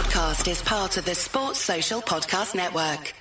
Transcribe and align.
podcast 0.00 0.50
is 0.50 0.62
part 0.62 0.96
of 0.96 1.04
the 1.04 1.14
Sports 1.14 1.58
Social 1.58 2.00
Podcast 2.00 2.54
Network. 2.54 3.12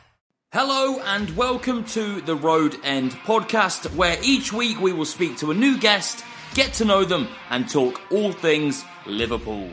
Hello 0.54 1.02
and 1.02 1.30
welcome 1.36 1.84
to 1.88 2.22
the 2.22 2.38
Road 2.38 2.78
End 2.86 3.12
podcast, 3.26 3.94
where 3.98 4.16
each 4.24 4.54
week 4.54 4.80
we 4.80 4.94
will 4.94 5.04
speak 5.04 5.36
to 5.40 5.52
a 5.52 5.54
new 5.54 5.78
guest, 5.78 6.24
get 6.54 6.72
to 6.76 6.86
know 6.86 7.04
them, 7.04 7.28
and 7.50 7.70
talk 7.70 8.00
all 8.14 8.32
things 8.32 8.86
Liverpool. 9.06 9.70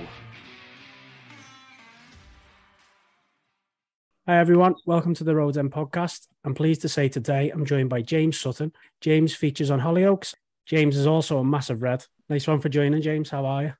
Hi 4.27 4.41
everyone, 4.41 4.75
welcome 4.84 5.14
to 5.14 5.23
the 5.23 5.36
Road 5.36 5.57
End 5.57 5.70
podcast. 5.70 6.27
I'm 6.43 6.54
pleased 6.54 6.82
to 6.82 6.88
say 6.88 7.09
today 7.09 7.50
I'm 7.50 7.66
joined 7.66 7.88
by 7.88 8.02
James 8.02 8.36
Sutton. 8.36 8.73
James 9.00 9.32
features 9.32 9.70
on 9.70 9.79
Hollyoaks. 9.79 10.34
James 10.66 10.96
is 10.96 11.07
also 11.07 11.38
a 11.38 11.45
massive 11.45 11.82
red. 11.82 12.04
Nice 12.29 12.48
one 12.48 12.61
for 12.61 12.68
joining, 12.68 13.00
James. 13.00 13.30
How 13.30 13.46
are 13.46 13.62
you? 13.62 13.73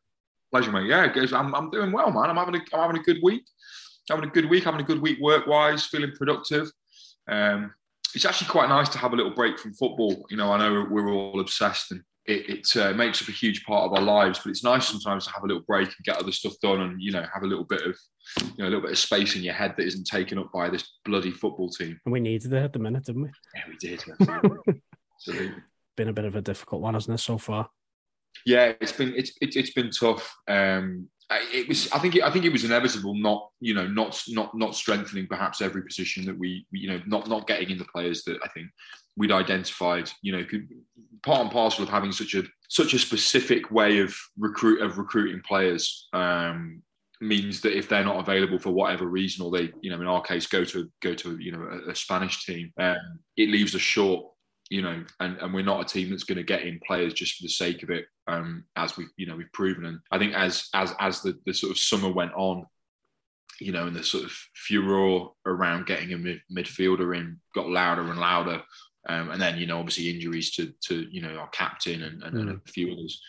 Pleasure, 0.51 0.73
mate. 0.73 0.87
Yeah, 0.87 1.13
I'm, 1.35 1.55
I'm 1.55 1.71
doing 1.71 1.93
well, 1.93 2.11
man. 2.11 2.31
I'm 2.31 2.37
having 2.37 2.57
a, 2.57 2.61
I'm 2.73 2.81
having 2.81 3.01
a 3.01 3.05
good 3.05 3.19
week. 3.23 3.45
Having 4.09 4.29
a 4.29 4.33
good 4.33 4.49
week. 4.49 4.65
Having 4.65 4.81
a 4.81 4.85
good 4.85 5.03
week 5.03 5.19
work 5.21 5.47
wise. 5.47 5.87
Feeling 5.87 6.13
productive. 6.17 6.71
Um, 7.29 7.73
it's 8.15 8.25
actually 8.25 8.49
quite 8.49 8.69
nice 8.69 8.89
to 8.91 8.99
have 8.99 9.13
a 9.13 9.17
little 9.17 9.35
break 9.35 9.59
from 9.59 9.75
football. 9.75 10.25
You 10.31 10.37
know, 10.37 10.53
I 10.53 10.59
know 10.59 10.87
we're 10.89 11.11
all 11.11 11.41
obsessed 11.41 11.91
and 11.91 12.03
it, 12.27 12.49
it 12.49 12.77
uh, 12.77 12.93
makes 12.93 13.23
up 13.23 13.29
a 13.29 13.33
huge 13.33 13.65
part 13.65 13.85
of 13.85 13.93
our 13.93 14.03
lives, 14.03 14.41
but 14.43 14.51
it's 14.51 14.65
nice 14.65 14.89
sometimes 14.89 15.27
to 15.27 15.33
have 15.33 15.45
a 15.45 15.47
little 15.47 15.63
break 15.67 15.89
and 15.89 16.05
get 16.05 16.19
other 16.19 16.33
stuff 16.33 16.55
done 16.63 16.81
and, 16.81 17.01
you 17.01 17.13
know, 17.13 17.25
have 17.33 17.43
a 17.43 17.47
little 17.47 17.65
bit 17.65 17.83
of, 17.83 17.97
you 18.43 18.55
know, 18.59 18.65
a 18.65 18.71
little 18.71 18.81
bit 18.81 18.93
of 18.93 18.99
space 18.99 19.37
in 19.37 19.43
your 19.43 19.55
head 19.55 19.75
that 19.77 19.87
isn't 19.87 20.07
taken 20.07 20.39
up 20.39 20.51
by 20.53 20.69
this 20.69 20.95
bloody 21.05 21.31
football 21.31 21.69
team. 21.69 22.01
And 22.05 22.13
we 22.13 22.21
needed 22.21 22.53
it 22.53 22.63
at 22.63 22.73
the 22.73 22.79
minute, 22.79 23.05
didn't 23.05 23.23
we? 23.23 23.31
Yeah, 23.55 23.63
we 23.69 23.77
did. 23.77 24.03
Absolutely. 25.15 25.63
Been 25.97 26.09
a 26.09 26.13
bit 26.13 26.25
of 26.25 26.37
a 26.37 26.43
difficult 26.43 26.83
one, 26.83 26.95
hasn't 26.95 27.19
it, 27.19 27.23
so 27.23 27.39
far? 27.39 27.71
Yeah, 28.45 28.73
it's 28.81 28.93
been 28.93 29.15
it's 29.17 29.33
it, 29.41 29.55
has 29.55 29.71
been 29.71 29.91
tough. 29.91 30.37
Um, 30.49 31.09
it 31.31 31.69
was 31.69 31.91
I 31.91 31.99
think 31.99 32.17
it, 32.17 32.23
I 32.23 32.31
think 32.31 32.45
it 32.45 32.53
was 32.53 32.65
inevitable 32.65 33.15
not 33.15 33.51
you 33.61 33.75
know 33.75 33.87
not 33.87 34.23
not 34.29 34.57
not 34.57 34.75
strengthening 34.75 35.27
perhaps 35.27 35.61
every 35.61 35.83
position 35.83 36.25
that 36.27 36.39
we 36.39 36.67
you 36.71 36.89
know 36.89 37.01
not 37.07 37.29
not 37.29 37.47
getting 37.47 37.71
in 37.71 37.79
the 37.79 37.85
players 37.85 38.23
that 38.25 38.39
I 38.45 38.49
think 38.49 38.69
we'd 39.17 39.33
identified 39.33 40.11
you 40.23 40.33
know 40.33 40.45
could, 40.45 40.69
part 41.25 41.41
and 41.41 41.51
parcel 41.51 41.83
of 41.83 41.91
having 41.91 42.13
such 42.13 42.35
a 42.35 42.45
such 42.69 42.95
a 42.95 42.99
specific 42.99 43.71
way 43.71 43.99
of 43.99 44.15
recruit 44.39 44.83
of 44.83 44.99
recruiting 44.99 45.43
players 45.47 46.09
um, 46.13 46.83
means 47.21 47.61
that 47.63 47.77
if 47.77 47.89
they're 47.89 48.05
not 48.05 48.21
available 48.21 48.59
for 48.59 48.71
whatever 48.71 49.07
reason 49.07 49.45
or 49.45 49.51
they 49.51 49.73
you 49.81 49.91
know 49.91 50.01
in 50.01 50.07
our 50.07 50.23
case 50.23 50.47
go 50.47 50.65
to 50.65 50.89
go 51.03 51.15
to 51.15 51.39
you 51.39 51.51
know 51.51 51.63
a, 51.63 51.91
a 51.91 51.95
Spanish 51.95 52.45
team 52.45 52.73
um, 52.79 53.19
it 53.37 53.49
leaves 53.49 53.75
us 53.75 53.81
short 53.81 54.27
you 54.71 54.83
know, 54.83 55.05
and, 55.21 55.39
and 55.39 55.55
we're 55.55 55.65
not 55.65 55.81
a 55.81 55.85
team 55.85 56.11
that's 56.11 56.25
going 56.25 56.39
to 56.39 56.45
get 56.45 56.63
in 56.63 56.81
players 56.87 57.15
just 57.15 57.37
for 57.37 57.43
the 57.45 57.49
sake 57.49 57.83
of 57.83 57.91
it, 57.91 58.07
um, 58.27 58.65
as 58.77 58.97
we've 58.97 59.09
you 59.17 59.27
know 59.27 59.37
we've 59.37 59.53
proven. 59.53 59.87
And 59.87 60.01
I 60.11 60.19
think 60.19 60.35
as 60.35 60.69
as 60.75 60.93
as 60.99 61.23
the, 61.23 61.39
the 61.47 61.55
sort 61.55 61.71
of 61.71 61.79
summer 61.79 62.11
went 62.11 62.33
on, 62.35 62.67
you 63.61 63.73
know, 63.73 63.87
and 63.87 63.95
the 63.95 64.03
sort 64.03 64.25
of 64.25 64.33
furor 64.55 65.29
around 65.47 65.87
getting 65.87 66.13
a 66.13 66.19
mid- 66.19 66.43
midfielder 66.51 67.17
in 67.17 67.41
got 67.55 67.69
louder 67.69 68.03
and 68.03 68.19
louder. 68.19 68.63
Um, 69.09 69.31
and 69.31 69.41
then 69.41 69.57
you 69.57 69.67
know 69.67 69.79
obviously 69.79 70.11
injuries 70.11 70.51
to 70.53 70.73
to 70.87 71.07
you 71.11 71.23
know 71.23 71.37
our 71.37 71.49
captain 71.51 72.03
and, 72.03 72.23
and, 72.25 72.35
mm. 72.35 72.41
and 72.41 72.51
a 72.51 72.73
few 72.73 72.93
others. 72.93 73.23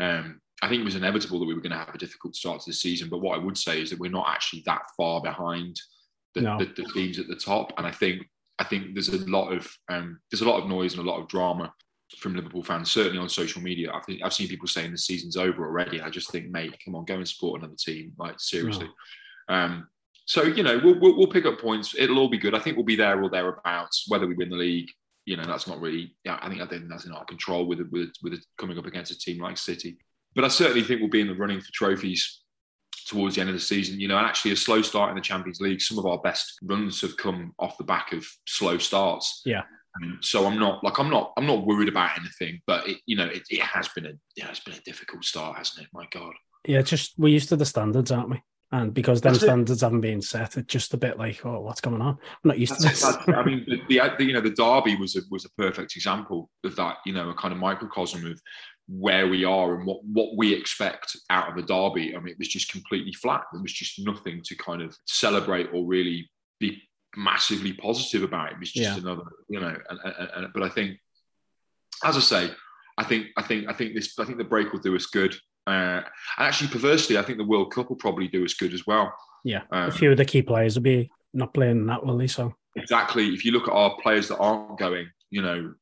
Um, 0.00 0.40
I 0.62 0.68
think 0.68 0.80
it 0.80 0.86
was 0.86 0.96
inevitable 0.96 1.38
that 1.38 1.46
we 1.46 1.54
were 1.54 1.60
going 1.60 1.72
to 1.72 1.78
have 1.78 1.94
a 1.94 1.98
difficult 1.98 2.34
start 2.34 2.60
to 2.60 2.70
the 2.70 2.74
season. 2.74 3.08
But 3.08 3.20
what 3.20 3.38
I 3.38 3.44
would 3.44 3.56
say 3.56 3.80
is 3.80 3.90
that 3.90 3.98
we're 3.98 4.10
not 4.10 4.28
actually 4.28 4.62
that 4.66 4.82
far 4.96 5.20
behind 5.20 5.80
the, 6.34 6.40
no. 6.40 6.58
the, 6.58 6.64
the 6.64 6.88
teams 6.94 7.18
at 7.18 7.28
the 7.28 7.36
top. 7.36 7.72
And 7.76 7.86
I 7.86 7.92
think 7.92 8.22
I 8.58 8.64
think 8.64 8.94
there's 8.94 9.08
a 9.08 9.18
lot 9.28 9.52
of 9.52 9.68
um, 9.88 10.20
there's 10.30 10.42
a 10.42 10.48
lot 10.48 10.60
of 10.60 10.68
noise 10.68 10.94
and 10.94 11.06
a 11.06 11.10
lot 11.10 11.20
of 11.20 11.28
drama 11.28 11.72
from 12.18 12.34
Liverpool 12.34 12.62
fans, 12.62 12.90
certainly 12.90 13.18
on 13.18 13.28
social 13.28 13.62
media. 13.62 13.92
I 13.92 14.00
think 14.00 14.20
I've 14.24 14.32
seen 14.32 14.48
people 14.48 14.66
saying 14.66 14.90
the 14.90 14.98
season's 14.98 15.36
over 15.36 15.64
already. 15.64 16.00
I 16.00 16.10
just 16.10 16.30
think, 16.30 16.50
mate, 16.50 16.74
come 16.84 16.94
on, 16.94 17.04
go 17.04 17.16
and 17.16 17.28
support 17.28 17.60
another 17.60 17.76
team, 17.78 18.12
like 18.18 18.40
seriously. 18.40 18.88
Um, 19.48 19.88
so 20.24 20.42
you 20.42 20.62
know, 20.62 20.80
we'll, 20.82 20.98
we'll, 21.00 21.16
we'll 21.16 21.26
pick 21.26 21.46
up 21.46 21.60
points. 21.60 21.94
It'll 21.96 22.18
all 22.18 22.28
be 22.28 22.38
good. 22.38 22.54
I 22.54 22.58
think 22.58 22.76
we'll 22.76 22.86
be 22.86 22.96
there 22.96 23.22
or 23.22 23.30
thereabouts. 23.30 24.06
Whether 24.08 24.26
we 24.26 24.34
win 24.34 24.50
the 24.50 24.56
league, 24.56 24.90
you 25.24 25.36
know, 25.36 25.44
that's 25.44 25.66
not 25.66 25.80
really. 25.80 26.16
Yeah, 26.24 26.38
I 26.40 26.48
think 26.48 26.60
I 26.60 26.66
think 26.66 26.88
that's 26.88 27.04
in 27.04 27.12
our 27.12 27.24
control 27.24 27.66
with 27.66 27.80
with 27.90 28.12
with 28.22 28.40
coming 28.58 28.78
up 28.78 28.86
against 28.86 29.12
a 29.12 29.18
team 29.18 29.42
like 29.42 29.56
City. 29.56 29.98
But 30.34 30.44
I 30.44 30.48
certainly 30.48 30.82
think 30.82 31.00
we'll 31.00 31.10
be 31.10 31.20
in 31.20 31.28
the 31.28 31.34
running 31.34 31.60
for 31.60 31.72
trophies 31.72 32.42
towards 33.08 33.34
the 33.34 33.40
end 33.40 33.50
of 33.50 33.56
the 33.56 33.60
season. 33.60 33.98
You 33.98 34.08
know, 34.08 34.18
and 34.18 34.26
actually 34.26 34.52
a 34.52 34.56
slow 34.56 34.82
start 34.82 35.10
in 35.10 35.16
the 35.16 35.22
Champions 35.22 35.60
League. 35.60 35.80
Some 35.80 35.98
of 35.98 36.06
our 36.06 36.18
best 36.18 36.58
runs 36.62 37.00
have 37.00 37.16
come 37.16 37.54
off 37.58 37.78
the 37.78 37.84
back 37.84 38.12
of 38.12 38.26
slow 38.46 38.78
starts. 38.78 39.42
Yeah. 39.44 39.62
Um, 40.02 40.18
so 40.20 40.46
I'm 40.46 40.58
not 40.58 40.84
like 40.84 40.98
I'm 40.98 41.10
not 41.10 41.32
I'm 41.36 41.46
not 41.46 41.66
worried 41.66 41.88
about 41.88 42.18
anything, 42.18 42.60
but 42.66 42.86
it, 42.88 42.98
you 43.06 43.16
know 43.16 43.26
it, 43.26 43.42
it 43.50 43.62
has 43.62 43.88
been 43.88 44.06
a 44.06 44.12
yeah 44.36 44.48
it's 44.48 44.60
been 44.60 44.74
a 44.74 44.80
difficult 44.80 45.24
start, 45.24 45.56
hasn't 45.56 45.84
it? 45.84 45.90
My 45.92 46.06
God. 46.10 46.34
Yeah, 46.66 46.82
just 46.82 47.14
we're 47.18 47.32
used 47.32 47.48
to 47.48 47.56
the 47.56 47.64
standards, 47.64 48.10
aren't 48.10 48.30
we? 48.30 48.42
And 48.70 48.92
because 48.92 49.22
them 49.22 49.34
standards 49.34 49.80
haven't 49.80 50.02
been 50.02 50.20
set, 50.20 50.58
it's 50.58 50.66
just 50.66 50.92
a 50.92 50.98
bit 50.98 51.18
like, 51.18 51.44
oh, 51.46 51.60
what's 51.60 51.80
going 51.80 52.02
on? 52.02 52.18
I'm 52.20 52.48
not 52.48 52.58
used 52.58 52.78
That's 52.78 53.00
to 53.00 53.18
this. 53.26 53.34
I 53.34 53.42
mean, 53.42 53.64
the, 53.88 53.98
the, 54.18 54.24
you 54.24 54.34
know 54.34 54.42
the 54.42 54.50
derby 54.50 54.94
was 54.96 55.16
a 55.16 55.20
was 55.30 55.46
a 55.46 55.50
perfect 55.56 55.96
example 55.96 56.50
of 56.64 56.76
that. 56.76 56.98
You 57.06 57.14
know, 57.14 57.30
a 57.30 57.34
kind 57.34 57.52
of 57.52 57.58
microcosm 57.58 58.26
of 58.26 58.40
where 58.88 59.28
we 59.28 59.44
are 59.44 59.74
and 59.74 59.86
what, 59.86 60.02
what 60.04 60.36
we 60.36 60.54
expect 60.54 61.16
out 61.28 61.50
of 61.50 61.56
a 61.56 61.62
derby. 61.62 62.16
I 62.16 62.18
mean, 62.18 62.32
it 62.32 62.38
was 62.38 62.48
just 62.48 62.72
completely 62.72 63.12
flat. 63.12 63.42
There 63.52 63.60
was 63.60 63.72
just 63.72 63.98
nothing 63.98 64.40
to 64.44 64.56
kind 64.56 64.80
of 64.80 64.96
celebrate 65.06 65.68
or 65.72 65.84
really 65.84 66.30
be 66.58 66.82
massively 67.14 67.74
positive 67.74 68.22
about. 68.22 68.52
It 68.52 68.58
was 68.58 68.72
just 68.72 68.90
yeah. 68.90 69.02
another, 69.02 69.24
you 69.48 69.60
know. 69.60 69.76
And, 69.90 69.98
and, 70.04 70.30
and, 70.34 70.52
but 70.54 70.62
I 70.62 70.70
think, 70.70 70.98
as 72.02 72.16
I 72.16 72.20
say, 72.20 72.50
I 72.96 73.04
think 73.04 73.26
I 73.36 73.42
think 73.42 73.68
I 73.68 73.72
think 73.74 73.94
this 73.94 74.18
I 74.18 74.24
think 74.24 74.38
the 74.38 74.44
break 74.44 74.72
will 74.72 74.80
do 74.80 74.96
us 74.96 75.06
good. 75.06 75.34
Uh, 75.66 76.00
and 76.38 76.46
actually, 76.46 76.70
perversely, 76.70 77.18
I 77.18 77.22
think 77.22 77.36
the 77.36 77.44
World 77.44 77.72
Cup 77.72 77.90
will 77.90 77.96
probably 77.96 78.26
do 78.26 78.44
us 78.44 78.54
good 78.54 78.72
as 78.72 78.86
well. 78.86 79.12
Yeah, 79.44 79.62
um, 79.70 79.88
a 79.88 79.92
few 79.92 80.10
of 80.10 80.16
the 80.16 80.24
key 80.24 80.40
players 80.40 80.76
will 80.76 80.82
be 80.82 81.10
not 81.34 81.52
playing 81.52 81.86
that 81.86 82.04
well, 82.04 82.26
so 82.26 82.54
exactly. 82.74 83.26
If 83.28 83.44
you 83.44 83.52
look 83.52 83.68
at 83.68 83.74
our 83.74 83.96
players 84.00 84.28
that 84.28 84.38
aren't 84.38 84.78
going, 84.78 85.08
you 85.30 85.42
know, 85.42 85.74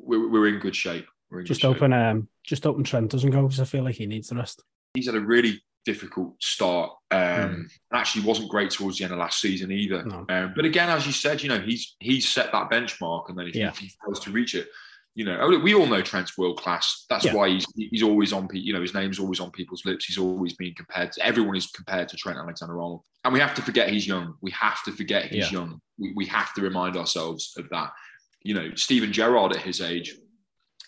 we're, 0.00 0.30
we're 0.30 0.46
in 0.46 0.60
good 0.60 0.76
shape 0.76 1.06
just 1.44 1.64
open 1.64 1.92
um 1.92 2.28
just 2.44 2.66
open 2.66 2.84
Trent 2.84 3.10
doesn't 3.10 3.30
go 3.30 3.42
because 3.42 3.60
I 3.60 3.64
feel 3.64 3.84
like 3.84 3.96
he 3.96 4.06
needs 4.06 4.28
the 4.28 4.36
rest. 4.36 4.62
He's 4.94 5.06
had 5.06 5.14
a 5.14 5.20
really 5.20 5.62
difficult 5.84 6.34
start. 6.42 6.90
Um, 7.10 7.18
mm. 7.20 7.64
Actually, 7.92 8.24
wasn't 8.24 8.50
great 8.50 8.70
towards 8.70 8.98
the 8.98 9.04
end 9.04 9.12
of 9.12 9.18
last 9.18 9.40
season 9.40 9.70
either. 9.70 10.04
No. 10.04 10.26
Um, 10.28 10.52
but 10.54 10.64
again, 10.64 10.90
as 10.90 11.06
you 11.06 11.12
said, 11.12 11.42
you 11.42 11.48
know 11.48 11.60
he's 11.60 11.96
he's 12.00 12.28
set 12.28 12.52
that 12.52 12.70
benchmark, 12.70 13.28
and 13.28 13.38
then 13.38 13.46
if, 13.46 13.54
yeah. 13.54 13.72
he 13.72 13.90
fails 14.04 14.20
to 14.20 14.30
reach 14.30 14.54
it, 14.54 14.68
you 15.16 15.24
know, 15.24 15.48
we 15.62 15.74
all 15.74 15.86
know 15.86 16.02
Trent's 16.02 16.36
world 16.36 16.60
class. 16.60 17.06
That's 17.08 17.24
yeah. 17.24 17.34
why 17.34 17.48
he's 17.48 17.66
he's 17.74 18.02
always 18.02 18.34
on. 18.34 18.48
You 18.52 18.74
know, 18.74 18.82
his 18.82 18.92
name's 18.92 19.18
always 19.18 19.40
on 19.40 19.50
people's 19.50 19.86
lips. 19.86 20.04
He's 20.04 20.18
always 20.18 20.54
being 20.54 20.74
compared. 20.74 21.12
To, 21.12 21.24
everyone 21.24 21.56
is 21.56 21.68
compared 21.68 22.08
to 22.10 22.16
Trent 22.16 22.38
Alexander-Arnold, 22.38 23.02
and 23.24 23.32
we 23.32 23.40
have 23.40 23.54
to 23.54 23.62
forget 23.62 23.88
he's 23.88 24.06
young. 24.06 24.34
We 24.42 24.50
have 24.50 24.82
to 24.84 24.92
forget 24.92 25.26
he's 25.26 25.50
yeah. 25.50 25.60
young. 25.60 25.80
We, 25.98 26.12
we 26.14 26.26
have 26.26 26.52
to 26.54 26.60
remind 26.60 26.96
ourselves 26.96 27.54
of 27.56 27.68
that. 27.70 27.92
You 28.42 28.54
know, 28.54 28.74
Steven 28.74 29.12
Gerrard 29.12 29.56
at 29.56 29.62
his 29.62 29.80
age 29.80 30.14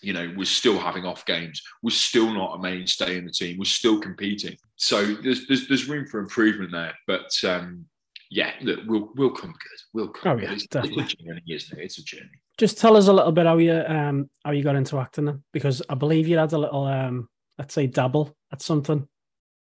you 0.01 0.13
know, 0.13 0.31
was 0.37 0.49
still 0.49 0.79
having 0.79 1.05
off 1.05 1.25
games, 1.25 1.61
was 1.83 1.99
still 1.99 2.33
not 2.33 2.55
a 2.55 2.61
mainstay 2.61 3.17
in 3.17 3.25
the 3.25 3.31
team, 3.31 3.57
was 3.57 3.71
still 3.71 3.99
competing. 3.99 4.55
So 4.75 5.05
there's 5.05 5.47
there's, 5.47 5.67
there's 5.67 5.89
room 5.89 6.05
for 6.05 6.19
improvement 6.19 6.71
there. 6.71 6.93
But 7.07 7.31
um, 7.43 7.85
yeah, 8.29 8.51
look, 8.61 8.79
we'll 8.85 9.09
we'll 9.15 9.31
come 9.31 9.51
good. 9.51 9.79
We'll 9.93 10.09
come. 10.09 10.37
Oh 10.37 10.41
yeah, 10.41 10.53
it's, 10.53 10.67
definitely. 10.67 11.03
It's 11.03 11.13
a 11.13 11.23
journey, 11.23 11.43
isn't 11.47 11.79
it? 11.79 11.83
It's 11.83 11.97
a 11.97 12.03
journey. 12.03 12.29
Just 12.57 12.77
tell 12.77 12.97
us 12.97 13.07
a 13.07 13.13
little 13.13 13.31
bit 13.31 13.45
how 13.45 13.57
you 13.57 13.73
um 13.87 14.29
how 14.43 14.51
you 14.51 14.63
got 14.63 14.75
into 14.75 14.99
acting 14.99 15.25
then, 15.25 15.43
because 15.53 15.81
I 15.89 15.95
believe 15.95 16.27
you 16.27 16.37
had 16.37 16.53
a 16.53 16.57
little 16.57 16.85
um 16.85 17.27
let's 17.57 17.73
say 17.73 17.87
dabble 17.87 18.35
at 18.51 18.61
something. 18.61 19.07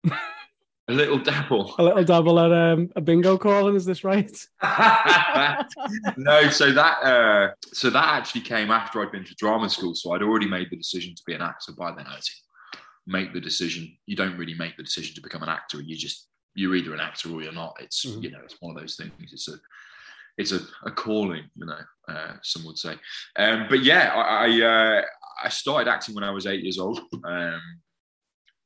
A 0.91 0.94
little 0.94 1.19
dabble. 1.19 1.74
A 1.79 1.84
little 1.84 2.03
dabble 2.03 2.38
at 2.38 2.52
um, 2.52 2.90
a 2.97 3.02
bingo 3.02 3.38
calling. 3.38 3.78
Is 3.78 3.85
this 3.85 4.03
right? 4.03 4.29
no. 6.18 6.50
So 6.50 6.74
that 6.74 6.97
uh, 7.02 7.52
so 7.72 7.90
that 7.90 8.06
actually 8.06 8.41
came 8.41 8.72
after 8.72 9.02
I'd 9.02 9.13
been 9.13 9.24
to 9.24 9.35
drama 9.35 9.69
school. 9.69 9.96
So 9.96 10.12
I'd 10.12 10.22
already 10.22 10.50
made 10.50 10.69
the 10.69 10.75
decision 10.75 11.16
to 11.16 11.24
be 11.25 11.34
an 11.34 11.41
actor 11.41 11.72
by 11.72 11.94
then. 11.96 12.07
I 12.07 12.19
make 13.07 13.34
the 13.34 13.40
decision. 13.40 13.96
You 14.06 14.18
don't 14.18 14.38
really 14.38 14.53
make 14.53 14.75
the 14.75 14.84
decision 14.84 15.16
to 15.16 15.22
become 15.22 15.44
an 15.44 15.50
actor. 15.50 15.81
You 15.81 15.96
just 15.96 16.28
you're 16.56 16.75
either 16.75 16.93
an 16.93 16.99
actor 16.99 17.32
or 17.32 17.41
you're 17.41 17.53
not. 17.53 17.78
It's 17.79 18.05
mm-hmm. 18.05 18.23
you 18.23 18.32
know 18.32 18.40
it's 18.43 18.58
one 18.59 18.76
of 18.76 18.82
those 18.82 18.97
things. 18.97 19.14
It's 19.32 19.47
a 19.47 19.53
it's 20.38 20.52
a, 20.52 20.59
a 20.84 20.91
calling. 20.91 21.46
You 21.55 21.67
know, 21.67 21.79
uh, 22.09 22.34
some 22.43 22.66
would 22.66 22.78
say. 22.78 22.96
Um, 23.38 23.67
but 23.70 23.82
yeah, 23.82 24.11
I 24.14 24.46
I, 24.46 24.61
uh, 24.61 25.02
I 25.46 25.47
started 25.47 25.90
acting 25.90 26.16
when 26.16 26.26
I 26.26 26.32
was 26.32 26.47
eight 26.47 26.64
years 26.64 26.79
old. 26.79 26.99
Um, 27.23 27.61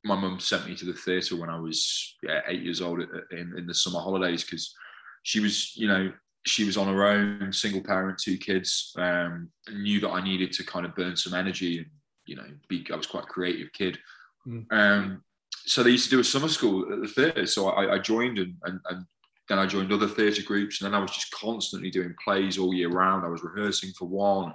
my 0.06 0.16
mum 0.16 0.40
sent 0.40 0.66
me 0.66 0.74
to 0.76 0.84
the 0.84 0.92
theatre 0.92 1.36
when 1.36 1.50
I 1.50 1.58
was 1.58 2.16
yeah, 2.22 2.40
eight 2.48 2.62
years 2.62 2.80
old 2.80 3.00
in, 3.30 3.54
in 3.56 3.66
the 3.66 3.74
summer 3.74 4.00
holidays 4.00 4.44
because 4.44 4.74
she 5.22 5.40
was, 5.40 5.76
you 5.76 5.88
know, 5.88 6.12
she 6.46 6.64
was 6.64 6.76
on 6.76 6.86
her 6.86 7.04
own, 7.04 7.52
single 7.52 7.82
parent, 7.82 8.18
two 8.18 8.38
kids. 8.38 8.92
Um, 8.96 9.50
knew 9.72 10.00
that 10.00 10.10
I 10.10 10.22
needed 10.22 10.52
to 10.52 10.64
kind 10.64 10.86
of 10.86 10.94
burn 10.94 11.16
some 11.16 11.34
energy 11.34 11.78
and, 11.78 11.86
you 12.24 12.36
know, 12.36 12.46
be. 12.68 12.86
I 12.92 12.96
was 12.96 13.06
quite 13.06 13.24
a 13.24 13.26
creative 13.26 13.72
kid. 13.72 13.98
Mm. 14.46 14.66
Um, 14.70 15.24
so 15.64 15.82
they 15.82 15.90
used 15.90 16.04
to 16.04 16.10
do 16.10 16.20
a 16.20 16.24
summer 16.24 16.48
school 16.48 16.92
at 16.92 17.00
the 17.00 17.08
theatre. 17.08 17.46
So 17.46 17.70
I, 17.70 17.94
I 17.94 17.98
joined 17.98 18.38
and, 18.38 18.54
and, 18.62 18.80
and 18.88 19.04
then 19.48 19.58
I 19.58 19.66
joined 19.66 19.92
other 19.92 20.08
theatre 20.08 20.42
groups, 20.42 20.80
and 20.80 20.86
then 20.86 20.98
I 20.98 21.02
was 21.02 21.12
just 21.12 21.30
constantly 21.32 21.90
doing 21.90 22.14
plays 22.22 22.58
all 22.58 22.74
year 22.74 22.90
round. 22.90 23.24
I 23.24 23.28
was 23.28 23.42
rehearsing 23.42 23.90
for 23.98 24.06
one, 24.06 24.52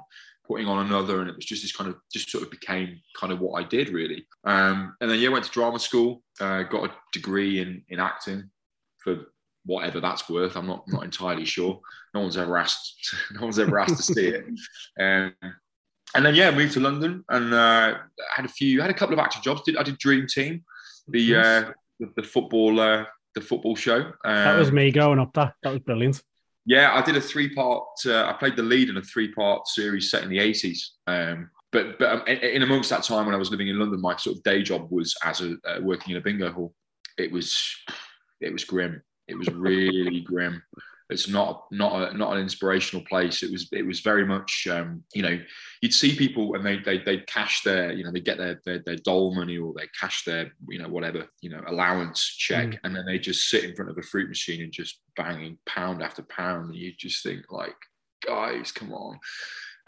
putting 0.47 0.67
on 0.67 0.85
another, 0.85 1.21
and 1.21 1.29
it 1.29 1.35
was 1.35 1.45
just 1.45 1.61
this 1.61 1.75
kind 1.75 1.89
of 1.89 1.97
just 2.11 2.29
sort 2.29 2.43
of 2.43 2.51
became 2.51 2.99
kind 3.19 3.31
of 3.31 3.39
what 3.39 3.61
I 3.61 3.67
did 3.67 3.89
really. 3.89 4.25
Um, 4.43 4.95
and 5.01 5.09
then 5.09 5.19
yeah, 5.19 5.29
went 5.29 5.45
to 5.45 5.51
drama 5.51 5.79
school, 5.79 6.23
uh, 6.39 6.63
got 6.63 6.89
a 6.89 6.93
degree 7.13 7.61
in 7.61 7.83
in 7.89 7.99
acting, 7.99 8.49
for 8.97 9.25
whatever 9.65 9.99
that's 9.99 10.29
worth. 10.29 10.55
I'm 10.55 10.67
not 10.67 10.83
not 10.87 11.03
entirely 11.03 11.45
sure. 11.45 11.79
No 12.13 12.21
one's 12.21 12.37
ever 12.37 12.57
asked. 12.57 13.15
No 13.33 13.41
one's 13.41 13.59
ever 13.59 13.79
asked 13.79 13.97
to 13.97 14.03
see 14.03 14.27
it. 14.27 14.45
Um, 14.99 15.33
and 16.13 16.25
then 16.25 16.35
yeah, 16.35 16.51
moved 16.51 16.73
to 16.73 16.79
London 16.79 17.23
and 17.29 17.53
uh, 17.53 17.95
had 18.35 18.45
a 18.45 18.49
few, 18.49 18.81
had 18.81 18.89
a 18.89 18.93
couple 18.93 19.13
of 19.13 19.19
acting 19.19 19.41
jobs. 19.41 19.61
Did 19.63 19.77
I 19.77 19.83
did 19.83 19.97
Dream 19.97 20.27
Team, 20.27 20.63
the 21.07 21.35
uh, 21.35 21.71
the, 21.99 22.11
the 22.17 22.23
football 22.23 22.79
uh, 22.79 23.05
the 23.35 23.41
football 23.41 23.75
show. 23.75 24.01
Um, 24.01 24.13
that 24.23 24.59
was 24.59 24.71
me 24.71 24.91
going 24.91 25.19
up. 25.19 25.33
That 25.33 25.53
that 25.63 25.71
was 25.71 25.79
brilliant. 25.79 26.21
Yeah, 26.65 26.93
I 26.93 27.01
did 27.01 27.17
a 27.17 27.21
three 27.21 27.53
part. 27.53 27.87
Uh, 28.05 28.25
I 28.25 28.33
played 28.33 28.55
the 28.55 28.63
lead 28.63 28.89
in 28.89 28.97
a 28.97 29.01
three 29.01 29.33
part 29.33 29.67
series 29.67 30.11
set 30.11 30.23
in 30.23 30.29
the 30.29 30.39
eighties. 30.39 30.93
Um, 31.07 31.49
but 31.71 31.97
but 31.97 32.11
um, 32.11 32.27
in 32.27 32.61
amongst 32.63 32.89
that 32.89 33.03
time 33.03 33.25
when 33.25 33.35
I 33.35 33.39
was 33.39 33.49
living 33.49 33.67
in 33.67 33.79
London, 33.79 34.01
my 34.01 34.15
sort 34.17 34.37
of 34.37 34.43
day 34.43 34.61
job 34.61 34.87
was 34.91 35.15
as 35.23 35.41
a 35.41 35.55
uh, 35.65 35.79
working 35.81 36.11
in 36.11 36.17
a 36.17 36.21
bingo 36.21 36.51
hall. 36.51 36.73
It 37.17 37.31
was 37.31 37.75
it 38.41 38.51
was 38.51 38.63
grim. 38.63 39.01
It 39.27 39.35
was 39.35 39.47
really 39.49 40.21
grim. 40.21 40.61
It's 41.11 41.27
not 41.27 41.65
not 41.71 42.13
a, 42.13 42.17
not 42.17 42.33
an 42.33 42.41
inspirational 42.41 43.05
place. 43.05 43.43
It 43.43 43.51
was 43.51 43.67
it 43.71 43.85
was 43.85 43.99
very 43.99 44.25
much 44.25 44.67
um, 44.71 45.03
you 45.13 45.21
know 45.21 45.39
you'd 45.81 45.93
see 45.93 46.15
people 46.15 46.55
and 46.55 46.65
they 46.65 46.77
they 46.79 46.99
they 46.99 47.17
cash 47.19 47.61
their 47.63 47.91
you 47.91 48.03
know 48.03 48.11
they 48.11 48.21
get 48.21 48.37
their 48.37 48.61
their, 48.65 48.79
their 48.85 48.95
dole 48.95 49.35
money 49.35 49.57
or 49.57 49.73
they 49.75 49.87
cash 49.99 50.23
their 50.23 50.51
you 50.69 50.79
know 50.79 50.87
whatever 50.87 51.27
you 51.41 51.49
know 51.49 51.61
allowance 51.67 52.25
check 52.25 52.69
mm. 52.69 52.79
and 52.83 52.95
then 52.95 53.05
they 53.05 53.19
just 53.19 53.49
sit 53.49 53.63
in 53.63 53.75
front 53.75 53.91
of 53.91 53.97
a 53.97 54.03
fruit 54.03 54.29
machine 54.29 54.61
and 54.61 54.71
just 54.71 55.01
banging 55.15 55.57
pound 55.65 56.01
after 56.01 56.23
pound 56.23 56.65
and 56.65 56.75
you 56.75 56.93
just 56.97 57.23
think 57.23 57.51
like 57.51 57.75
guys 58.25 58.71
come 58.71 58.93
on. 58.93 59.19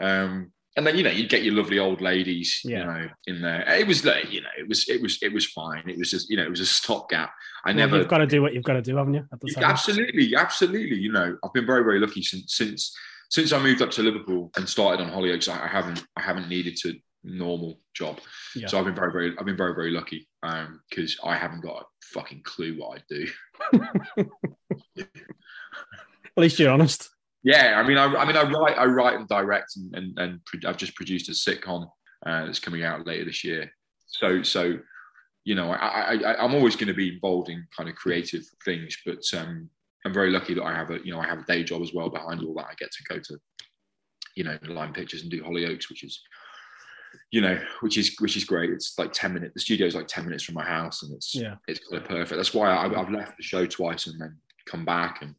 Um, 0.00 0.52
and 0.76 0.86
then 0.86 0.96
you 0.96 1.02
know 1.02 1.10
you'd 1.10 1.28
get 1.28 1.44
your 1.44 1.54
lovely 1.54 1.78
old 1.78 2.00
ladies 2.00 2.60
yeah. 2.64 2.78
you 2.78 2.84
know 2.84 3.08
in 3.26 3.42
there. 3.42 3.64
It 3.74 3.86
was 3.86 4.04
like 4.04 4.32
you 4.32 4.40
know 4.40 4.48
it 4.58 4.68
was 4.68 4.88
it 4.88 5.00
was 5.00 5.18
it 5.22 5.32
was 5.32 5.46
fine. 5.46 5.88
It 5.88 5.98
was 5.98 6.10
just 6.10 6.28
you 6.30 6.36
know 6.36 6.42
it 6.44 6.50
was 6.50 6.60
a 6.60 6.66
stopgap. 6.66 7.32
I 7.64 7.70
well, 7.70 7.76
never 7.76 7.98
you've 7.98 8.08
got 8.08 8.18
to 8.18 8.26
do 8.26 8.42
what 8.42 8.54
you've 8.54 8.64
got 8.64 8.74
to 8.74 8.82
do 8.82 8.96
haven't 8.96 9.14
you 9.14 9.26
absolutely 9.62 10.34
absolutely. 10.36 10.96
You 10.96 11.12
know 11.12 11.36
i've 11.44 11.52
been 11.52 11.66
very 11.66 11.82
very 11.82 11.98
lucky 11.98 12.22
since 12.22 12.54
since 12.54 12.94
since 13.30 13.52
i 13.52 13.58
moved 13.58 13.82
up 13.82 13.90
to 13.92 14.02
liverpool 14.02 14.50
and 14.56 14.68
started 14.68 15.02
on 15.02 15.10
hollyoaks 15.10 15.48
i, 15.48 15.64
I 15.64 15.68
haven't 15.68 16.04
i 16.16 16.20
haven't 16.20 16.48
needed 16.48 16.76
to 16.82 16.94
normal 17.24 17.80
job. 17.94 18.20
Yeah. 18.54 18.66
so 18.66 18.78
i've 18.78 18.84
been 18.84 18.94
very 18.94 19.12
very 19.12 19.34
i've 19.38 19.46
been 19.46 19.56
very 19.56 19.74
very 19.74 19.90
lucky 19.90 20.28
um 20.42 20.80
because 20.90 21.18
i 21.24 21.36
haven't 21.36 21.62
got 21.62 21.82
a 21.82 21.84
fucking 22.02 22.42
clue 22.42 22.76
what 22.78 22.98
i 22.98 23.02
do. 23.08 23.26
At 26.36 26.40
least 26.40 26.58
you're 26.58 26.70
honest 26.70 27.13
yeah, 27.44 27.74
I 27.76 27.86
mean, 27.86 27.98
I, 27.98 28.06
I 28.06 28.24
mean, 28.24 28.36
I 28.36 28.42
write, 28.42 28.78
I 28.78 28.86
write 28.86 29.16
and 29.16 29.28
direct, 29.28 29.76
and 29.76 29.94
and, 29.94 30.18
and 30.18 30.40
I've 30.66 30.78
just 30.78 30.96
produced 30.96 31.28
a 31.28 31.32
sitcom 31.32 31.86
uh, 32.26 32.46
that's 32.46 32.58
coming 32.58 32.84
out 32.84 33.06
later 33.06 33.26
this 33.26 33.44
year. 33.44 33.70
So, 34.06 34.42
so 34.42 34.78
you 35.44 35.54
know, 35.54 35.70
I, 35.70 36.14
I 36.14 36.42
I'm 36.42 36.54
always 36.54 36.74
going 36.74 36.88
to 36.88 36.94
be 36.94 37.14
involved 37.14 37.50
in 37.50 37.66
kind 37.76 37.88
of 37.90 37.96
creative 37.96 38.44
things, 38.64 38.96
but 39.04 39.22
um, 39.36 39.68
I'm 40.06 40.14
very 40.14 40.30
lucky 40.30 40.54
that 40.54 40.64
I 40.64 40.74
have 40.74 40.90
a 40.90 40.98
you 41.04 41.12
know 41.12 41.20
I 41.20 41.26
have 41.26 41.40
a 41.40 41.44
day 41.44 41.62
job 41.62 41.82
as 41.82 41.92
well 41.92 42.08
behind 42.08 42.42
all 42.42 42.54
that. 42.54 42.66
I 42.70 42.74
get 42.78 42.90
to 42.90 43.14
go 43.14 43.20
to 43.20 43.38
you 44.34 44.44
know 44.44 44.58
Lime 44.66 44.94
Pictures 44.94 45.22
and 45.22 45.30
do 45.30 45.42
Hollyoaks, 45.42 45.90
which 45.90 46.02
is 46.02 46.22
you 47.30 47.40
know, 47.40 47.60
which 47.80 47.98
is 47.98 48.16
which 48.20 48.36
is 48.36 48.44
great. 48.44 48.70
It's 48.70 48.98
like 48.98 49.12
ten 49.12 49.34
minutes. 49.34 49.54
The 49.54 49.60
studio 49.60 49.86
is 49.86 49.94
like 49.94 50.08
ten 50.08 50.24
minutes 50.24 50.44
from 50.44 50.54
my 50.54 50.64
house, 50.64 51.02
and 51.02 51.12
it's 51.14 51.34
yeah, 51.34 51.56
it's 51.68 51.80
kind 51.80 52.02
of 52.02 52.08
perfect. 52.08 52.36
That's 52.36 52.54
why 52.54 52.70
I, 52.70 52.88
have 52.88 53.10
left 53.10 53.36
the 53.36 53.42
show 53.42 53.66
twice 53.66 54.06
and 54.06 54.20
then 54.20 54.36
come 54.66 54.84
back 54.84 55.22
and 55.22 55.34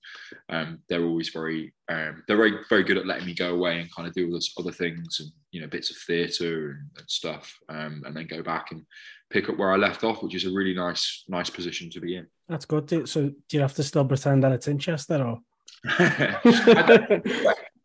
um, 0.50 0.80
they're 0.88 1.04
always 1.04 1.30
very 1.30 1.74
um, 1.90 2.24
they're 2.28 2.38
very 2.38 2.60
very 2.70 2.84
good 2.84 2.98
at 2.98 3.06
letting 3.06 3.26
me 3.26 3.34
go 3.34 3.54
away 3.54 3.80
and 3.80 3.94
kind 3.94 4.08
of 4.08 4.14
do 4.14 4.26
all 4.26 4.32
those 4.32 4.54
other 4.60 4.72
things 4.72 5.20
and 5.20 5.30
you 5.52 5.62
know 5.62 5.68
bits 5.68 5.92
of 5.92 5.98
theatre 5.98 6.72
and, 6.72 6.90
and, 6.98 7.10
stuff 7.10 7.58
um, 7.70 8.04
and 8.06 8.16
then 8.16 8.28
go 8.28 8.42
back 8.42 8.72
and 8.72 8.86
pick 9.30 9.50
up 9.50 9.58
where 9.58 9.72
I 9.72 9.78
left 9.78 10.04
off 10.04 10.24
which 10.24 10.36
is 10.36 10.46
a 10.46 10.52
really 10.52 10.74
nice 10.74 11.24
nice 11.28 11.50
position 11.50 11.90
to 11.92 12.00
be 12.00 12.18
in. 12.18 12.28
That's 12.48 12.66
good. 12.66 13.10
So 13.10 13.30
do 13.30 13.58
you 13.58 13.62
have 13.62 13.74
to 13.76 13.84
still 13.84 14.06
pretend 14.06 14.44
that 14.44 14.52
it's 14.52 14.68
in 14.68 14.78
Chester 14.80 15.24
or? 15.24 15.40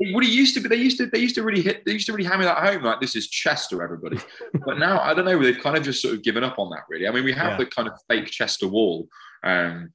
What 0.02 0.24
it 0.24 0.30
used 0.30 0.54
to 0.54 0.60
be 0.62 0.68
they 0.68 0.76
used 0.76 0.96
to 0.96 1.06
they 1.06 1.18
used 1.18 1.34
to 1.34 1.42
really 1.42 1.60
hit 1.60 1.84
they 1.84 1.92
used 1.92 2.06
to 2.06 2.14
really 2.14 2.26
hammer 2.26 2.44
that 2.44 2.56
home 2.56 2.82
like 2.82 3.00
this 3.00 3.14
is 3.14 3.28
Chester 3.28 3.82
everybody. 3.82 4.18
But 4.64 4.78
now 4.78 4.98
I 4.98 5.12
don't 5.12 5.26
know 5.26 5.38
they've 5.42 5.58
kind 5.58 5.76
of 5.76 5.82
just 5.82 6.00
sort 6.00 6.14
of 6.14 6.22
given 6.22 6.42
up 6.42 6.58
on 6.58 6.70
that 6.70 6.84
really. 6.88 7.06
I 7.06 7.10
mean 7.10 7.22
we 7.22 7.34
have 7.34 7.52
yeah. 7.52 7.56
the 7.58 7.66
kind 7.66 7.86
of 7.86 8.00
fake 8.08 8.30
Chester 8.30 8.66
wall 8.66 9.08
um, 9.42 9.92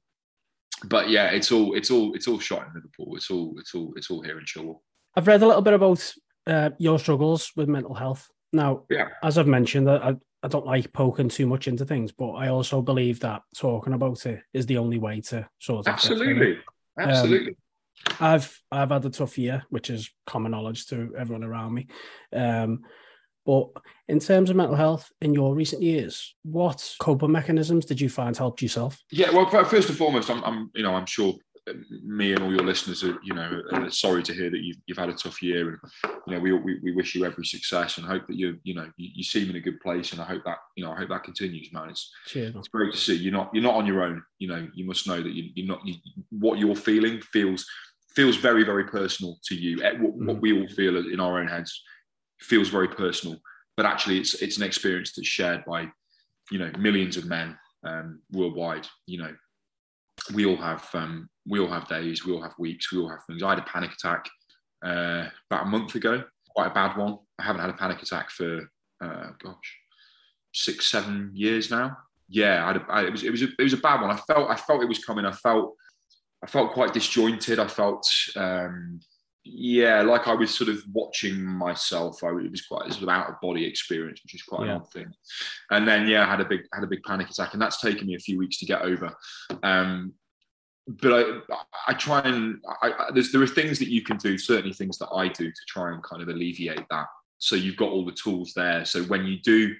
but 0.84 1.08
yeah, 1.08 1.30
it's 1.30 1.50
all 1.52 1.74
it's 1.74 1.90
all 1.90 2.14
it's 2.14 2.28
all 2.28 2.38
shot 2.38 2.66
in 2.66 2.74
Liverpool. 2.74 3.16
It's 3.16 3.30
all 3.30 3.54
it's 3.58 3.74
all 3.74 3.92
it's 3.96 4.10
all 4.10 4.22
here 4.22 4.38
in 4.38 4.44
Childwall. 4.44 4.80
I've 5.14 5.26
read 5.26 5.42
a 5.42 5.46
little 5.46 5.62
bit 5.62 5.74
about 5.74 6.12
uh, 6.46 6.70
your 6.78 6.98
struggles 6.98 7.50
with 7.56 7.68
mental 7.68 7.94
health. 7.94 8.28
Now, 8.52 8.84
yeah. 8.90 9.08
as 9.22 9.38
I've 9.38 9.46
mentioned, 9.46 9.90
I, 9.90 10.14
I 10.42 10.48
don't 10.48 10.66
like 10.66 10.92
poking 10.92 11.28
too 11.28 11.46
much 11.46 11.66
into 11.68 11.84
things, 11.84 12.12
but 12.12 12.32
I 12.32 12.48
also 12.48 12.82
believe 12.82 13.20
that 13.20 13.42
talking 13.56 13.94
about 13.94 14.24
it 14.26 14.42
is 14.52 14.66
the 14.66 14.78
only 14.78 14.98
way 14.98 15.20
to 15.22 15.48
sort 15.58 15.86
of 15.86 15.92
absolutely, 15.92 16.58
absolutely. 16.98 17.56
Um, 18.10 18.16
I've 18.20 18.62
I've 18.70 18.90
had 18.90 19.04
a 19.04 19.10
tough 19.10 19.38
year, 19.38 19.64
which 19.70 19.90
is 19.90 20.10
common 20.26 20.52
knowledge 20.52 20.86
to 20.88 21.14
everyone 21.18 21.44
around 21.44 21.74
me. 21.74 21.88
Um, 22.32 22.82
but 23.46 23.68
in 24.08 24.18
terms 24.18 24.50
of 24.50 24.56
mental 24.56 24.76
health 24.76 25.10
in 25.22 25.32
your 25.32 25.54
recent 25.54 25.80
years, 25.80 26.34
what 26.42 26.94
coping 26.98 27.30
mechanisms 27.30 27.86
did 27.86 28.00
you 28.00 28.08
find 28.08 28.36
helped 28.36 28.60
yourself? 28.60 29.00
Yeah, 29.10 29.30
well, 29.30 29.46
first 29.64 29.88
and 29.88 29.96
foremost, 29.96 30.28
I'm, 30.28 30.42
I'm 30.44 30.70
you 30.74 30.82
know, 30.82 30.94
I'm 30.94 31.06
sure 31.06 31.34
me 32.04 32.32
and 32.32 32.42
all 32.42 32.50
your 32.50 32.64
listeners 32.64 33.02
are, 33.02 33.18
you 33.24 33.34
know, 33.34 33.62
are 33.72 33.90
sorry 33.90 34.22
to 34.22 34.32
hear 34.32 34.50
that 34.50 34.60
you've, 34.62 34.76
you've 34.86 34.98
had 34.98 35.08
a 35.08 35.14
tough 35.14 35.42
year, 35.42 35.68
and 35.68 35.78
you 36.26 36.34
know, 36.34 36.40
we, 36.40 36.52
we, 36.52 36.78
we 36.82 36.92
wish 36.92 37.14
you 37.14 37.24
every 37.24 37.44
success 37.44 37.98
and 37.98 38.06
hope 38.06 38.26
that 38.26 38.36
you 38.36 38.58
you 38.64 38.74
know 38.74 38.88
you, 38.96 39.10
you 39.14 39.24
seem 39.24 39.50
in 39.50 39.56
a 39.56 39.60
good 39.60 39.80
place, 39.80 40.12
and 40.12 40.20
I 40.20 40.24
hope 40.24 40.42
that 40.44 40.58
you 40.76 40.84
know 40.84 40.92
I 40.92 40.96
hope 40.96 41.08
that 41.08 41.24
continues, 41.24 41.72
man. 41.72 41.90
It's 41.90 42.12
Cheers. 42.26 42.54
it's 42.56 42.68
great 42.68 42.92
to 42.92 42.98
see 42.98 43.14
you're 43.14 43.32
not 43.32 43.50
you're 43.52 43.62
not 43.62 43.74
on 43.74 43.86
your 43.86 44.02
own. 44.02 44.22
You 44.38 44.48
know, 44.48 44.68
you 44.74 44.86
must 44.86 45.06
know 45.06 45.20
that 45.20 45.32
you, 45.32 45.50
you're 45.54 45.66
not 45.66 45.86
you, 45.86 45.94
what 46.30 46.58
you're 46.58 46.76
feeling 46.76 47.20
feels 47.20 47.66
feels 48.14 48.36
very 48.36 48.64
very 48.64 48.84
personal 48.84 49.38
to 49.44 49.54
you. 49.54 49.78
What, 49.78 50.18
mm. 50.18 50.26
what 50.26 50.40
we 50.40 50.58
all 50.58 50.68
feel 50.68 50.96
in 50.96 51.20
our 51.20 51.40
own 51.40 51.48
heads 51.48 51.82
feels 52.40 52.68
very 52.68 52.88
personal, 52.88 53.38
but 53.76 53.86
actually 53.86 54.18
it's 54.18 54.34
it's 54.42 54.56
an 54.56 54.62
experience 54.62 55.12
that's 55.12 55.28
shared 55.28 55.64
by 55.64 55.88
you 56.50 56.58
know 56.58 56.70
millions 56.78 57.16
of 57.16 57.26
men 57.26 57.56
um, 57.84 58.20
worldwide. 58.32 58.86
You 59.06 59.18
know, 59.18 59.34
we 60.34 60.46
all 60.46 60.56
have 60.56 60.88
um, 60.94 61.28
we 61.46 61.58
all 61.58 61.68
have 61.68 61.88
days, 61.88 62.24
we 62.24 62.32
all 62.32 62.42
have 62.42 62.54
weeks, 62.58 62.92
we 62.92 62.98
all 62.98 63.08
have 63.08 63.24
things. 63.26 63.42
I 63.42 63.50
had 63.50 63.58
a 63.58 63.62
panic 63.62 63.92
attack 63.92 64.28
uh, 64.84 65.26
about 65.50 65.66
a 65.66 65.70
month 65.70 65.94
ago, 65.94 66.24
quite 66.50 66.70
a 66.70 66.74
bad 66.74 66.96
one. 66.96 67.18
I 67.38 67.44
haven't 67.44 67.60
had 67.62 67.70
a 67.70 67.74
panic 67.74 68.02
attack 68.02 68.30
for 68.30 68.70
uh, 69.02 69.30
gosh 69.42 69.76
six 70.56 70.86
seven 70.86 71.30
years 71.34 71.70
now. 71.70 71.96
Yeah, 72.28 72.64
I 72.90 73.00
I, 73.00 73.06
it 73.06 73.12
was 73.12 73.22
it 73.22 73.30
was 73.30 73.42
a, 73.42 73.48
it 73.58 73.62
was 73.62 73.74
a 73.74 73.78
bad 73.78 74.00
one. 74.00 74.10
I 74.10 74.16
felt 74.16 74.50
I 74.50 74.56
felt 74.56 74.82
it 74.82 74.88
was 74.88 75.04
coming. 75.04 75.26
I 75.26 75.32
felt 75.32 75.74
I 76.42 76.46
felt 76.46 76.72
quite 76.72 76.92
disjointed. 76.92 77.58
I 77.58 77.66
felt 77.66 78.06
um, 78.36 79.00
yeah, 79.48 80.02
like 80.02 80.26
I 80.26 80.34
was 80.34 80.54
sort 80.54 80.70
of 80.70 80.82
watching 80.92 81.42
myself. 81.42 82.22
I 82.24 82.28
it 82.28 82.50
was 82.50 82.66
quite 82.66 82.88
a 82.88 82.92
sort 82.92 83.04
of 83.04 83.08
out 83.08 83.28
of 83.28 83.40
body 83.40 83.64
experience, 83.64 84.20
which 84.22 84.34
is 84.34 84.42
quite 84.42 84.66
yeah. 84.66 84.74
an 84.74 84.80
odd 84.80 84.92
thing. 84.92 85.12
And 85.70 85.86
then 85.86 86.08
yeah, 86.08 86.26
I 86.26 86.30
had 86.30 86.40
a 86.40 86.44
big 86.44 86.62
had 86.72 86.84
a 86.84 86.88
big 86.88 87.02
panic 87.04 87.30
attack, 87.30 87.52
and 87.52 87.62
that's 87.62 87.80
taken 87.80 88.06
me 88.06 88.14
a 88.14 88.20
few 88.20 88.38
weeks 88.38 88.58
to 88.58 88.66
get 88.66 88.82
over. 88.82 89.14
Um, 89.62 90.14
but 90.88 91.12
I 91.12 91.54
I 91.88 91.94
try 91.94 92.20
and 92.20 92.58
I, 92.82 92.92
I, 92.98 93.20
there 93.32 93.42
are 93.42 93.46
things 93.46 93.78
that 93.78 93.88
you 93.88 94.02
can 94.02 94.16
do, 94.16 94.36
certainly 94.36 94.72
things 94.72 94.98
that 94.98 95.10
I 95.10 95.28
do 95.28 95.50
to 95.50 95.62
try 95.68 95.92
and 95.92 96.02
kind 96.02 96.22
of 96.22 96.28
alleviate 96.28 96.84
that. 96.90 97.06
So 97.38 97.54
you've 97.56 97.76
got 97.76 97.90
all 97.90 98.04
the 98.04 98.12
tools 98.12 98.52
there. 98.54 98.84
So 98.84 99.02
when 99.04 99.26
you 99.26 99.38
do 99.40 99.74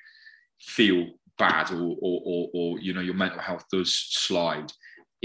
feel 0.61 1.09
bad 1.39 1.71
or 1.71 1.97
or, 2.01 2.23
or, 2.25 2.49
or 2.55 2.81
you 2.81 2.95
know 2.95 3.01
your 3.01 3.15
mental 3.15 3.41
health 3.41 3.65
does 3.71 3.93
slide 3.93 4.73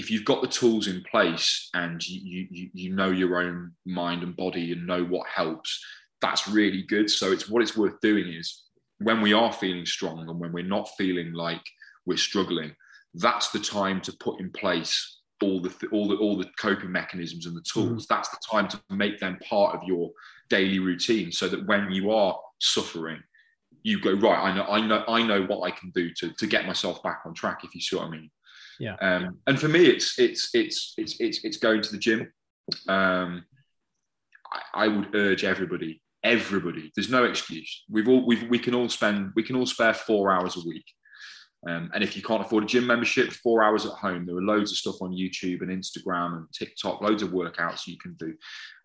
if 0.01 0.11
you've 0.11 0.25
got 0.31 0.41
the 0.41 0.47
tools 0.47 0.87
in 0.87 1.03
place 1.09 1.69
and 1.73 2.05
you, 2.07 2.47
you 2.49 2.69
you 2.73 2.89
know 2.95 3.11
your 3.11 3.41
own 3.41 3.71
mind 3.85 4.23
and 4.23 4.35
body 4.35 4.71
and 4.71 4.85
know 4.85 5.03
what 5.03 5.27
helps 5.27 5.79
that's 6.21 6.47
really 6.47 6.83
good. 6.83 7.09
So 7.09 7.31
it's 7.31 7.49
what 7.49 7.61
it's 7.61 7.75
worth 7.75 7.99
doing 8.01 8.31
is 8.31 8.63
when 8.99 9.21
we 9.21 9.33
are 9.33 9.51
feeling 9.51 9.85
strong 9.85 10.29
and 10.29 10.39
when 10.39 10.53
we're 10.53 10.63
not 10.63 10.89
feeling 10.97 11.33
like 11.33 11.63
we're 12.05 12.17
struggling 12.17 12.75
that's 13.15 13.49
the 13.49 13.59
time 13.59 13.99
to 13.99 14.13
put 14.19 14.39
in 14.39 14.49
place 14.51 15.19
all 15.43 15.59
the 15.59 15.73
all 15.91 16.07
the 16.07 16.15
all 16.15 16.37
the 16.37 16.49
coping 16.59 16.91
mechanisms 16.91 17.45
and 17.45 17.55
the 17.55 17.61
tools. 17.61 18.05
Mm 18.05 18.07
that's 18.07 18.29
the 18.29 18.37
time 18.49 18.67
to 18.67 18.79
make 18.89 19.19
them 19.19 19.37
part 19.47 19.75
of 19.75 19.81
your 19.87 20.11
daily 20.49 20.79
routine 20.79 21.31
so 21.31 21.47
that 21.47 21.65
when 21.67 21.91
you 21.91 22.11
are 22.11 22.37
suffering 22.59 23.21
you 23.83 23.99
go 23.99 24.13
right 24.13 24.39
i 24.39 24.55
know 24.55 24.63
i 24.65 24.79
know 24.81 25.03
i 25.07 25.21
know 25.23 25.43
what 25.43 25.61
i 25.67 25.71
can 25.71 25.89
do 25.91 26.11
to 26.13 26.31
to 26.33 26.47
get 26.47 26.67
myself 26.67 27.01
back 27.03 27.21
on 27.25 27.33
track 27.33 27.59
if 27.63 27.73
you 27.73 27.81
see 27.81 27.95
what 27.95 28.05
i 28.05 28.09
mean 28.09 28.29
yeah. 28.81 28.95
Um, 28.99 29.37
and 29.45 29.59
for 29.59 29.67
me, 29.67 29.85
it's 29.85 30.17
it's 30.17 30.49
it's 30.55 30.95
it's 30.97 31.19
it's 31.19 31.43
it's 31.43 31.57
going 31.57 31.83
to 31.83 31.91
the 31.91 31.99
gym. 31.99 32.33
Um, 32.87 33.45
I, 34.51 34.85
I 34.85 34.87
would 34.87 35.13
urge 35.13 35.43
everybody, 35.43 36.01
everybody. 36.23 36.91
There's 36.95 37.11
no 37.11 37.25
excuse. 37.25 37.83
We've 37.89 38.07
all 38.07 38.25
we 38.25 38.43
we 38.47 38.57
can 38.57 38.73
all 38.73 38.89
spend 38.89 39.33
we 39.35 39.43
can 39.43 39.55
all 39.55 39.67
spare 39.67 39.93
four 39.93 40.31
hours 40.31 40.57
a 40.57 40.67
week. 40.67 40.85
Um, 41.69 41.91
and 41.93 42.03
if 42.03 42.15
you 42.15 42.23
can't 42.23 42.41
afford 42.41 42.63
a 42.63 42.67
gym 42.67 42.87
membership, 42.87 43.31
four 43.31 43.61
hours 43.61 43.85
at 43.85 43.91
home, 43.91 44.25
there 44.25 44.35
are 44.35 44.41
loads 44.41 44.71
of 44.71 44.77
stuff 44.77 44.95
on 44.99 45.11
YouTube 45.11 45.61
and 45.61 45.69
Instagram 45.69 46.37
and 46.37 46.47
TikTok, 46.51 47.01
loads 47.01 47.21
of 47.21 47.29
workouts 47.29 47.85
you 47.85 47.99
can 47.99 48.15
do. 48.15 48.33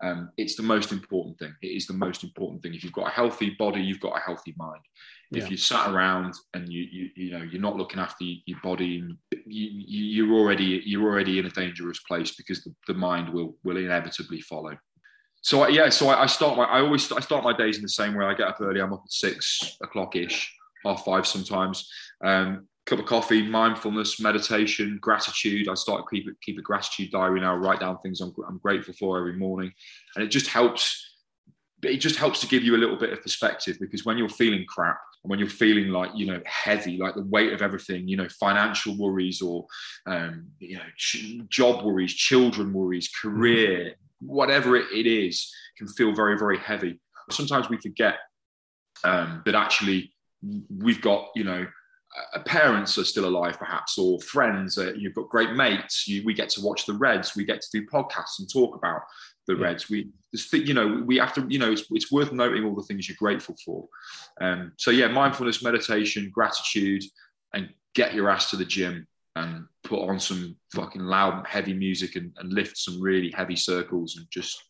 Um, 0.02 0.30
it's 0.36 0.56
the 0.56 0.62
most 0.62 0.92
important 0.92 1.38
thing. 1.38 1.54
It 1.62 1.68
is 1.68 1.86
the 1.86 1.94
most 1.94 2.22
important 2.22 2.62
thing. 2.62 2.74
If 2.74 2.84
you've 2.84 2.92
got 2.92 3.06
a 3.06 3.14
healthy 3.14 3.56
body, 3.58 3.80
you've 3.80 4.00
got 4.00 4.18
a 4.18 4.20
healthy 4.20 4.54
mind. 4.58 4.82
Yeah. 5.30 5.42
If 5.42 5.50
you 5.50 5.56
sat 5.56 5.92
around 5.92 6.34
and 6.54 6.72
you, 6.72 6.84
you 6.84 7.10
you 7.16 7.30
know 7.32 7.42
you're 7.42 7.60
not 7.60 7.76
looking 7.76 7.98
after 7.98 8.24
your 8.24 8.60
body, 8.62 8.98
and 9.00 9.16
you, 9.44 10.24
you're 10.24 10.38
already 10.38 10.82
you're 10.84 11.02
already 11.02 11.40
in 11.40 11.46
a 11.46 11.50
dangerous 11.50 11.98
place 12.00 12.36
because 12.36 12.62
the, 12.62 12.72
the 12.86 12.94
mind 12.94 13.30
will 13.30 13.56
will 13.64 13.76
inevitably 13.76 14.40
follow. 14.40 14.76
So 15.42 15.66
yeah, 15.68 15.88
so 15.88 16.08
I, 16.08 16.22
I 16.22 16.26
start 16.26 16.56
my 16.56 16.64
I 16.64 16.80
always 16.80 17.10
I 17.10 17.20
start 17.20 17.44
my 17.44 17.56
days 17.56 17.76
in 17.76 17.82
the 17.82 17.88
same 17.88 18.14
way. 18.14 18.24
I 18.24 18.34
get 18.34 18.48
up 18.48 18.60
early. 18.60 18.80
I'm 18.80 18.92
up 18.92 19.02
at 19.04 19.12
six 19.12 19.76
o'clock 19.82 20.14
ish 20.16 20.54
half 20.84 21.04
five 21.04 21.26
sometimes. 21.26 21.90
Um, 22.24 22.66
cup 22.86 23.00
of 23.00 23.06
coffee, 23.06 23.42
mindfulness, 23.42 24.20
meditation, 24.20 24.98
gratitude. 25.00 25.68
I 25.68 25.74
start 25.74 26.04
keep 26.10 26.26
a, 26.28 26.30
keep 26.40 26.58
a 26.58 26.62
gratitude 26.62 27.10
diary 27.10 27.40
now. 27.40 27.54
Write 27.56 27.80
down 27.80 27.98
things 27.98 28.20
I'm, 28.20 28.32
I'm 28.48 28.58
grateful 28.58 28.94
for 28.94 29.18
every 29.18 29.34
morning, 29.34 29.72
and 30.14 30.24
it 30.24 30.28
just 30.28 30.46
helps. 30.46 31.02
It 31.82 31.98
just 31.98 32.16
helps 32.16 32.40
to 32.40 32.46
give 32.46 32.64
you 32.64 32.74
a 32.74 32.78
little 32.78 32.96
bit 32.96 33.12
of 33.12 33.22
perspective 33.22 33.76
because 33.78 34.04
when 34.04 34.16
you're 34.16 34.30
feeling 34.30 34.64
crap, 34.66 34.98
and 35.26 35.30
when 35.30 35.40
you're 35.40 35.48
feeling 35.48 35.88
like 35.88 36.12
you 36.14 36.24
know 36.24 36.40
heavy, 36.46 36.98
like 36.98 37.16
the 37.16 37.24
weight 37.24 37.52
of 37.52 37.60
everything, 37.60 38.06
you 38.06 38.16
know, 38.16 38.28
financial 38.28 38.96
worries 38.96 39.42
or 39.42 39.66
um, 40.06 40.46
you 40.60 40.76
know, 40.76 40.84
ch- 40.96 41.40
job 41.48 41.84
worries, 41.84 42.14
children 42.14 42.72
worries, 42.72 43.08
career, 43.08 43.96
whatever 44.20 44.76
it, 44.76 44.86
it 44.94 45.08
is, 45.08 45.52
can 45.76 45.88
feel 45.88 46.14
very 46.14 46.38
very 46.38 46.58
heavy. 46.58 47.00
Sometimes 47.28 47.68
we 47.68 47.76
forget 47.78 48.18
um, 49.02 49.42
that 49.46 49.56
actually 49.56 50.14
we've 50.78 51.00
got 51.00 51.30
you 51.34 51.42
know 51.42 51.66
uh, 52.34 52.38
parents 52.44 52.96
are 52.96 53.04
still 53.04 53.26
alive 53.26 53.58
perhaps 53.58 53.98
or 53.98 54.20
friends 54.20 54.78
uh, 54.78 54.92
you've 54.96 55.14
got 55.14 55.28
great 55.28 55.54
mates 55.54 56.06
you, 56.06 56.22
we 56.24 56.32
get 56.32 56.48
to 56.48 56.60
watch 56.60 56.86
the 56.86 56.92
reds 56.92 57.34
we 57.34 57.44
get 57.44 57.60
to 57.60 57.68
do 57.72 57.86
podcasts 57.86 58.38
and 58.38 58.50
talk 58.50 58.76
about 58.76 59.00
the 59.46 59.54
yeah. 59.54 59.62
reds 59.62 59.88
we 59.88 60.08
you 60.52 60.74
know 60.74 61.02
we 61.06 61.16
have 61.16 61.32
to 61.32 61.46
you 61.48 61.58
know 61.58 61.72
it's, 61.72 61.84
it's 61.90 62.12
worth 62.12 62.32
noting 62.32 62.64
all 62.64 62.74
the 62.74 62.82
things 62.82 63.08
you're 63.08 63.16
grateful 63.18 63.56
for 63.64 63.86
um, 64.40 64.72
so 64.76 64.90
yeah 64.90 65.08
mindfulness 65.08 65.62
meditation 65.62 66.30
gratitude 66.32 67.02
and 67.54 67.68
get 67.94 68.14
your 68.14 68.28
ass 68.28 68.50
to 68.50 68.56
the 68.56 68.64
gym 68.64 69.06
and 69.36 69.66
put 69.84 70.08
on 70.08 70.18
some 70.18 70.56
fucking 70.74 71.02
loud 71.02 71.46
heavy 71.46 71.74
music 71.74 72.16
and, 72.16 72.32
and 72.38 72.52
lift 72.52 72.76
some 72.76 73.00
really 73.00 73.30
heavy 73.30 73.56
circles 73.56 74.16
and 74.16 74.26
just 74.30 74.62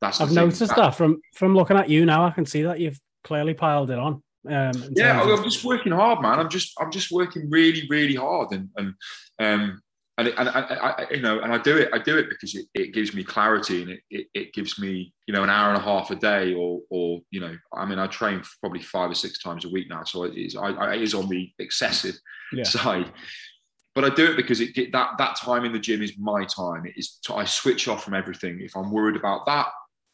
that's 0.00 0.20
I've 0.20 0.32
noticed 0.32 0.60
that, 0.60 0.76
that 0.76 0.94
from 0.94 1.20
from 1.34 1.54
looking 1.54 1.76
at 1.76 1.88
you 1.88 2.06
now 2.06 2.24
I 2.24 2.30
can 2.30 2.46
see 2.46 2.62
that 2.62 2.80
you've 2.80 3.00
clearly 3.24 3.54
piled 3.54 3.90
it 3.90 3.98
on 3.98 4.22
um, 4.44 4.72
yeah, 4.96 5.22
I'm 5.22 5.44
just 5.44 5.64
working 5.64 5.92
hard, 5.92 6.20
man. 6.20 6.40
I'm 6.40 6.48
just 6.48 6.72
I'm 6.80 6.90
just 6.90 7.12
working 7.12 7.48
really, 7.48 7.86
really 7.88 8.16
hard, 8.16 8.50
and 8.50 8.70
and 8.76 8.94
um, 9.38 9.82
and, 10.18 10.28
and, 10.28 10.48
and 10.48 10.48
I, 10.48 10.94
I, 10.98 11.06
you 11.10 11.22
know, 11.22 11.40
and 11.40 11.52
I 11.52 11.58
do 11.58 11.76
it. 11.78 11.88
I 11.92 11.98
do 11.98 12.18
it 12.18 12.28
because 12.28 12.54
it, 12.54 12.66
it 12.74 12.92
gives 12.92 13.14
me 13.14 13.24
clarity, 13.24 13.82
and 13.82 13.90
it, 13.92 14.00
it, 14.10 14.26
it 14.34 14.52
gives 14.52 14.78
me 14.78 15.12
you 15.26 15.34
know 15.34 15.42
an 15.42 15.50
hour 15.50 15.68
and 15.68 15.78
a 15.78 15.84
half 15.84 16.10
a 16.10 16.16
day, 16.16 16.54
or 16.54 16.80
or 16.90 17.20
you 17.30 17.40
know, 17.40 17.56
I 17.74 17.86
mean, 17.86 17.98
I 17.98 18.06
train 18.08 18.42
probably 18.60 18.82
five 18.82 19.10
or 19.10 19.14
six 19.14 19.38
times 19.38 19.64
a 19.64 19.70
week 19.70 19.88
now, 19.88 20.04
so 20.04 20.24
it 20.24 20.36
is 20.36 20.54
I, 20.54 20.68
I 20.68 20.94
it 20.94 21.02
is 21.02 21.14
on 21.14 21.28
the 21.28 21.50
excessive 21.58 22.14
yeah. 22.52 22.64
side. 22.64 23.12
But 23.94 24.04
I 24.04 24.10
do 24.10 24.30
it 24.30 24.36
because 24.36 24.60
it 24.60 24.74
that 24.92 25.12
that 25.18 25.36
time 25.36 25.64
in 25.64 25.72
the 25.72 25.78
gym 25.78 26.02
is 26.02 26.16
my 26.18 26.44
time. 26.44 26.86
It 26.86 26.94
is 26.96 27.18
I 27.34 27.44
switch 27.44 27.88
off 27.88 28.04
from 28.04 28.14
everything. 28.14 28.60
If 28.60 28.76
I'm 28.76 28.90
worried 28.90 29.16
about 29.16 29.46
that, 29.46 29.68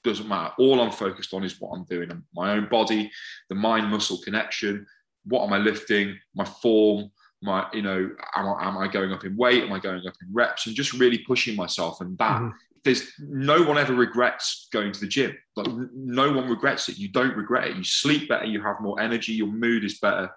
doesn't 0.04 0.28
matter. 0.28 0.54
All 0.58 0.80
I'm 0.80 0.92
focused 0.92 1.34
on 1.34 1.44
is 1.44 1.60
what 1.60 1.76
I'm 1.76 1.84
doing, 1.84 2.10
my 2.34 2.52
own 2.52 2.68
body, 2.68 3.10
the 3.48 3.54
mind 3.54 3.90
muscle 3.90 4.18
connection. 4.24 4.86
What 5.24 5.44
am 5.44 5.52
I 5.52 5.58
lifting? 5.58 6.18
My 6.34 6.44
form, 6.44 7.10
my 7.42 7.66
you 7.72 7.82
know, 7.82 8.10
am 8.36 8.48
I, 8.48 8.68
am 8.68 8.78
I 8.78 8.88
going 8.88 9.12
up 9.12 9.24
in 9.24 9.36
weight? 9.36 9.62
Am 9.62 9.72
I 9.72 9.78
going 9.78 10.06
up 10.06 10.14
in 10.22 10.28
reps? 10.32 10.66
And 10.66 10.74
just 10.74 10.92
really 10.92 11.18
pushing 11.18 11.56
myself. 11.56 12.00
And 12.00 12.18
that 12.18 12.40
mm-hmm. 12.40 12.50
there's 12.84 13.12
no 13.18 13.62
one 13.62 13.78
ever 13.78 13.94
regrets 13.94 14.68
going 14.72 14.92
to 14.92 15.00
the 15.00 15.06
gym. 15.06 15.36
Like 15.56 15.68
no 15.94 16.32
one 16.32 16.48
regrets 16.48 16.88
it. 16.88 16.98
You 16.98 17.08
don't 17.08 17.36
regret 17.36 17.68
it. 17.68 17.76
You 17.76 17.84
sleep 17.84 18.28
better. 18.28 18.44
You 18.44 18.62
have 18.62 18.80
more 18.80 19.00
energy. 19.00 19.32
Your 19.32 19.48
mood 19.48 19.84
is 19.84 19.98
better. 20.00 20.30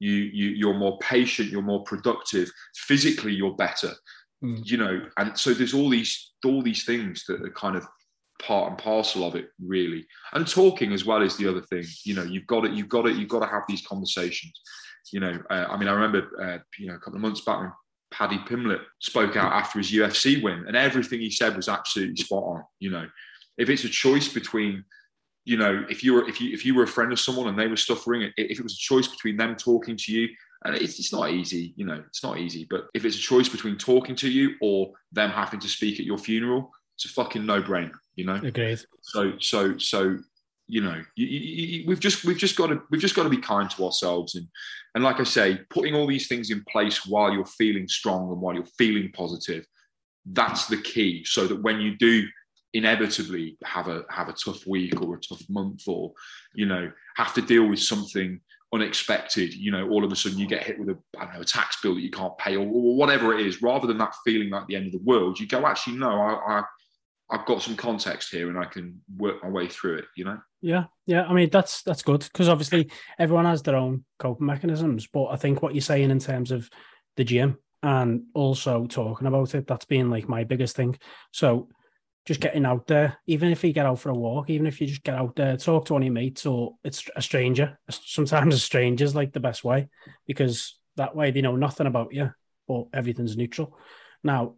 You 0.00 0.12
you 0.12 0.48
you're 0.50 0.74
more 0.74 0.98
patient. 0.98 1.50
You're 1.50 1.62
more 1.62 1.84
productive. 1.84 2.50
Physically, 2.74 3.32
you're 3.32 3.54
better. 3.54 3.92
Mm. 4.44 4.68
You 4.68 4.76
know, 4.76 5.02
and 5.16 5.38
so 5.38 5.54
there's 5.54 5.74
all 5.74 5.88
these 5.88 6.32
all 6.44 6.62
these 6.62 6.84
things 6.84 7.24
that 7.28 7.42
are 7.42 7.50
kind 7.50 7.76
of 7.76 7.86
part 8.40 8.70
and 8.70 8.78
parcel 8.78 9.24
of 9.24 9.34
it 9.34 9.48
really 9.60 10.06
and 10.32 10.46
talking 10.46 10.92
as 10.92 11.04
well 11.04 11.22
is 11.22 11.36
the 11.36 11.48
other 11.48 11.60
thing 11.62 11.82
you 12.04 12.14
know 12.14 12.22
you've 12.22 12.46
got 12.46 12.64
it 12.64 12.70
you've 12.70 12.88
got 12.88 13.04
it 13.04 13.16
you've 13.16 13.28
got 13.28 13.40
to 13.40 13.50
have 13.50 13.64
these 13.68 13.84
conversations 13.84 14.60
you 15.12 15.20
know 15.20 15.38
uh, 15.50 15.66
i 15.70 15.76
mean 15.76 15.88
i 15.88 15.92
remember 15.92 16.28
uh, 16.40 16.58
you 16.78 16.88
know 16.88 16.94
a 16.94 16.98
couple 16.98 17.16
of 17.16 17.22
months 17.22 17.40
back 17.42 17.60
when 17.60 17.72
paddy 18.10 18.38
pimblett 18.38 18.80
spoke 19.00 19.36
out 19.36 19.52
after 19.52 19.78
his 19.78 19.92
ufc 19.92 20.42
win 20.42 20.64
and 20.66 20.76
everything 20.76 21.20
he 21.20 21.30
said 21.30 21.56
was 21.56 21.68
absolutely 21.68 22.16
spot 22.16 22.42
on 22.42 22.62
you 22.80 22.90
know 22.90 23.06
if 23.58 23.68
it's 23.68 23.84
a 23.84 23.88
choice 23.88 24.28
between 24.28 24.84
you 25.44 25.56
know 25.56 25.84
if 25.90 26.02
you 26.02 26.14
were 26.14 26.28
if 26.28 26.40
you 26.40 26.52
if 26.52 26.64
you 26.64 26.74
were 26.74 26.84
a 26.84 26.88
friend 26.88 27.12
of 27.12 27.20
someone 27.20 27.48
and 27.48 27.58
they 27.58 27.68
were 27.68 27.76
suffering 27.76 28.22
if 28.36 28.58
it 28.58 28.62
was 28.62 28.74
a 28.74 28.76
choice 28.76 29.08
between 29.08 29.36
them 29.36 29.56
talking 29.56 29.96
to 29.96 30.12
you 30.12 30.28
and 30.64 30.74
it's, 30.74 30.98
it's 30.98 31.12
not 31.12 31.30
easy 31.30 31.74
you 31.76 31.84
know 31.84 32.02
it's 32.06 32.22
not 32.22 32.38
easy 32.38 32.66
but 32.68 32.86
if 32.94 33.04
it's 33.04 33.16
a 33.16 33.20
choice 33.20 33.48
between 33.48 33.76
talking 33.76 34.16
to 34.16 34.30
you 34.30 34.54
or 34.60 34.92
them 35.12 35.30
having 35.30 35.60
to 35.60 35.68
speak 35.68 36.00
at 36.00 36.06
your 36.06 36.18
funeral 36.18 36.70
it's 36.96 37.04
a 37.04 37.08
fucking 37.08 37.44
no-brainer 37.44 37.92
you 38.18 38.24
know. 38.24 38.34
Agreed. 38.34 38.80
So 39.00 39.32
so 39.38 39.78
so 39.78 40.18
you 40.68 40.82
know 40.82 41.02
you, 41.16 41.26
you, 41.26 41.84
we've 41.88 41.98
just 41.98 42.24
we've 42.24 42.36
just 42.36 42.56
got 42.56 42.66
to 42.66 42.80
we've 42.90 43.00
just 43.00 43.16
got 43.16 43.22
to 43.22 43.28
be 43.28 43.38
kind 43.38 43.70
to 43.70 43.84
ourselves 43.84 44.34
and 44.34 44.46
and 44.94 45.04
like 45.04 45.20
I 45.20 45.24
say, 45.24 45.60
putting 45.70 45.94
all 45.94 46.06
these 46.06 46.28
things 46.28 46.50
in 46.50 46.64
place 46.68 47.06
while 47.06 47.32
you're 47.32 47.44
feeling 47.44 47.86
strong 47.88 48.32
and 48.32 48.40
while 48.40 48.54
you're 48.54 48.64
feeling 48.78 49.12
positive, 49.12 49.64
that's 50.26 50.66
the 50.66 50.80
key. 50.80 51.24
So 51.24 51.46
that 51.46 51.62
when 51.62 51.80
you 51.80 51.96
do 51.96 52.26
inevitably 52.74 53.56
have 53.64 53.88
a 53.88 54.04
have 54.10 54.28
a 54.28 54.32
tough 54.32 54.66
week 54.66 55.00
or 55.00 55.14
a 55.14 55.20
tough 55.20 55.42
month 55.48 55.84
or 55.86 56.12
you 56.54 56.66
know 56.66 56.90
have 57.16 57.32
to 57.34 57.42
deal 57.42 57.66
with 57.66 57.78
something 57.78 58.38
unexpected 58.74 59.54
you 59.54 59.70
know 59.70 59.88
all 59.88 60.04
of 60.04 60.12
a 60.12 60.16
sudden 60.16 60.38
you 60.38 60.46
get 60.46 60.64
hit 60.64 60.78
with 60.78 60.90
a 60.90 60.98
I 61.18 61.24
don't 61.24 61.34
know 61.34 61.40
a 61.40 61.44
tax 61.44 61.80
bill 61.80 61.94
that 61.94 62.02
you 62.02 62.10
can't 62.10 62.36
pay 62.36 62.56
or, 62.56 62.66
or 62.66 62.94
whatever 62.94 63.38
it 63.38 63.46
is 63.46 63.62
rather 63.62 63.86
than 63.86 63.96
that 63.98 64.14
feeling 64.22 64.50
like 64.50 64.66
the 64.66 64.76
end 64.76 64.84
of 64.86 64.92
the 64.92 65.04
world 65.04 65.40
you 65.40 65.46
go 65.46 65.64
actually 65.66 65.96
no 65.96 66.10
I, 66.10 66.58
I 66.58 66.62
I've 67.30 67.46
got 67.46 67.62
some 67.62 67.76
context 67.76 68.30
here 68.30 68.48
and 68.48 68.58
I 68.58 68.64
can 68.64 69.00
work 69.16 69.42
my 69.42 69.50
way 69.50 69.68
through 69.68 69.98
it, 69.98 70.06
you 70.16 70.24
know? 70.24 70.38
Yeah, 70.60 70.84
yeah. 71.06 71.24
I 71.24 71.32
mean, 71.32 71.50
that's 71.50 71.82
that's 71.82 72.02
good 72.02 72.20
because 72.20 72.48
obviously 72.48 72.90
everyone 73.18 73.44
has 73.44 73.62
their 73.62 73.76
own 73.76 74.04
coping 74.18 74.46
mechanisms. 74.46 75.06
But 75.06 75.26
I 75.26 75.36
think 75.36 75.62
what 75.62 75.74
you're 75.74 75.82
saying 75.82 76.10
in 76.10 76.18
terms 76.18 76.50
of 76.50 76.68
the 77.16 77.24
gym 77.24 77.58
and 77.82 78.24
also 78.34 78.86
talking 78.86 79.26
about 79.26 79.54
it, 79.54 79.66
that's 79.66 79.84
been 79.84 80.10
like 80.10 80.28
my 80.28 80.44
biggest 80.44 80.74
thing. 80.74 80.98
So 81.32 81.68
just 82.26 82.40
getting 82.40 82.66
out 82.66 82.86
there, 82.88 83.18
even 83.26 83.50
if 83.50 83.62
you 83.62 83.72
get 83.72 83.86
out 83.86 84.00
for 84.00 84.10
a 84.10 84.14
walk, 84.14 84.50
even 84.50 84.66
if 84.66 84.80
you 84.80 84.86
just 84.86 85.04
get 85.04 85.14
out 85.14 85.36
there, 85.36 85.56
talk 85.56 85.86
to 85.86 85.94
your 85.94 86.12
mates 86.12 86.44
or 86.44 86.74
it's 86.82 87.08
a 87.14 87.22
stranger. 87.22 87.78
Sometimes 87.88 88.54
a 88.56 88.58
stranger 88.58 89.04
is 89.04 89.14
like 89.14 89.32
the 89.32 89.40
best 89.40 89.62
way 89.64 89.88
because 90.26 90.76
that 90.96 91.14
way 91.14 91.30
they 91.30 91.40
know 91.40 91.56
nothing 91.56 91.86
about 91.86 92.12
you, 92.12 92.32
but 92.66 92.86
everything's 92.92 93.36
neutral. 93.36 93.78
Now, 94.24 94.54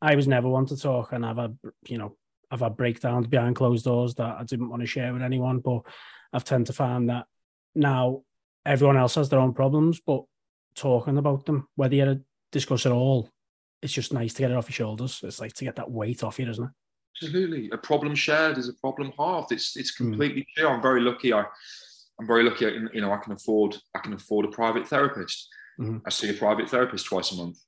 I 0.00 0.16
was 0.16 0.26
never 0.26 0.48
one 0.48 0.66
to 0.66 0.76
talk, 0.76 1.12
and 1.12 1.24
I've 1.24 1.36
had 1.36 1.56
you 1.86 1.98
know 1.98 2.16
I've 2.52 2.60
had 2.60 2.76
breakdowns 2.76 3.26
behind 3.26 3.56
closed 3.56 3.86
doors 3.86 4.14
that 4.16 4.36
I 4.38 4.44
didn't 4.44 4.68
want 4.68 4.82
to 4.82 4.86
share 4.86 5.12
with 5.14 5.22
anyone. 5.22 5.60
But 5.60 5.80
I've 6.32 6.44
tend 6.44 6.66
to 6.66 6.74
find 6.74 7.08
that 7.08 7.26
now 7.74 8.22
everyone 8.66 8.98
else 8.98 9.14
has 9.14 9.30
their 9.30 9.40
own 9.40 9.54
problems, 9.54 10.00
but 10.06 10.24
talking 10.74 11.16
about 11.16 11.46
them, 11.46 11.66
whether 11.76 11.94
you 11.94 12.22
discuss 12.52 12.84
it 12.84 12.92
all, 12.92 13.30
it's 13.80 13.94
just 13.94 14.12
nice 14.12 14.34
to 14.34 14.42
get 14.42 14.50
it 14.50 14.56
off 14.56 14.68
your 14.68 14.74
shoulders. 14.74 15.20
It's 15.24 15.40
like 15.40 15.54
to 15.54 15.64
get 15.64 15.76
that 15.76 15.90
weight 15.90 16.22
off 16.22 16.38
you, 16.38 16.48
isn't 16.48 16.64
it? 16.64 16.70
Absolutely, 17.22 17.70
a 17.72 17.78
problem 17.78 18.14
shared 18.14 18.58
is 18.58 18.68
a 18.68 18.74
problem 18.74 19.12
halved. 19.18 19.52
It's 19.52 19.76
it's 19.76 19.96
hmm. 19.96 20.10
completely 20.10 20.42
mm. 20.42 20.46
true. 20.56 20.68
I'm 20.68 20.82
very 20.82 21.00
lucky. 21.00 21.32
I 21.32 21.44
I'm 22.20 22.26
very 22.26 22.42
lucky. 22.42 22.66
You 22.92 23.00
know, 23.00 23.12
I 23.12 23.16
can 23.16 23.32
afford 23.32 23.76
I 23.94 24.00
can 24.00 24.12
afford 24.12 24.44
a 24.44 24.48
private 24.48 24.86
therapist. 24.86 25.48
Mm-hmm. 25.80 25.98
I 26.06 26.10
see 26.10 26.28
a 26.28 26.34
private 26.34 26.68
therapist 26.68 27.06
twice 27.06 27.32
a 27.32 27.36
month 27.36 27.58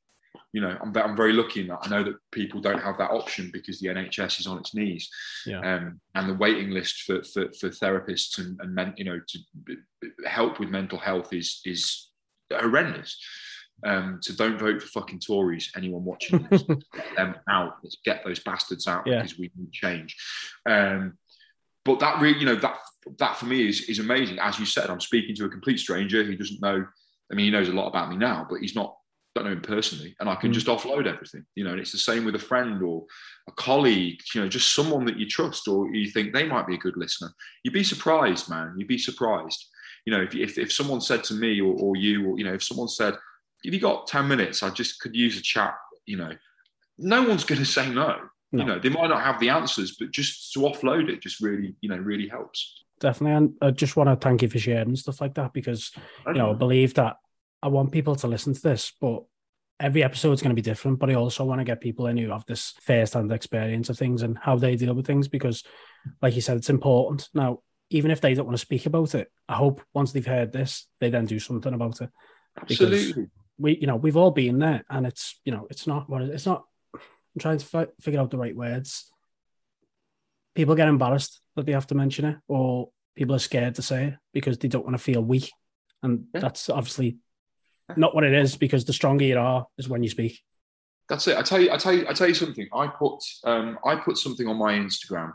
you 0.53 0.61
know, 0.61 0.77
I'm, 0.81 0.97
I'm 0.97 1.17
very 1.17 1.33
lucky 1.33 1.61
in 1.61 1.69
that. 1.69 1.81
I 1.83 1.89
know 1.89 2.05
that 2.05 2.17
people 2.31 2.61
don't 2.61 2.81
have 2.81 2.99
that 2.99 3.11
option 3.11 3.51
because 3.53 3.81
the 3.81 3.89
NHS 3.89 4.41
is 4.41 4.47
on 4.47 4.59
its 4.59 4.75
knees, 4.75 5.11
yeah. 5.47 5.59
um, 5.61 6.01
and 6.15 6.29
the 6.29 6.35
waiting 6.35 6.71
list 6.71 7.03
for 7.03 7.23
for, 7.25 7.53
for 7.59 7.71
therapists 7.71 8.39
and, 8.39 8.59
and 8.61 8.75
men, 8.75 8.95
you 8.97 9.05
know 9.05 9.21
to 9.27 9.39
help 10.27 10.61
with 10.61 10.69
mental 10.71 10.99
health 10.99 11.33
is 11.33 11.61
is 11.65 12.11
horrendous. 12.53 13.19
Um, 13.85 14.21
so 14.23 14.35
don't 14.35 14.59
vote 14.59 14.81
for 14.81 14.89
fucking 14.89 15.21
Tories. 15.21 15.71
Anyone 15.77 16.05
watching 16.05 16.47
this, 16.51 16.63
get 16.95 17.17
them 17.17 17.35
out. 17.49 17.75
Let's 17.83 17.99
get 18.05 18.25
those 18.25 18.39
bastards 18.39 18.87
out 18.87 19.07
yeah. 19.07 19.23
because 19.23 19.39
we 19.39 19.51
need 19.57 19.73
change. 19.73 20.17
Um, 20.69 21.19
but 21.85 21.99
that 22.01 22.21
really, 22.21 22.39
you 22.39 22.47
know, 22.47 22.57
that 22.57 22.77
that 23.19 23.37
for 23.37 23.47
me 23.47 23.69
is 23.69 23.83
is 23.83 23.99
amazing. 23.99 24.39
As 24.39 24.59
you 24.59 24.67
said, 24.67 24.89
I'm 24.89 25.01
speaking 25.01 25.35
to 25.37 25.45
a 25.45 25.51
complete 25.51 25.79
stranger 25.79 26.23
who 26.23 26.37
doesn't 26.37 26.63
know. 26.63 26.87
I 27.31 27.35
mean, 27.35 27.47
he 27.47 27.51
knows 27.51 27.69
a 27.69 27.73
lot 27.73 27.89
about 27.89 28.11
me 28.11 28.17
now, 28.17 28.47
but 28.49 28.61
he's 28.61 28.77
not 28.77 28.97
don't 29.35 29.45
know 29.45 29.53
him 29.53 29.61
personally, 29.61 30.15
and 30.21 30.29
I 30.29 30.37
can 30.37 30.51
mm. 30.51 30.55
just 30.55 30.67
offload 30.67 31.07
everything. 31.07 31.45
You 31.55 31.65
know, 31.65 31.71
and 31.71 31.81
it's 31.81 31.93
the 31.93 31.99
same 31.99 32.25
with 32.25 32.35
a 32.37 32.41
friend 32.41 32.83
or 32.83 33.05
a 33.49 33.53
colleague. 33.53 34.21
You 34.35 34.43
know, 34.43 34.49
just 34.49 34.75
someone 34.75 35.05
that 35.07 35.19
you 35.19 35.29
trust 35.29 35.67
or 35.69 35.93
you 35.95 36.11
think 36.11 36.33
they 36.33 36.47
might 36.47 36.67
be 36.67 36.75
a 36.75 36.79
good 36.79 36.97
listener. 36.97 37.33
You'd 37.63 37.75
be 37.75 37.85
surprised, 37.85 38.49
man. 38.49 38.75
You'd 38.77 38.89
be 38.89 38.99
surprised. 38.99 39.67
You 40.07 40.13
know, 40.13 40.23
if 40.23 40.35
if, 40.35 40.59
if 40.59 40.73
someone 40.73 41.01
said 41.01 41.25
to 41.25 41.35
me 41.35 41.61
or, 41.61 41.75
or 41.75 41.97
you 41.97 42.29
or 42.29 42.39
you 42.39 42.45
know, 42.45 42.55
if 42.55 42.63
someone 42.63 42.89
said, 42.89 43.15
if 43.65 43.73
you 43.73 43.81
got 43.81 44.07
10 44.07 44.29
minutes, 44.29 44.63
I 44.63 44.71
just 44.71 45.01
could 45.01 45.17
use 45.17 45.39
a 45.39 45.43
chat, 45.43 45.75
you 46.07 46.17
know, 46.17 46.33
no 46.99 47.23
one's 47.23 47.45
going 47.45 47.61
to 47.61 47.67
say 47.67 47.89
no. 47.89 48.19
no. 48.53 48.63
You 48.63 48.65
know, 48.65 48.79
they 48.79 48.91
might 48.91 49.09
not 49.09 49.23
have 49.23 49.41
the 49.41 49.49
answers, 49.49 49.97
but 49.99 50.11
just 50.11 50.53
to 50.53 50.61
offload 50.61 51.09
it 51.09 51.23
just 51.23 51.41
really, 51.41 51.75
you 51.81 51.89
know, 51.89 51.97
really 51.97 52.29
helps. 52.29 52.85
Definitely. 53.01 53.37
And 53.37 53.55
I 53.61 53.71
just 53.71 53.97
want 53.97 54.09
to 54.09 54.17
thank 54.17 54.43
you 54.43 54.49
for 54.49 54.59
sharing 54.59 54.95
stuff 54.97 55.21
like 55.21 55.35
that 55.35 55.53
because, 55.53 55.91
you 56.27 56.35
know, 56.35 56.51
I 56.51 56.55
believe 56.55 56.95
that 56.95 57.17
I 57.65 57.69
want 57.69 57.93
people 57.93 58.15
to 58.17 58.29
listen 58.29 58.53
to 58.53 58.61
this, 58.61 58.93
but 59.01 59.23
every 59.81 60.05
episode 60.05 60.33
is 60.33 60.43
going 60.43 60.51
to 60.51 60.55
be 60.55 60.61
different. 60.61 60.99
But 60.99 61.09
I 61.09 61.15
also 61.15 61.47
want 61.47 61.63
to 61.63 61.65
get 61.65 61.81
people 61.81 62.07
in 62.09 62.19
who 62.19 62.29
have 62.29 62.45
this 62.45 62.75
first 62.83 63.15
hand 63.15 63.33
experience 63.33 63.89
of 63.89 63.97
things 63.97 64.21
and 64.21 64.37
how 64.37 64.57
they 64.57 64.77
deal 64.77 64.93
with 64.93 65.07
things 65.07 65.29
because, 65.29 65.65
like 66.21 66.35
you 66.35 66.43
said, 66.43 66.59
it's 66.59 66.69
important. 66.69 67.31
Now, 67.33 67.61
even 67.89 68.11
if 68.11 68.21
they 68.21 68.35
don't 68.35 68.45
want 68.45 68.59
to 68.59 68.67
speak 68.67 68.85
about 68.85 69.15
it, 69.15 69.33
I 69.49 69.55
hope 69.55 69.81
once 69.95 70.13
they've 70.13 70.27
heard 70.27 70.53
this, 70.53 70.87
they 71.01 71.09
then 71.09 71.25
do 71.25 71.39
something 71.39 71.73
about 71.73 72.03
it. 72.03 72.11
Absolutely. 72.61 73.07
Because 73.07 73.31
we, 73.57 73.79
you 73.79 73.87
know, 73.87 73.97
we've 73.97 74.19
all 74.19 74.31
been 74.31 74.59
there, 74.59 74.85
and 74.91 75.07
it's, 75.07 75.41
you 75.47 75.53
know, 75.53 75.67
it's 75.71 75.87
not 75.87 76.11
what 76.11 76.21
it's 76.21 76.45
not. 76.45 76.65
I'm 76.93 77.01
trying 77.41 77.59
to 77.59 77.67
fi- 77.67 77.87
figure 77.99 78.21
out 78.21 78.31
the 78.31 78.37
right 78.37 78.55
words. 78.55 79.11
People 80.55 80.75
get 80.75 80.89
embarrassed 80.89 81.41
that 81.57 81.65
they 81.65 81.73
have 81.73 81.87
to 81.87 81.95
mention 81.95 82.27
it, 82.27 82.37
or 82.47 82.91
people 83.17 83.35
are 83.35 83.39
scared 83.39 83.77
to 83.77 83.83
say 83.83 84.05
it 84.09 84.15
because 84.35 84.59
they 84.59 84.69
don't 84.69 84.85
want 84.85 84.99
to 84.99 85.03
feel 85.03 85.23
weak, 85.23 85.51
and 86.03 86.27
yeah. 86.35 86.41
that's 86.41 86.69
obviously 86.69 87.17
not 87.97 88.15
what 88.15 88.25
it 88.25 88.33
is. 88.33 88.57
Because 88.57 88.85
the 88.85 88.93
stronger 88.93 89.25
you 89.25 89.39
are 89.39 89.67
is 89.79 89.89
when 89.89 90.03
you 90.03 90.11
speak. 90.11 90.41
That's 91.09 91.29
it. 91.29 91.37
I 91.37 91.43
tell 91.43 91.61
you, 91.61 91.71
I 91.71 91.77
tell 91.77 91.93
you, 91.93 92.07
I 92.09 92.13
tell 92.13 92.29
you 92.29 92.35
something. 92.35 92.69
I 92.73 92.87
put, 92.87 93.19
um, 93.45 93.79
I 93.85 93.97
put 93.97 94.17
something 94.17 94.49
on 94.49 94.57
my 94.57 94.75
Instagram 94.75 95.35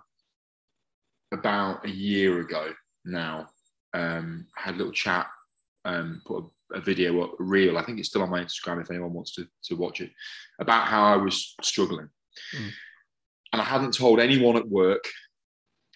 about 1.32 1.86
a 1.86 1.90
year 1.90 2.40
ago 2.40 2.74
now. 3.06 3.50
Um, 3.94 4.48
I 4.58 4.62
had 4.62 4.76
a 4.76 4.78
little 4.78 4.94
chat, 4.94 5.28
um, 5.86 6.22
put 6.26 6.44
a, 6.74 6.78
a, 6.78 6.82
video 6.82 7.22
up, 7.24 7.40
a 7.40 7.44
reel. 7.44 7.78
I 7.78 7.84
think 7.84 8.00
it's 8.00 8.10
still 8.10 8.24
on 8.24 8.30
my 8.30 8.44
Instagram 8.44 8.82
if 8.82 8.90
anyone 8.90 9.14
wants 9.14 9.34
to, 9.36 9.48
to 9.66 9.76
watch 9.76 10.02
it, 10.02 10.12
about 10.60 10.88
how 10.88 11.04
I 11.04 11.18
was 11.18 11.56
struggling. 11.62 12.10
Mm. 12.56 12.70
And 13.54 13.62
I 13.62 13.66
hadn't 13.66 13.94
told 13.94 14.20
anyone 14.20 14.58
at 14.58 14.68
work 14.68 15.06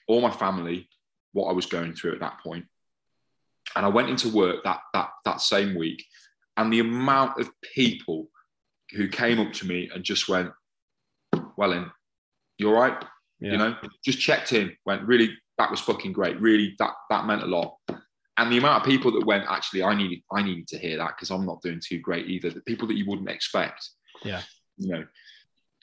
or 0.08 0.22
my 0.22 0.32
family 0.32 0.90
what 1.34 1.50
I 1.50 1.54
was 1.54 1.66
going 1.66 1.94
through 1.94 2.14
at 2.14 2.20
that 2.20 2.40
point. 2.40 2.66
And 3.76 3.86
I 3.86 3.90
went 3.90 4.10
into 4.10 4.30
work 4.30 4.64
that 4.64 4.82
that 4.94 5.10
that 5.26 5.42
same 5.42 5.76
week, 5.76 6.06
and 6.58 6.72
the 6.72 6.80
amount 6.80 7.40
of 7.40 7.50
people 7.74 8.30
who 8.92 9.08
came 9.08 9.40
up 9.40 9.54
to 9.54 9.68
me 9.68 9.90
and 9.94 10.04
just 10.04 10.30
went, 10.30 10.52
"Well, 11.58 11.74
in, 11.74 11.90
you 12.58 12.70
all 12.70 12.80
right? 12.80 13.04
Yeah. 13.40 13.52
You 13.52 13.58
know, 13.58 13.76
just 14.04 14.20
checked 14.20 14.54
in, 14.54 14.76
went 14.86 15.04
really, 15.04 15.36
that 15.58 15.70
was 15.70 15.82
fucking 15.82 16.14
great. 16.14 16.40
Really, 16.40 16.76
that 16.80 16.92
that 17.10 17.26
meant 17.26 17.44
a 17.44 17.48
lot. 17.48 17.78
And 18.38 18.52
the 18.52 18.58
amount 18.58 18.82
of 18.82 18.90
people 18.90 19.12
that 19.12 19.26
went, 19.26 19.46
actually, 19.48 19.84
I 19.84 19.94
needed, 19.94 20.20
I 20.32 20.42
needed 20.42 20.68
to 20.70 20.78
hear 20.78 20.98
that 20.98 21.16
because 21.16 21.30
I'm 21.30 21.46
not 21.46 21.62
doing 21.62 21.80
too 21.84 22.00
great 22.00 22.28
either. 22.28 22.50
The 22.50 22.62
people 22.62 22.88
that 22.88 22.98
you 22.98 23.06
wouldn't 23.08 23.30
expect. 23.30 23.88
Yeah. 24.24 24.42
You 24.78 24.88
know, 24.88 25.06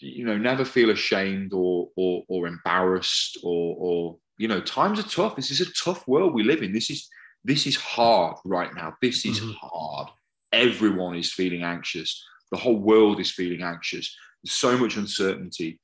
you 0.00 0.24
know, 0.24 0.36
never 0.36 0.64
feel 0.64 0.90
ashamed 0.90 1.52
or 1.52 1.88
or 1.96 2.24
or 2.28 2.46
embarrassed 2.46 3.38
or 3.42 3.76
or 3.78 4.16
you 4.38 4.48
know, 4.48 4.60
times 4.60 4.98
are 4.98 5.02
tough. 5.02 5.36
This 5.36 5.50
is 5.50 5.60
a 5.60 5.72
tough 5.72 6.08
world 6.08 6.32
we 6.32 6.42
live 6.42 6.62
in. 6.62 6.72
This 6.72 6.90
is 6.90 7.08
this 7.44 7.66
is 7.66 7.76
hard 7.76 8.36
right 8.44 8.74
now. 8.74 8.94
This 9.00 9.24
is 9.26 9.40
mm-hmm. 9.40 9.52
hard. 9.60 10.08
Everyone 10.52 11.16
is 11.16 11.32
feeling 11.32 11.62
anxious. 11.62 12.24
The 12.50 12.58
whole 12.58 12.78
world 12.78 13.20
is 13.20 13.30
feeling 13.30 13.62
anxious. 13.62 14.16
There's 14.42 14.54
so 14.54 14.76
much 14.76 14.96
uncertainty 14.96 15.80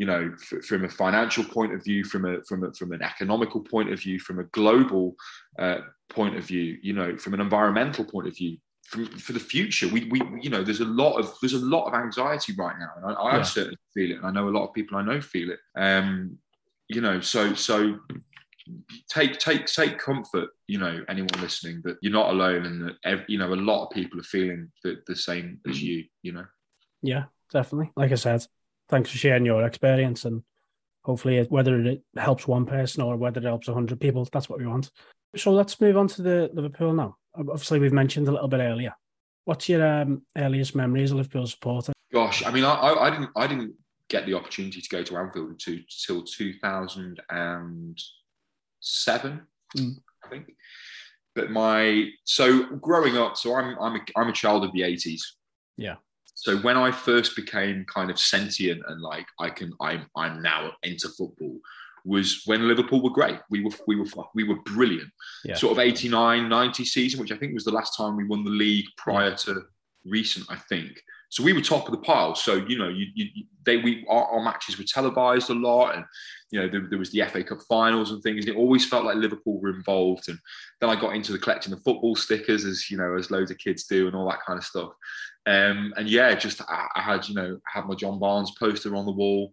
you 0.00 0.06
know, 0.06 0.32
f- 0.32 0.64
from 0.64 0.86
a 0.86 0.88
financial 0.88 1.44
point 1.44 1.74
of 1.74 1.84
view, 1.84 2.04
from 2.04 2.24
a 2.24 2.42
from 2.44 2.64
a, 2.64 2.72
from 2.72 2.92
an 2.92 3.02
economical 3.02 3.60
point 3.60 3.92
of 3.92 4.00
view, 4.00 4.18
from 4.18 4.38
a 4.38 4.44
global 4.44 5.14
uh, 5.58 5.80
point 6.08 6.38
of 6.38 6.44
view, 6.44 6.78
you 6.82 6.94
know, 6.94 7.18
from 7.18 7.34
an 7.34 7.40
environmental 7.40 8.06
point 8.06 8.26
of 8.26 8.34
view, 8.34 8.56
from, 8.88 9.04
for 9.06 9.34
the 9.34 9.40
future, 9.40 9.88
we, 9.88 10.08
we 10.10 10.22
you 10.40 10.48
know, 10.48 10.64
there's 10.64 10.80
a 10.80 10.86
lot 10.86 11.18
of 11.18 11.34
there's 11.42 11.52
a 11.52 11.58
lot 11.58 11.86
of 11.86 11.92
anxiety 11.92 12.54
right 12.56 12.76
now, 12.78 12.88
and 12.96 13.04
I, 13.04 13.12
I 13.12 13.36
yeah. 13.36 13.42
certainly 13.42 13.76
feel 13.92 14.10
it, 14.12 14.16
and 14.16 14.26
I 14.26 14.30
know 14.30 14.48
a 14.48 14.56
lot 14.56 14.66
of 14.66 14.72
people 14.72 14.96
I 14.96 15.02
know 15.02 15.20
feel 15.20 15.50
it. 15.50 15.58
Um, 15.76 16.38
you 16.88 17.02
know, 17.02 17.20
so 17.20 17.52
so 17.52 17.98
take 19.08 19.38
take 19.38 19.66
take 19.66 19.98
comfort 19.98 20.50
you 20.66 20.78
know 20.78 21.00
anyone 21.08 21.40
listening 21.40 21.80
that 21.84 21.96
you're 22.02 22.12
not 22.12 22.30
alone 22.30 22.64
and 22.66 22.94
that 23.04 23.28
you 23.28 23.38
know 23.38 23.52
a 23.52 23.54
lot 23.54 23.86
of 23.86 23.90
people 23.90 24.18
are 24.18 24.24
feeling 24.24 24.70
the, 24.84 24.96
the 25.06 25.16
same 25.16 25.60
as 25.68 25.78
mm. 25.78 25.82
you 25.82 26.04
you 26.22 26.32
know? 26.32 26.44
Yeah 27.02 27.24
definitely. 27.52 27.90
Like 27.96 28.12
i 28.12 28.16
said 28.16 28.46
thanks 28.88 29.10
for 29.10 29.18
sharing 29.18 29.44
your 29.44 29.64
experience 29.64 30.24
and 30.24 30.42
hopefully 31.04 31.42
whether 31.48 31.80
it 31.80 32.02
helps 32.16 32.46
one 32.46 32.66
person 32.66 33.02
or 33.02 33.16
whether 33.16 33.40
it 33.40 33.44
helps 33.44 33.68
100 33.68 34.00
people 34.00 34.26
that's 34.32 34.48
what 34.48 34.58
we 34.58 34.66
want. 34.66 34.90
So 35.36 35.52
let's 35.52 35.80
move 35.80 35.96
on 35.96 36.08
to 36.08 36.22
the 36.22 36.50
liverpool 36.52 36.92
now. 36.92 37.16
Obviously 37.36 37.78
we've 37.78 37.92
mentioned 37.92 38.28
a 38.28 38.32
little 38.32 38.48
bit 38.48 38.60
earlier. 38.60 38.94
What's 39.44 39.68
your 39.68 39.86
um, 39.86 40.22
earliest 40.36 40.74
memory 40.74 41.02
as 41.02 41.12
a 41.12 41.16
liverpool 41.16 41.46
supporter? 41.46 41.92
Gosh 42.12 42.44
i 42.44 42.50
mean 42.50 42.64
I, 42.64 42.74
I, 42.74 43.06
I, 43.06 43.10
didn't 43.10 43.30
i 43.36 43.46
didn't 43.46 43.74
get 44.10 44.26
the 44.26 44.34
opportunity 44.34 44.82
to 44.82 44.88
go 44.88 45.02
to 45.02 45.16
anfield 45.16 45.50
until 45.50 45.76
2007 48.82 49.40
mm. 49.76 49.96
i 50.24 50.28
think 50.28 50.54
but 51.34 51.50
my 51.50 52.08
so 52.24 52.64
growing 52.76 53.16
up 53.16 53.36
so 53.36 53.54
i'm 53.54 53.76
i'm 53.80 53.96
a, 53.96 54.00
I'm 54.16 54.28
a 54.28 54.32
child 54.32 54.64
of 54.64 54.72
the 54.72 54.80
80s 54.80 55.22
yeah 55.76 55.96
so 56.40 56.56
when 56.58 56.78
I 56.78 56.90
first 56.90 57.36
became 57.36 57.84
kind 57.84 58.10
of 58.10 58.18
sentient 58.18 58.82
and 58.88 59.02
like 59.02 59.26
I 59.38 59.50
can 59.50 59.74
I'm 59.78 60.06
I'm 60.16 60.40
now 60.40 60.72
into 60.82 61.10
football 61.10 61.58
was 62.06 62.42
when 62.46 62.66
Liverpool 62.66 63.02
were 63.02 63.10
great. 63.10 63.38
We 63.50 63.62
were 63.62 63.72
we 63.86 63.96
were 63.96 64.06
we 64.34 64.44
were 64.44 64.56
brilliant. 64.62 65.10
Yeah. 65.44 65.56
Sort 65.56 65.72
of 65.72 65.78
89 65.78 66.48
90 66.48 66.84
season 66.86 67.20
which 67.20 67.30
I 67.30 67.36
think 67.36 67.52
was 67.52 67.64
the 67.64 67.70
last 67.70 67.94
time 67.94 68.16
we 68.16 68.24
won 68.24 68.42
the 68.42 68.50
league 68.50 68.86
prior 68.96 69.30
yeah. 69.30 69.36
to 69.36 69.62
recent 70.06 70.46
I 70.48 70.56
think. 70.56 71.02
So 71.28 71.44
we 71.44 71.52
were 71.52 71.60
top 71.60 71.84
of 71.84 71.92
the 71.92 72.00
pile. 72.00 72.34
So 72.34 72.54
you 72.54 72.78
know, 72.78 72.88
you, 72.88 73.06
you 73.14 73.44
they 73.66 73.76
we 73.76 74.06
our, 74.08 74.24
our, 74.24 74.42
matches 74.42 74.78
were 74.78 74.84
televised 74.84 75.50
a 75.50 75.54
lot, 75.54 75.94
and 75.94 76.04
you 76.50 76.60
know 76.60 76.68
there, 76.68 76.86
there, 76.88 76.98
was 76.98 77.10
the 77.12 77.22
FA 77.28 77.44
Cup 77.44 77.60
finals 77.68 78.10
and 78.10 78.22
things. 78.22 78.44
And 78.44 78.54
it 78.54 78.58
always 78.58 78.86
felt 78.86 79.04
like 79.04 79.16
Liverpool 79.16 79.60
were 79.60 79.74
involved. 79.74 80.28
And 80.28 80.38
then 80.80 80.90
I 80.90 81.00
got 81.00 81.14
into 81.14 81.32
the 81.32 81.38
collecting 81.38 81.70
the 81.70 81.80
football 81.80 82.16
stickers, 82.16 82.64
as 82.64 82.90
you 82.90 82.96
know, 82.96 83.16
as 83.16 83.30
loads 83.30 83.50
of 83.50 83.58
kids 83.58 83.84
do, 83.84 84.06
and 84.06 84.16
all 84.16 84.28
that 84.28 84.44
kind 84.46 84.58
of 84.58 84.64
stuff. 84.64 84.90
Um, 85.46 85.94
and 85.96 86.08
yeah, 86.08 86.34
just 86.34 86.60
I, 86.62 86.86
I, 86.96 87.00
had 87.00 87.28
you 87.28 87.34
know 87.34 87.58
I 87.66 87.78
had 87.78 87.86
my 87.86 87.94
John 87.94 88.18
Barnes 88.18 88.52
poster 88.58 88.94
on 88.96 89.06
the 89.06 89.12
wall. 89.12 89.52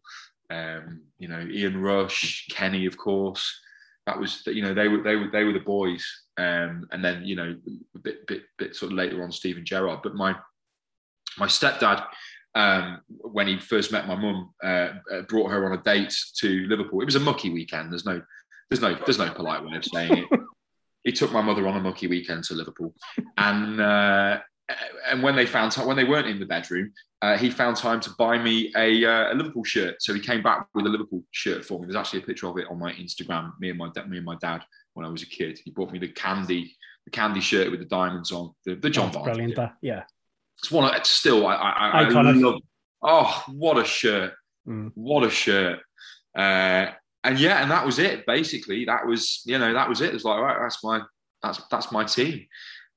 Um, 0.49 1.01
you 1.19 1.27
know, 1.27 1.41
Ian 1.41 1.81
Rush, 1.81 2.47
Kenny, 2.49 2.85
of 2.85 2.97
course. 2.97 3.61
That 4.05 4.19
was 4.19 4.41
you 4.47 4.61
know 4.61 4.73
they 4.73 4.87
were 4.87 5.01
they 5.03 5.15
were 5.15 5.29
they 5.31 5.43
were 5.43 5.53
the 5.53 5.59
boys. 5.59 6.05
Um, 6.37 6.87
and 6.91 7.03
then 7.03 7.25
you 7.25 7.35
know 7.35 7.55
a 7.95 7.99
bit 7.99 8.25
bit 8.27 8.43
bit 8.57 8.75
sort 8.75 8.91
of 8.91 8.97
later 8.97 9.23
on 9.23 9.31
Steven 9.31 9.65
Gerrard. 9.65 9.99
But 10.01 10.15
my 10.15 10.35
my 11.37 11.47
stepdad, 11.47 12.05
um, 12.57 13.01
when 13.07 13.47
he 13.47 13.59
first 13.59 13.91
met 13.91 14.07
my 14.07 14.15
mum, 14.15 14.49
uh, 14.63 14.89
uh, 15.13 15.21
brought 15.29 15.51
her 15.51 15.65
on 15.65 15.77
a 15.77 15.83
date 15.83 16.13
to 16.37 16.65
Liverpool. 16.67 17.01
It 17.01 17.05
was 17.05 17.15
a 17.15 17.19
mucky 17.19 17.51
weekend. 17.51 17.91
There's 17.91 18.05
no, 18.05 18.19
there's 18.69 18.81
no, 18.81 18.97
there's 19.05 19.19
no 19.19 19.29
polite 19.29 19.63
way 19.63 19.77
of 19.77 19.85
saying 19.85 20.17
it. 20.17 20.39
he 21.03 21.11
took 21.11 21.31
my 21.31 21.41
mother 21.41 21.67
on 21.67 21.77
a 21.77 21.79
mucky 21.79 22.07
weekend 22.07 22.43
to 22.45 22.55
Liverpool, 22.55 22.95
and 23.37 23.79
uh, 23.79 24.39
and 25.07 25.21
when 25.21 25.35
they 25.35 25.45
found 25.45 25.71
time, 25.71 25.85
when 25.85 25.95
they 25.95 26.03
weren't 26.03 26.27
in 26.27 26.39
the 26.39 26.47
bedroom, 26.47 26.91
uh, 27.21 27.37
he 27.37 27.51
found 27.51 27.77
time 27.77 27.99
to 28.01 28.09
buy 28.17 28.39
me 28.39 28.73
a, 28.75 29.05
uh, 29.05 29.33
a, 29.33 29.35
Liverpool 29.35 29.63
shirt. 29.63 30.01
So 30.01 30.13
he 30.13 30.19
came 30.19 30.41
back 30.41 30.67
with 30.73 30.85
a 30.85 30.89
Liverpool 30.89 31.23
shirt 31.31 31.63
for 31.63 31.79
me. 31.79 31.85
There's 31.85 31.95
actually 31.95 32.23
a 32.23 32.25
picture 32.25 32.47
of 32.47 32.57
it 32.57 32.67
on 32.69 32.79
my 32.79 32.91
Instagram. 32.93 33.53
Me 33.59 33.69
and 33.69 33.77
my 33.77 33.89
me 34.07 34.17
and 34.17 34.25
my 34.25 34.35
dad 34.41 34.63
when 34.95 35.05
I 35.05 35.09
was 35.09 35.21
a 35.21 35.27
kid. 35.27 35.59
He 35.63 35.69
bought 35.69 35.91
me 35.91 35.99
the 35.99 36.09
candy 36.09 36.75
the 37.05 37.11
candy 37.11 37.39
shirt 37.39 37.71
with 37.71 37.79
the 37.79 37.85
diamonds 37.85 38.31
on 38.33 38.53
the, 38.65 38.75
the 38.75 38.89
John 38.89 39.11
Barnes. 39.11 39.37
Brilliant, 39.37 39.71
yeah. 39.81 40.03
It's 40.59 40.71
one. 40.71 40.93
It's 40.95 41.09
still. 41.09 41.45
I. 41.47 41.55
I, 41.55 42.03
I 42.03 42.09
love. 42.09 42.61
Oh, 43.01 43.43
what 43.47 43.77
a 43.77 43.85
shirt! 43.85 44.33
Mm. 44.67 44.91
What 44.95 45.23
a 45.23 45.29
shirt! 45.29 45.79
Uh, 46.35 46.87
and 47.23 47.39
yeah, 47.39 47.61
and 47.61 47.69
that 47.71 47.85
was 47.85 47.99
it. 47.99 48.25
Basically, 48.25 48.85
that 48.85 49.05
was 49.05 49.41
you 49.45 49.57
know 49.57 49.73
that 49.73 49.89
was 49.89 50.01
it. 50.01 50.09
It 50.09 50.13
was 50.13 50.25
like 50.25 50.41
right, 50.41 50.57
that's 50.59 50.83
my 50.83 51.01
that's 51.43 51.61
that's 51.69 51.91
my 51.91 52.03
team. 52.05 52.47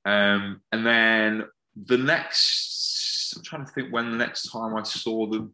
Um, 0.05 0.61
and 0.71 0.85
then 0.85 1.43
the 1.75 1.97
next, 1.97 3.33
I'm 3.37 3.43
trying 3.43 3.65
to 3.65 3.71
think 3.71 3.93
when 3.93 4.11
the 4.11 4.17
next 4.17 4.51
time 4.51 4.75
I 4.75 4.83
saw 4.83 5.27
them 5.27 5.53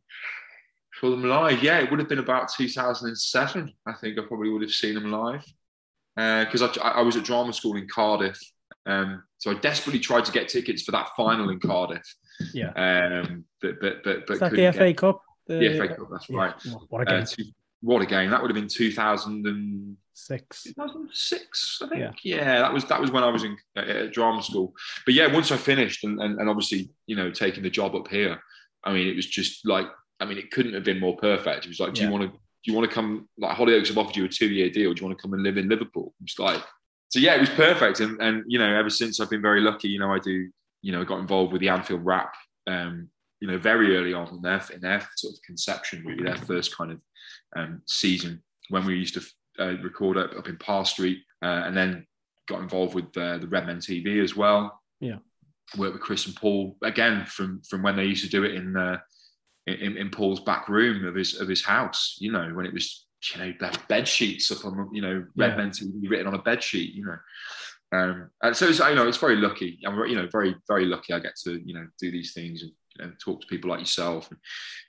saw 1.00 1.12
them 1.12 1.24
live. 1.24 1.62
Yeah, 1.62 1.80
it 1.80 1.90
would 1.90 2.00
have 2.00 2.10
been 2.10 2.20
about 2.20 2.52
2007. 2.54 3.74
I 3.86 3.94
think 3.94 4.18
I 4.18 4.22
probably 4.24 4.50
would 4.50 4.62
have 4.62 4.72
seen 4.72 4.96
them 4.96 5.12
live 5.12 5.46
because 6.16 6.62
uh, 6.62 6.74
I, 6.82 6.90
I 6.90 7.02
was 7.02 7.16
at 7.16 7.24
drama 7.24 7.54
school 7.54 7.76
in 7.76 7.88
Cardiff 7.88 8.40
um, 8.86 9.24
so 9.38 9.52
I 9.52 9.56
desperately 9.56 10.00
tried 10.00 10.26
to 10.26 10.32
get 10.32 10.50
tickets 10.50 10.84
for 10.84 10.92
that 10.92 11.10
final 11.16 11.50
in 11.50 11.60
Cardiff. 11.60 12.16
Yeah. 12.54 12.72
Um, 12.72 13.46
but 13.62 13.80
but 13.80 14.04
but 14.04 14.28
but 14.28 14.34
Is 14.34 14.40
that 14.40 14.52
the 14.52 14.72
FA 14.74 14.94
Cup. 14.94 15.22
The, 15.48 15.56
the 15.56 15.78
FA 15.78 15.88
Cup. 15.90 16.08
That's 16.12 16.30
yeah. 16.30 16.38
right. 16.38 16.54
What 16.90 17.02
a 17.02 17.06
game! 17.06 17.22
Uh, 17.22 17.26
two, 17.26 17.44
what 17.82 18.02
a 18.02 18.06
game! 18.06 18.30
That 18.32 18.42
would 18.42 18.50
have 18.50 18.56
been 18.56 18.68
2006. 18.68 20.64
2006, 20.64 21.82
I 21.84 21.88
think. 21.88 22.02
Yeah. 22.02 22.36
yeah, 22.36 22.60
that 22.60 22.74
was 22.74 22.86
that 22.86 23.00
was 23.00 23.12
when 23.12 23.24
I 23.24 23.30
was 23.30 23.44
in 23.44 23.58
uh, 23.76 24.08
drama 24.12 24.42
school. 24.44 24.74
But 25.06 25.14
yeah, 25.14 25.32
once 25.32 25.52
I 25.52 25.58
finished 25.58 26.04
and, 26.04 26.20
and 26.22 26.40
and 26.40 26.50
obviously 26.50 26.90
you 27.06 27.16
know 27.16 27.32
taking 27.32 27.64
the 27.64 27.70
job 27.70 27.96
up 27.96 28.08
here, 28.08 28.42
I 28.84 28.94
mean 28.94 29.08
it 29.08 29.16
was 29.16 29.26
just 29.28 29.66
like 29.68 29.88
I 30.20 30.26
mean 30.26 30.38
it 30.38 30.52
couldn't 30.52 30.74
have 30.74 30.84
been 30.84 31.00
more 31.00 31.16
perfect. 31.16 31.66
It 31.66 31.70
was 31.70 31.80
like, 31.80 31.94
do 31.94 32.02
yeah. 32.02 32.08
you 32.08 32.14
want 32.14 32.24
to 32.24 32.30
do 32.30 32.72
you 32.72 32.74
want 32.74 32.90
to 32.90 32.94
come 32.94 33.30
like 33.38 33.56
Hollyoaks 33.56 33.88
have 33.88 33.98
offered 33.98 34.18
you 34.18 34.26
a 34.26 34.30
two 34.30 34.50
year 34.50 34.70
deal? 34.70 34.94
Do 34.94 35.02
you 35.02 35.08
want 35.08 35.18
to 35.18 35.22
come 35.22 35.34
and 35.34 35.44
live 35.44 35.58
in 35.58 35.70
Liverpool? 35.70 36.14
It's 36.24 36.40
like 36.40 36.62
so 37.10 37.20
yeah, 37.20 37.36
it 37.36 37.40
was 37.40 37.50
perfect. 37.50 38.00
And 38.00 38.22
and 38.22 38.44
you 38.48 38.60
know, 38.60 38.78
ever 38.78 38.90
since 38.90 39.20
I've 39.20 39.30
been 39.30 39.42
very 39.42 39.62
lucky. 39.62 39.90
You 39.90 40.00
know, 40.00 40.14
I 40.14 40.20
do 40.20 40.50
you 40.82 40.92
know, 40.92 41.04
got 41.04 41.20
involved 41.20 41.52
with 41.52 41.62
the 41.62 41.70
Anfield 41.70 42.06
Wrap, 42.06 42.34
um, 42.68 43.10
you 43.40 43.48
know, 43.48 43.58
very 43.58 43.98
early 43.98 44.14
on 44.14 44.28
in 44.30 44.42
their 44.42 44.64
in 44.74 44.82
their 44.82 45.08
sort 45.16 45.34
of 45.34 45.42
conception, 45.42 46.04
really, 46.06 46.24
their 46.24 46.38
first 46.38 46.76
kind 46.76 46.92
of 46.92 47.02
um, 47.56 47.82
season 47.88 48.42
when 48.70 48.86
we 48.86 48.96
used 48.96 49.14
to 49.14 49.22
uh, 49.60 49.78
record 49.84 50.18
up, 50.18 50.36
up 50.38 50.48
in 50.48 50.58
Parr 50.58 50.86
Street, 50.86 51.20
uh, 51.44 51.64
and 51.66 51.76
then 51.76 52.06
got 52.48 52.62
involved 52.62 52.96
with 52.96 53.06
uh, 53.18 53.38
the 53.38 53.48
Redmen 53.48 53.78
TV 53.78 54.24
as 54.24 54.36
well. 54.36 54.82
Yeah, 55.00 55.18
worked 55.78 55.94
with 55.94 56.02
Chris 56.02 56.26
and 56.26 56.36
Paul 56.36 56.78
again 56.84 57.26
from 57.26 57.62
from 57.70 57.84
when 57.84 57.96
they 57.96 58.06
used 58.06 58.24
to 58.24 58.30
do 58.30 58.44
it 58.44 58.56
in 58.56 58.76
uh, 58.76 58.98
in, 59.68 59.98
in 59.98 60.10
Paul's 60.10 60.40
back 60.40 60.70
room 60.70 61.06
of 61.06 61.16
his 61.16 61.40
of 61.40 61.48
his 61.48 61.64
house. 61.64 62.16
You 62.20 62.32
know, 62.32 62.52
when 62.54 62.66
it 62.66 62.74
was 62.74 63.07
you 63.34 63.42
know 63.42 63.54
bed 63.88 64.08
sheets 64.08 64.52
up 64.52 64.66
on 64.66 64.90
you 64.94 65.02
know 65.02 65.26
Redmen 65.36 65.72
TV 65.72 66.10
written 66.10 66.28
on 66.28 66.36
a 66.36 66.42
bed 66.42 66.64
sheet. 66.64 66.94
You 66.94 67.06
know. 67.06 67.18
Um, 67.92 68.30
and 68.42 68.56
so 68.56 68.68
it's, 68.68 68.82
I 68.82 68.94
know 68.94 69.08
it's 69.08 69.18
very 69.18 69.38
lucky. 69.38 69.80
I'm, 69.86 69.98
you 70.08 70.16
know, 70.16 70.28
very, 70.30 70.56
very 70.68 70.86
lucky. 70.86 71.14
I 71.14 71.20
get 71.20 71.38
to, 71.44 71.62
you 71.66 71.74
know, 71.74 71.88
do 72.00 72.12
these 72.12 72.34
things 72.34 72.64
and 72.64 72.72
you 73.00 73.06
know, 73.06 73.14
talk 73.24 73.42
to 73.42 73.48
people 73.48 73.70
like 73.70 73.80
yourself 73.80 74.30
and 74.30 74.40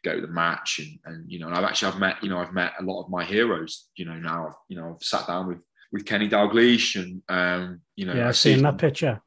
go 0.05 0.16
to 0.16 0.27
the 0.27 0.33
match. 0.33 0.81
And, 0.81 0.98
and, 1.05 1.31
you 1.31 1.38
know, 1.38 1.46
and 1.46 1.57
I've 1.57 1.64
actually, 1.64 1.92
I've 1.92 2.01
met, 2.01 2.16
you 2.22 2.29
know, 2.29 2.38
I've 2.38 2.53
met 2.53 2.72
a 2.81 2.83
lot 2.83 3.03
of 3.05 3.11
my 3.11 3.24
heroes, 3.24 3.88
you 3.96 4.05
know, 4.05 4.14
now 4.14 4.48
I've, 4.48 4.55
you 4.68 4.77
know, 4.77 4.96
I've 4.96 5.07
sat 5.07 5.27
down 5.29 5.46
with, 5.46 5.59
with 5.92 6.07
Kenny 6.07 6.29
Dalglish 6.29 7.01
and, 7.01 7.22
um, 7.29 7.81
you 7.94 8.07
know, 8.07 8.14
yeah, 8.14 8.29
I've 8.29 8.37
seen 8.37 8.62
that 8.62 8.79
picture. 8.79 9.20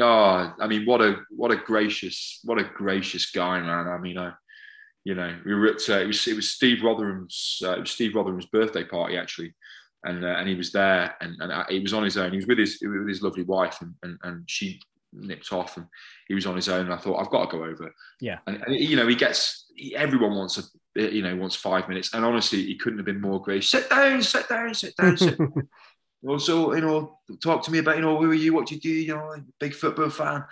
Oh, 0.00 0.52
I 0.58 0.66
mean, 0.66 0.84
what 0.84 1.00
a, 1.00 1.18
what 1.30 1.52
a 1.52 1.56
gracious, 1.56 2.40
what 2.42 2.58
a 2.58 2.64
gracious 2.64 3.30
guy, 3.30 3.60
man. 3.60 3.86
I 3.86 3.98
mean, 3.98 4.18
I, 4.18 4.32
you 5.04 5.14
know, 5.14 5.36
we 5.44 5.54
were 5.54 5.66
at, 5.66 5.88
uh, 5.88 5.98
it 6.00 6.06
was, 6.06 6.26
it 6.26 6.36
was 6.36 6.50
Steve 6.50 6.78
Rotheram's, 6.78 7.62
uh, 7.64 7.72
it 7.72 7.80
was 7.80 7.90
Steve 7.90 8.12
Rotheram's 8.12 8.46
birthday 8.46 8.84
party 8.84 9.16
actually 9.16 9.54
and 10.04 10.24
uh, 10.24 10.28
and 10.28 10.48
he 10.48 10.54
was 10.54 10.72
there, 10.72 11.14
and, 11.20 11.36
and 11.40 11.52
uh, 11.52 11.64
he 11.68 11.80
was 11.80 11.92
on 11.92 12.02
his 12.02 12.16
own. 12.16 12.30
He 12.30 12.36
was 12.36 12.46
with 12.46 12.58
his 12.58 12.78
with 12.82 13.08
his 13.08 13.22
lovely 13.22 13.44
wife, 13.44 13.80
and, 13.80 13.94
and, 14.02 14.18
and 14.22 14.44
she 14.46 14.80
nipped 15.12 15.52
off, 15.52 15.76
and 15.76 15.86
he 16.28 16.34
was 16.34 16.46
on 16.46 16.56
his 16.56 16.68
own. 16.68 16.86
And 16.86 16.92
I 16.92 16.96
thought, 16.96 17.20
I've 17.20 17.30
got 17.30 17.50
to 17.50 17.56
go 17.56 17.64
over. 17.64 17.92
Yeah, 18.20 18.38
and, 18.46 18.62
and 18.66 18.74
you 18.74 18.96
know, 18.96 19.06
he 19.06 19.14
gets 19.14 19.66
he, 19.76 19.94
everyone 19.94 20.34
wants 20.34 20.58
a 20.58 21.12
you 21.12 21.22
know 21.22 21.36
wants 21.36 21.56
five 21.56 21.88
minutes, 21.88 22.14
and 22.14 22.24
honestly, 22.24 22.64
he 22.64 22.76
couldn't 22.76 22.98
have 22.98 23.06
been 23.06 23.20
more 23.20 23.40
gracious. 23.40 23.70
Sit 23.70 23.90
down, 23.90 24.22
sit 24.22 24.48
down, 24.48 24.74
sit 24.74 24.96
down, 24.96 25.16
sit. 25.16 25.38
also, 26.28 26.72
you 26.74 26.80
know, 26.80 27.18
talk 27.42 27.64
to 27.64 27.70
me 27.72 27.78
about, 27.78 27.96
you 27.96 28.02
know, 28.02 28.18
who 28.18 28.30
are 28.30 28.34
you? 28.34 28.54
What 28.54 28.66
do 28.66 28.74
you 28.74 28.80
do? 28.80 28.88
You 28.88 29.14
know, 29.14 29.34
big 29.58 29.74
football 29.74 30.10
fan. 30.10 30.44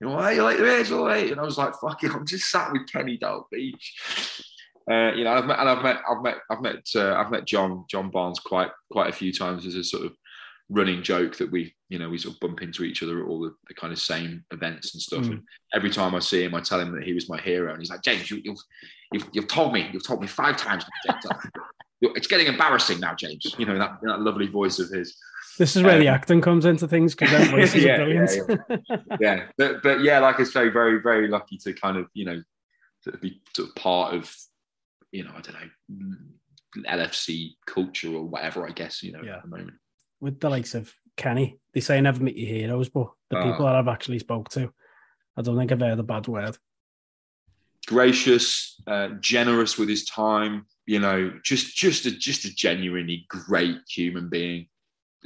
You 0.00 0.08
know, 0.08 0.22
hey, 0.22 0.36
you 0.36 0.42
like 0.42 0.58
the 0.58 0.62
Reds, 0.62 0.92
all 0.92 1.06
right? 1.06 1.30
And 1.30 1.40
I 1.40 1.44
was 1.44 1.58
like, 1.58 1.74
fuck 1.74 2.02
it, 2.04 2.10
I'm 2.14 2.26
just 2.26 2.50
sat 2.50 2.72
with 2.72 2.90
Kenny 2.90 3.18
Dalglish. 3.18 4.42
Uh, 4.88 5.12
you 5.14 5.24
know, 5.24 5.32
I've 5.32 5.46
met 5.46 5.58
and 5.58 5.68
I've 5.68 5.82
met 5.82 6.00
I've 6.08 6.22
met 6.22 6.36
I've 6.48 6.62
met 6.62 6.86
uh, 6.94 7.14
I've 7.14 7.30
met 7.32 7.44
John 7.44 7.84
John 7.90 8.08
Barnes 8.08 8.38
quite 8.38 8.70
quite 8.92 9.10
a 9.10 9.16
few 9.16 9.32
times 9.32 9.66
as 9.66 9.74
a 9.74 9.82
sort 9.82 10.06
of 10.06 10.12
running 10.68 11.02
joke 11.02 11.36
that 11.38 11.50
we 11.50 11.74
you 11.88 11.98
know 11.98 12.08
we 12.08 12.18
sort 12.18 12.34
of 12.34 12.40
bump 12.40 12.62
into 12.62 12.84
each 12.84 13.02
other 13.02 13.20
at 13.20 13.26
all 13.26 13.40
the, 13.40 13.52
the 13.66 13.74
kind 13.74 13.92
of 13.92 13.98
same 13.98 14.44
events 14.52 14.94
and 14.94 15.02
stuff. 15.02 15.24
Mm. 15.24 15.30
And 15.32 15.42
every 15.74 15.90
time 15.90 16.14
I 16.14 16.20
see 16.20 16.44
him, 16.44 16.54
I 16.54 16.60
tell 16.60 16.78
him 16.78 16.94
that 16.94 17.02
he 17.02 17.14
was 17.14 17.28
my 17.28 17.40
hero, 17.40 17.72
and 17.72 17.80
he's 17.80 17.90
like, 17.90 18.02
James, 18.02 18.30
you, 18.30 18.36
have 18.36 18.44
you've, 18.44 18.58
you've 19.12 19.28
you've 19.32 19.48
told 19.48 19.72
me 19.72 19.90
you've 19.92 20.06
told 20.06 20.20
me 20.20 20.28
five 20.28 20.56
times. 20.56 20.84
It's 22.00 22.26
getting 22.26 22.46
embarrassing 22.46 23.00
now, 23.00 23.14
James. 23.14 23.54
You 23.58 23.66
know 23.66 23.78
that, 23.78 23.98
that 24.02 24.20
lovely 24.20 24.46
voice 24.46 24.78
of 24.78 24.90
his. 24.90 25.16
This 25.58 25.74
is 25.74 25.82
where 25.82 25.94
um, 25.94 26.00
the 26.00 26.08
acting 26.08 26.42
comes 26.42 26.66
into 26.66 26.86
things 26.86 27.14
because 27.14 27.30
that 27.30 27.50
voice 27.50 27.74
is 27.74 27.84
yeah, 27.84 27.96
brilliant. 27.96 28.30
Yeah, 28.48 28.76
yeah. 28.90 29.16
yeah, 29.20 29.44
but 29.56 29.82
but 29.82 30.00
yeah, 30.02 30.18
like 30.18 30.38
I 30.40 30.44
say, 30.44 30.68
very 30.68 31.00
very 31.00 31.28
lucky 31.28 31.56
to 31.58 31.72
kind 31.72 31.96
of 31.96 32.08
you 32.12 32.26
know 32.26 32.42
to 33.04 33.16
be 33.18 33.40
sort 33.54 33.70
of 33.70 33.74
part 33.74 34.14
of 34.14 34.34
you 35.16 35.24
know, 35.24 35.30
I 35.34 35.40
don't 35.40 35.54
know, 35.54 36.90
LFC 36.90 37.54
culture 37.66 38.14
or 38.14 38.24
whatever, 38.24 38.66
I 38.66 38.70
guess, 38.70 39.02
you 39.02 39.12
know, 39.12 39.22
yeah. 39.22 39.36
at 39.36 39.42
the 39.42 39.48
moment. 39.48 39.78
With 40.20 40.40
the 40.40 40.50
likes 40.50 40.74
of 40.74 40.92
Kenny, 41.16 41.58
they 41.72 41.80
say 41.80 42.00
never 42.00 42.22
meet 42.22 42.36
your 42.36 42.48
heroes, 42.48 42.90
but 42.90 43.08
the 43.30 43.38
uh, 43.38 43.50
people 43.50 43.66
that 43.66 43.76
I've 43.76 43.88
actually 43.88 44.18
spoke 44.18 44.50
to, 44.50 44.72
I 45.36 45.42
don't 45.42 45.56
think 45.56 45.72
I've 45.72 45.80
heard 45.80 45.98
a 45.98 46.02
bad 46.02 46.28
word. 46.28 46.58
Gracious, 47.86 48.80
uh, 48.86 49.08
generous 49.20 49.78
with 49.78 49.88
his 49.88 50.04
time, 50.04 50.66
you 50.86 51.00
know, 51.00 51.32
just 51.42 51.76
just 51.76 52.06
a 52.06 52.10
just 52.10 52.44
a 52.44 52.54
genuinely 52.54 53.26
great 53.28 53.78
human 53.88 54.28
being. 54.28 54.68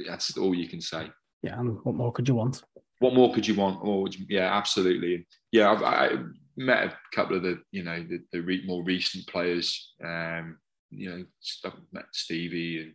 That's 0.05 0.37
all 0.37 0.55
you 0.55 0.67
can 0.67 0.81
say. 0.81 1.09
Yeah, 1.43 1.59
and 1.59 1.77
what 1.83 1.95
more 1.95 2.11
could 2.11 2.27
you 2.27 2.35
want? 2.35 2.63
What 2.99 3.13
more 3.13 3.33
could 3.33 3.47
you 3.47 3.55
want? 3.55 3.79
Or 3.83 4.07
yeah, 4.27 4.55
absolutely. 4.55 5.27
Yeah, 5.51 5.71
I've, 5.71 5.83
I, 5.83 6.17
met 6.57 6.83
a 6.83 6.97
couple 7.15 7.37
of 7.37 7.43
the 7.43 7.59
you 7.71 7.83
know 7.83 8.03
the, 8.03 8.19
the 8.31 8.41
re- 8.41 8.65
more 8.65 8.83
recent 8.83 9.25
players. 9.27 9.93
Um, 10.03 10.57
you 10.89 11.09
know, 11.09 11.25
I've 11.65 11.73
met 11.93 12.05
Stevie 12.11 12.93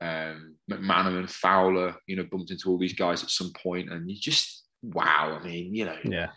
and 0.00 0.36
um, 0.36 0.56
McManaman, 0.70 1.30
Fowler. 1.30 1.96
You 2.06 2.16
know, 2.16 2.26
bumped 2.30 2.50
into 2.50 2.70
all 2.70 2.78
these 2.78 2.92
guys 2.92 3.22
at 3.22 3.30
some 3.30 3.52
point, 3.52 3.90
and 3.90 4.10
you 4.10 4.16
just 4.18 4.64
wow. 4.82 5.38
I 5.40 5.44
mean, 5.44 5.74
you 5.74 5.86
know, 5.86 5.96
yeah, 6.04 6.28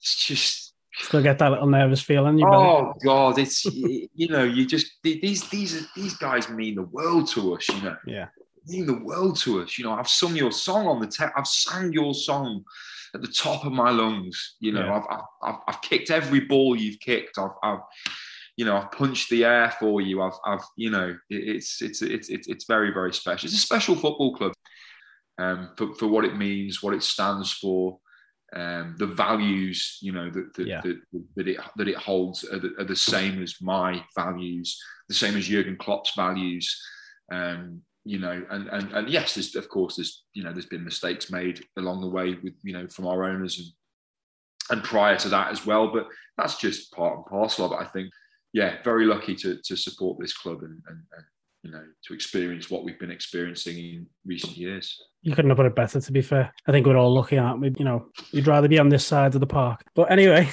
it's 0.00 0.26
just 0.26 0.73
still 0.98 1.22
get 1.22 1.38
that 1.38 1.50
little 1.50 1.66
nervous 1.66 2.00
feeling. 2.00 2.38
You 2.38 2.46
oh 2.48 2.94
God, 3.04 3.38
it's 3.38 3.64
you 3.64 4.28
know, 4.28 4.44
you 4.44 4.66
just 4.66 4.92
these 5.02 5.48
these 5.50 5.86
these 5.94 6.16
guys 6.16 6.48
mean 6.48 6.76
the 6.76 6.82
world 6.82 7.28
to 7.30 7.54
us. 7.54 7.68
You 7.68 7.82
know, 7.82 7.96
yeah, 8.06 8.28
mean 8.66 8.86
the 8.86 9.04
world 9.04 9.38
to 9.40 9.62
us. 9.62 9.78
You 9.78 9.84
know, 9.84 9.92
I've 9.92 10.08
sung 10.08 10.36
your 10.36 10.52
song 10.52 10.86
on 10.86 11.00
the 11.00 11.06
te- 11.06 11.32
I've 11.36 11.46
sang 11.46 11.92
your 11.92 12.14
song 12.14 12.64
at 13.14 13.22
the 13.22 13.28
top 13.28 13.64
of 13.64 13.72
my 13.72 13.90
lungs. 13.90 14.56
You 14.60 14.72
know, 14.72 14.84
yeah. 14.84 14.96
I've, 14.96 15.20
I've, 15.42 15.60
I've 15.68 15.82
kicked 15.82 16.10
every 16.10 16.40
ball 16.40 16.76
you've 16.76 17.00
kicked. 17.00 17.38
I've, 17.38 17.56
I've, 17.62 17.80
you 18.56 18.64
know, 18.64 18.76
I've 18.76 18.92
punched 18.92 19.30
the 19.30 19.44
air 19.44 19.72
for 19.78 20.00
you. 20.00 20.20
I've, 20.22 20.38
I've, 20.44 20.64
you 20.76 20.90
know, 20.90 21.16
it's, 21.30 21.80
it's, 21.80 22.02
it's, 22.02 22.28
it's, 22.28 22.48
it's 22.48 22.64
very, 22.66 22.92
very 22.92 23.12
special. 23.12 23.46
It's 23.46 23.56
a 23.56 23.60
special 23.60 23.94
football 23.94 24.36
club 24.36 24.52
um, 25.38 25.70
for, 25.76 25.94
for 25.94 26.06
what 26.08 26.24
it 26.24 26.36
means, 26.36 26.82
what 26.82 26.94
it 26.94 27.02
stands 27.02 27.52
for. 27.52 27.98
Um, 28.54 28.94
the 28.98 29.06
values, 29.06 29.98
you 30.00 30.12
know, 30.12 30.30
that 30.30 30.54
that, 30.54 30.66
yeah. 30.66 30.80
that, 30.82 31.00
that, 31.34 31.48
it 31.48 31.58
that 31.76 31.88
it 31.88 31.96
holds 31.96 32.44
are 32.44 32.60
the, 32.60 32.72
are 32.78 32.84
the, 32.84 32.94
same 32.94 33.42
as 33.42 33.56
my 33.60 34.04
values, 34.14 34.80
the 35.08 35.14
same 35.14 35.36
as 35.36 35.46
Jurgen 35.46 35.76
Klopp's 35.76 36.14
values. 36.14 36.80
Um, 37.32 37.82
you 38.04 38.18
know, 38.18 38.44
and 38.50 38.68
and 38.68 38.92
and 38.92 39.10
yes, 39.10 39.34
there's 39.34 39.56
of 39.56 39.68
course 39.68 39.96
there's 39.96 40.24
you 40.34 40.44
know 40.44 40.52
there's 40.52 40.66
been 40.66 40.84
mistakes 40.84 41.32
made 41.32 41.64
along 41.78 42.00
the 42.00 42.08
way 42.08 42.36
with 42.44 42.54
you 42.62 42.74
know 42.74 42.86
from 42.86 43.06
our 43.06 43.24
owners 43.24 43.58
and 43.58 43.68
and 44.70 44.84
prior 44.84 45.16
to 45.16 45.28
that 45.30 45.50
as 45.50 45.66
well, 45.66 45.92
but 45.92 46.06
that's 46.36 46.56
just 46.58 46.92
part 46.92 47.16
and 47.16 47.26
parcel 47.26 47.66
of 47.66 47.72
it. 47.72 47.84
I 47.84 47.86
think, 47.86 48.10
yeah, 48.52 48.76
very 48.84 49.06
lucky 49.06 49.34
to 49.36 49.58
to 49.64 49.76
support 49.76 50.18
this 50.20 50.36
club 50.36 50.62
and 50.62 50.80
and, 50.86 51.02
and 51.16 51.24
you 51.62 51.70
know 51.70 51.84
to 52.06 52.14
experience 52.14 52.70
what 52.70 52.84
we've 52.84 53.00
been 53.00 53.10
experiencing 53.10 53.78
in 53.78 54.06
recent 54.24 54.56
years. 54.56 54.96
You 55.24 55.34
couldn't 55.34 55.50
have 55.50 55.56
put 55.56 55.64
it 55.64 55.74
better, 55.74 56.02
to 56.02 56.12
be 56.12 56.20
fair. 56.20 56.52
I 56.66 56.70
think 56.70 56.86
we're 56.86 56.98
all 56.98 57.18
aren't 57.18 57.60
we? 57.60 57.72
You 57.78 57.84
know, 57.86 58.08
you'd 58.30 58.46
rather 58.46 58.68
be 58.68 58.78
on 58.78 58.90
this 58.90 59.06
side 59.06 59.34
of 59.34 59.40
the 59.40 59.46
park. 59.46 59.82
But 59.94 60.10
anyway, 60.10 60.50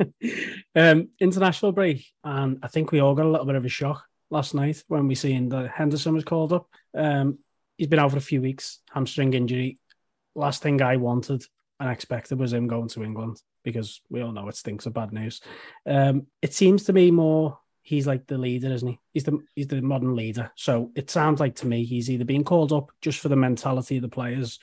um, 0.74 1.10
international 1.20 1.72
break, 1.72 2.06
and 2.24 2.58
I 2.62 2.68
think 2.68 2.90
we 2.90 3.00
all 3.00 3.14
got 3.14 3.26
a 3.26 3.28
little 3.28 3.44
bit 3.44 3.56
of 3.56 3.66
a 3.66 3.68
shock 3.68 4.02
last 4.30 4.54
night 4.54 4.82
when 4.88 5.08
we 5.08 5.14
seen 5.14 5.50
that 5.50 5.68
Henderson 5.68 6.14
was 6.14 6.24
called 6.24 6.54
up. 6.54 6.68
Um, 6.96 7.38
he's 7.76 7.88
been 7.88 7.98
out 7.98 8.10
for 8.10 8.16
a 8.16 8.22
few 8.22 8.40
weeks, 8.40 8.80
hamstring 8.90 9.34
injury. 9.34 9.78
Last 10.34 10.62
thing 10.62 10.80
I 10.80 10.96
wanted 10.96 11.44
and 11.78 11.90
expected 11.90 12.38
was 12.38 12.54
him 12.54 12.66
going 12.66 12.88
to 12.88 13.04
England 13.04 13.42
because 13.62 14.00
we 14.08 14.22
all 14.22 14.32
know 14.32 14.48
it 14.48 14.56
stinks 14.56 14.86
of 14.86 14.94
bad 14.94 15.12
news. 15.12 15.42
Um, 15.84 16.28
it 16.40 16.54
seems 16.54 16.84
to 16.84 16.94
me 16.94 17.10
more 17.10 17.58
he's 17.88 18.06
like 18.06 18.26
the 18.26 18.36
leader, 18.36 18.70
isn't 18.70 18.86
he? 18.86 19.00
He's 19.14 19.24
the 19.24 19.38
he's 19.54 19.68
the 19.68 19.80
modern 19.80 20.14
leader. 20.14 20.50
So 20.56 20.90
it 20.94 21.08
sounds 21.08 21.40
like 21.40 21.54
to 21.56 21.66
me 21.66 21.84
he's 21.84 22.10
either 22.10 22.24
being 22.24 22.44
called 22.44 22.70
up 22.70 22.90
just 23.00 23.18
for 23.18 23.30
the 23.30 23.36
mentality 23.36 23.96
of 23.96 24.02
the 24.02 24.08
players, 24.10 24.58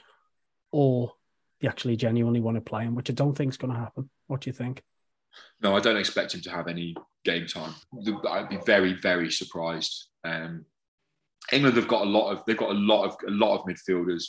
or 0.72 1.12
they 1.60 1.68
actually 1.68 1.96
genuinely 1.96 2.40
want 2.40 2.56
to 2.56 2.62
play 2.62 2.84
him, 2.84 2.94
which 2.94 3.10
I 3.10 3.14
don't 3.14 3.36
think 3.36 3.52
is 3.52 3.58
going 3.58 3.74
to 3.74 3.80
happen. 3.80 4.12
What 4.28 4.42
do 4.42 4.50
you 4.50 4.54
think? 4.54 4.84
No, 5.60 5.76
I 5.76 5.80
don't 5.80 5.98
expect 5.98 6.36
him 6.36 6.42
to 6.42 6.52
have 6.52 6.68
any 6.68 6.96
game 7.24 7.48
time. 7.48 7.74
I'd 8.30 8.50
be 8.50 8.60
very, 8.64 8.94
very 8.94 9.32
surprised. 9.32 10.08
Um, 10.24 10.66
England 11.52 11.78
have 11.78 11.88
got 11.88 12.04
a 12.04 12.10
lot 12.10 12.32
of 12.32 12.44
they've 12.46 12.56
got 12.56 12.70
a 12.70 12.80
lot 12.80 13.06
of 13.06 13.18
a 13.28 13.32
lot 13.32 13.58
of 13.58 13.66
midfielders, 13.66 14.24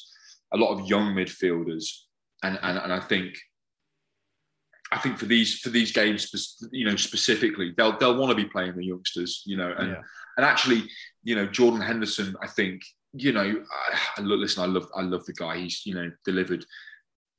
a 0.54 0.56
lot 0.56 0.72
of 0.72 0.86
young 0.86 1.14
midfielders, 1.14 1.84
and 2.42 2.58
and, 2.62 2.78
and 2.78 2.92
I 2.94 3.00
think 3.00 3.36
I 4.92 4.98
think 4.98 5.18
for 5.18 5.26
these 5.26 5.58
for 5.58 5.70
these 5.70 5.92
games, 5.92 6.30
you 6.70 6.84
know, 6.84 6.96
specifically, 6.96 7.74
they'll 7.76 7.98
they'll 7.98 8.16
want 8.16 8.30
to 8.30 8.36
be 8.36 8.48
playing 8.48 8.76
the 8.76 8.84
youngsters, 8.84 9.42
you 9.44 9.56
know, 9.56 9.74
and 9.76 9.90
yeah. 9.90 10.02
and 10.36 10.46
actually, 10.46 10.84
you 11.24 11.34
know, 11.34 11.46
Jordan 11.46 11.80
Henderson, 11.80 12.36
I 12.40 12.46
think, 12.46 12.82
you 13.12 13.32
know, 13.32 13.64
I, 14.16 14.20
look, 14.20 14.40
listen, 14.40 14.62
I 14.62 14.66
love 14.66 14.86
I 14.96 15.02
love 15.02 15.24
the 15.24 15.32
guy. 15.32 15.58
He's 15.58 15.84
you 15.84 15.94
know 15.94 16.10
delivered 16.24 16.64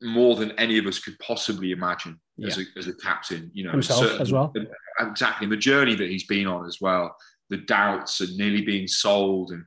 more 0.02 0.36
than 0.36 0.52
any 0.60 0.78
of 0.78 0.86
us 0.86 1.00
could 1.00 1.18
possibly 1.20 1.72
imagine 1.72 2.20
yeah. 2.38 2.48
as, 2.48 2.58
a, 2.60 2.64
as 2.78 2.88
a 2.88 2.94
captain. 2.96 3.50
You 3.54 3.66
know, 3.66 3.72
himself 3.72 4.20
as 4.20 4.32
well. 4.32 4.54
Exactly, 5.00 5.48
the 5.48 5.58
journey 5.58 5.96
that 5.96 6.10
he's 6.10 6.26
been 6.26 6.48
on 6.48 6.66
as 6.66 6.82
well, 6.82 7.16
the 7.50 7.58
doubts 7.58 8.20
and 8.20 8.36
nearly 8.36 8.62
being 8.62 8.88
sold, 8.88 9.52
and 9.52 9.64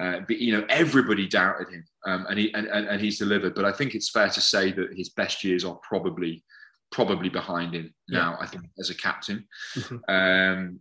uh, 0.00 0.20
but, 0.28 0.38
you 0.38 0.52
know 0.52 0.64
everybody 0.68 1.26
doubted 1.26 1.68
him, 1.70 1.84
um, 2.06 2.26
and 2.28 2.38
he 2.38 2.54
and, 2.54 2.68
and, 2.68 2.86
and 2.86 3.00
he's 3.00 3.18
delivered. 3.18 3.56
But 3.56 3.64
I 3.64 3.72
think 3.72 3.94
it's 3.94 4.10
fair 4.10 4.28
to 4.28 4.40
say 4.40 4.70
that 4.72 4.96
his 4.96 5.08
best 5.08 5.42
years 5.42 5.64
are 5.64 5.78
probably 5.82 6.44
probably 6.90 7.28
behind 7.28 7.74
him 7.74 7.94
yeah. 8.08 8.18
now. 8.18 8.38
I 8.40 8.46
think 8.46 8.64
as 8.78 8.90
a 8.90 8.94
captain, 8.94 9.46
mm-hmm. 9.76 9.98
um, 10.08 10.80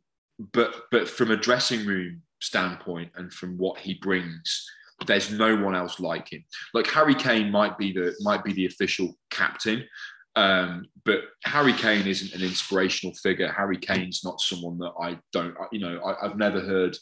but 0.54 0.84
but 0.92 1.08
from 1.10 1.32
a 1.32 1.38
dressing 1.38 1.86
room 1.86 2.22
standpoint 2.42 3.12
and 3.16 3.32
from 3.34 3.58
what 3.58 3.80
he 3.80 3.96
brings 3.96 4.66
there's 5.08 5.30
no 5.30 5.58
one 5.58 5.76
else 5.76 6.00
like 6.00 6.32
him. 6.32 6.42
Like 6.74 6.88
Harry 6.88 7.16
Kane 7.16 7.52
might 7.52 7.78
be 7.78 7.92
the 7.92 8.16
might 8.22 8.46
be 8.46 8.54
the 8.54 8.66
official 8.66 9.14
captain, 9.30 9.84
Um, 10.36 10.86
but 11.06 11.22
Harry 11.46 11.74
Kane 11.74 12.08
isn't 12.08 12.34
an 12.34 12.42
inspirational 12.42 13.16
figure. 13.16 13.52
Harry 13.52 13.78
Kane's 13.78 14.22
not 14.24 14.42
someone 14.42 14.78
that 14.80 14.94
I 15.02 15.18
don't, 15.32 15.56
you 15.72 15.80
know, 15.80 16.00
I, 16.00 16.26
I've 16.26 16.38
never 16.38 16.60
heard. 16.60 16.98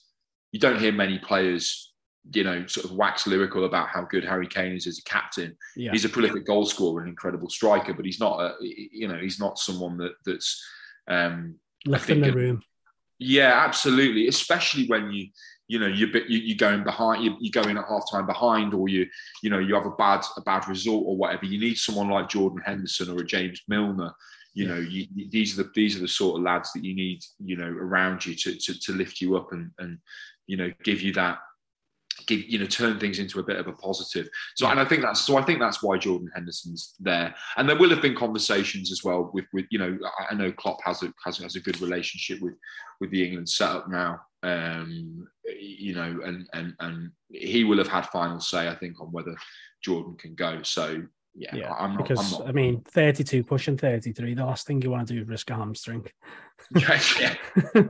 You 0.51 0.59
don't 0.59 0.79
hear 0.79 0.91
many 0.91 1.17
players, 1.17 1.92
you 2.31 2.43
know, 2.43 2.65
sort 2.67 2.86
of 2.86 2.91
wax 2.93 3.27
lyrical 3.27 3.65
about 3.65 3.89
how 3.89 4.03
good 4.03 4.23
Harry 4.23 4.47
Kane 4.47 4.73
is 4.73 4.88
as 4.88 4.99
a 4.99 5.03
captain. 5.03 5.57
Yeah. 5.75 5.91
He's 5.91 6.05
a 6.05 6.09
prolific 6.09 6.45
goal 6.45 6.65
scorer, 6.65 7.01
an 7.01 7.09
incredible 7.09 7.49
striker, 7.49 7.93
but 7.93 8.05
he's 8.05 8.19
not 8.19 8.39
a, 8.39 8.53
you 8.62 9.07
know, 9.09 9.17
he's 9.17 9.39
not 9.39 9.57
someone 9.59 9.97
that 9.97 10.13
that's 10.25 10.63
um, 11.09 11.55
Left 11.86 12.09
in 12.09 12.21
the 12.21 12.31
room. 12.31 12.63
yeah, 13.19 13.53
absolutely. 13.65 14.27
Especially 14.29 14.88
when 14.88 15.12
you, 15.12 15.27
you 15.67 15.79
know, 15.79 15.88
you're 15.88 16.15
you 16.27 16.39
you're 16.39 16.57
going 16.57 16.83
behind, 16.83 17.23
you, 17.25 17.36
you 17.41 17.51
go 17.51 17.62
in 17.63 17.77
at 17.77 17.86
half 17.89 18.03
time 18.09 18.25
behind, 18.25 18.73
or 18.73 18.88
you, 18.88 19.05
you 19.41 19.49
know, 19.49 19.59
you 19.59 19.75
have 19.75 19.86
a 19.86 19.91
bad 19.91 20.23
a 20.38 20.41
bad 20.41 20.67
result 20.69 21.03
or 21.05 21.17
whatever. 21.17 21.45
You 21.45 21.59
need 21.59 21.75
someone 21.77 22.09
like 22.09 22.29
Jordan 22.29 22.62
Henderson 22.65 23.09
or 23.09 23.21
a 23.21 23.25
James 23.25 23.62
Milner. 23.67 24.13
You 24.53 24.67
know, 24.67 24.77
you, 24.77 25.07
you- 25.15 25.29
these 25.29 25.57
are 25.59 25.63
the 25.63 25.71
these 25.75 25.97
are 25.97 26.01
the 26.01 26.07
sort 26.07 26.38
of 26.38 26.43
lads 26.43 26.71
that 26.73 26.86
you 26.86 26.95
need, 26.95 27.21
you 27.43 27.57
know, 27.57 27.67
around 27.67 28.25
you 28.25 28.33
to 28.36 28.55
to, 28.55 28.79
to 28.79 28.91
lift 28.93 29.19
you 29.19 29.36
up 29.36 29.51
and 29.51 29.71
and 29.79 29.97
you 30.47 30.55
know 30.57 30.71
give 30.83 31.01
you 31.01 31.12
that 31.13 31.39
give 32.27 32.43
you 32.47 32.59
know 32.59 32.65
turn 32.65 32.99
things 32.99 33.19
into 33.19 33.39
a 33.39 33.43
bit 33.43 33.57
of 33.57 33.67
a 33.67 33.73
positive. 33.73 34.27
So 34.55 34.67
and 34.67 34.79
i 34.79 34.86
think 34.86 35.01
that's 35.01 35.21
so 35.21 35.38
i 35.38 35.41
think 35.41 35.59
that's 35.59 35.81
why 35.81 35.97
jordan 35.97 36.31
henderson's 36.33 36.95
there. 36.99 37.36
And 37.57 37.67
there 37.67 37.77
will 37.77 37.89
have 37.89 38.01
been 38.01 38.15
conversations 38.15 38.91
as 38.91 39.03
well 39.03 39.29
with 39.33 39.45
with 39.53 39.65
you 39.69 39.79
know 39.79 39.97
i 40.29 40.33
know 40.33 40.51
klopp 40.51 40.79
has 40.83 41.03
a 41.03 41.13
has, 41.23 41.38
has 41.38 41.55
a 41.55 41.62
good 41.62 41.81
relationship 41.81 42.41
with 42.41 42.55
with 42.99 43.12
the 43.12 43.23
england 43.23 43.49
setup 43.49 43.89
now. 43.89 44.21
Um 44.43 45.27
you 45.45 45.95
know 45.95 46.19
and 46.25 46.47
and 46.53 46.73
and 46.79 47.12
he 47.29 47.63
will 47.63 47.77
have 47.77 47.88
had 47.88 48.07
final 48.07 48.39
say 48.39 48.67
i 48.67 48.75
think 48.75 48.99
on 48.99 49.12
whether 49.12 49.36
jordan 49.81 50.15
can 50.15 50.36
go. 50.36 50.63
So 50.63 51.03
yeah, 51.36 51.55
Yeah, 51.55 51.73
i'm 51.73 51.95
not 51.95 52.07
Because 52.07 52.33
i'm 52.33 52.39
not 52.39 52.49
I 52.49 52.51
mean, 52.51 52.81
32 52.81 53.43
pushing 53.43 53.77
33, 53.77 54.36
the 54.36 54.45
last 54.45 54.67
thing 54.67 54.81
you 54.81 54.91
want 54.91 55.07
to 55.07 55.13
do 55.13 55.21
is 55.21 55.27
risk 55.27 55.49
a 55.49 55.55
hamstring. 55.55 56.07
yeah. 56.75 57.36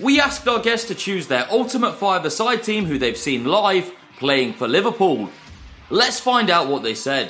We 0.00 0.20
asked 0.20 0.46
our 0.48 0.60
guests 0.60 0.88
to 0.88 0.94
choose 0.94 1.26
their 1.26 1.46
ultimate 1.50 1.92
five-a-side 1.94 2.62
team 2.62 2.84
who 2.86 2.98
they've 2.98 3.16
seen 3.16 3.44
live 3.44 3.92
playing 4.18 4.54
for 4.54 4.66
Liverpool. 4.66 5.30
Let's 5.90 6.18
find 6.18 6.50
out 6.50 6.68
what 6.68 6.82
they 6.82 6.94
said. 6.94 7.26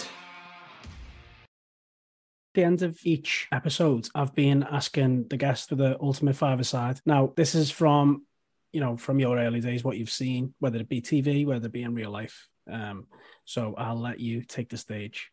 At 2.54 2.54
the 2.54 2.64
end 2.64 2.82
of 2.82 2.98
each 3.04 3.48
episode, 3.50 4.08
I've 4.14 4.34
been 4.34 4.62
asking 4.62 5.28
the 5.28 5.36
guests 5.36 5.66
for 5.68 5.74
the 5.74 5.96
ultimate 6.00 6.36
five 6.36 6.60
aside. 6.60 7.00
Now, 7.06 7.32
this 7.36 7.54
is 7.54 7.70
from, 7.70 8.24
you 8.72 8.80
know, 8.80 8.96
from 8.96 9.18
your 9.18 9.38
early 9.38 9.60
days, 9.60 9.82
what 9.82 9.96
you've 9.96 10.10
seen, 10.10 10.54
whether 10.58 10.78
it 10.78 10.88
be 10.88 11.00
TV, 11.00 11.46
whether 11.46 11.66
it 11.66 11.72
be 11.72 11.82
in 11.82 11.94
real 11.94 12.10
life. 12.10 12.46
Um, 12.70 13.06
so 13.44 13.74
I'll 13.76 13.98
let 13.98 14.20
you 14.20 14.42
take 14.42 14.68
the 14.68 14.76
stage. 14.76 15.30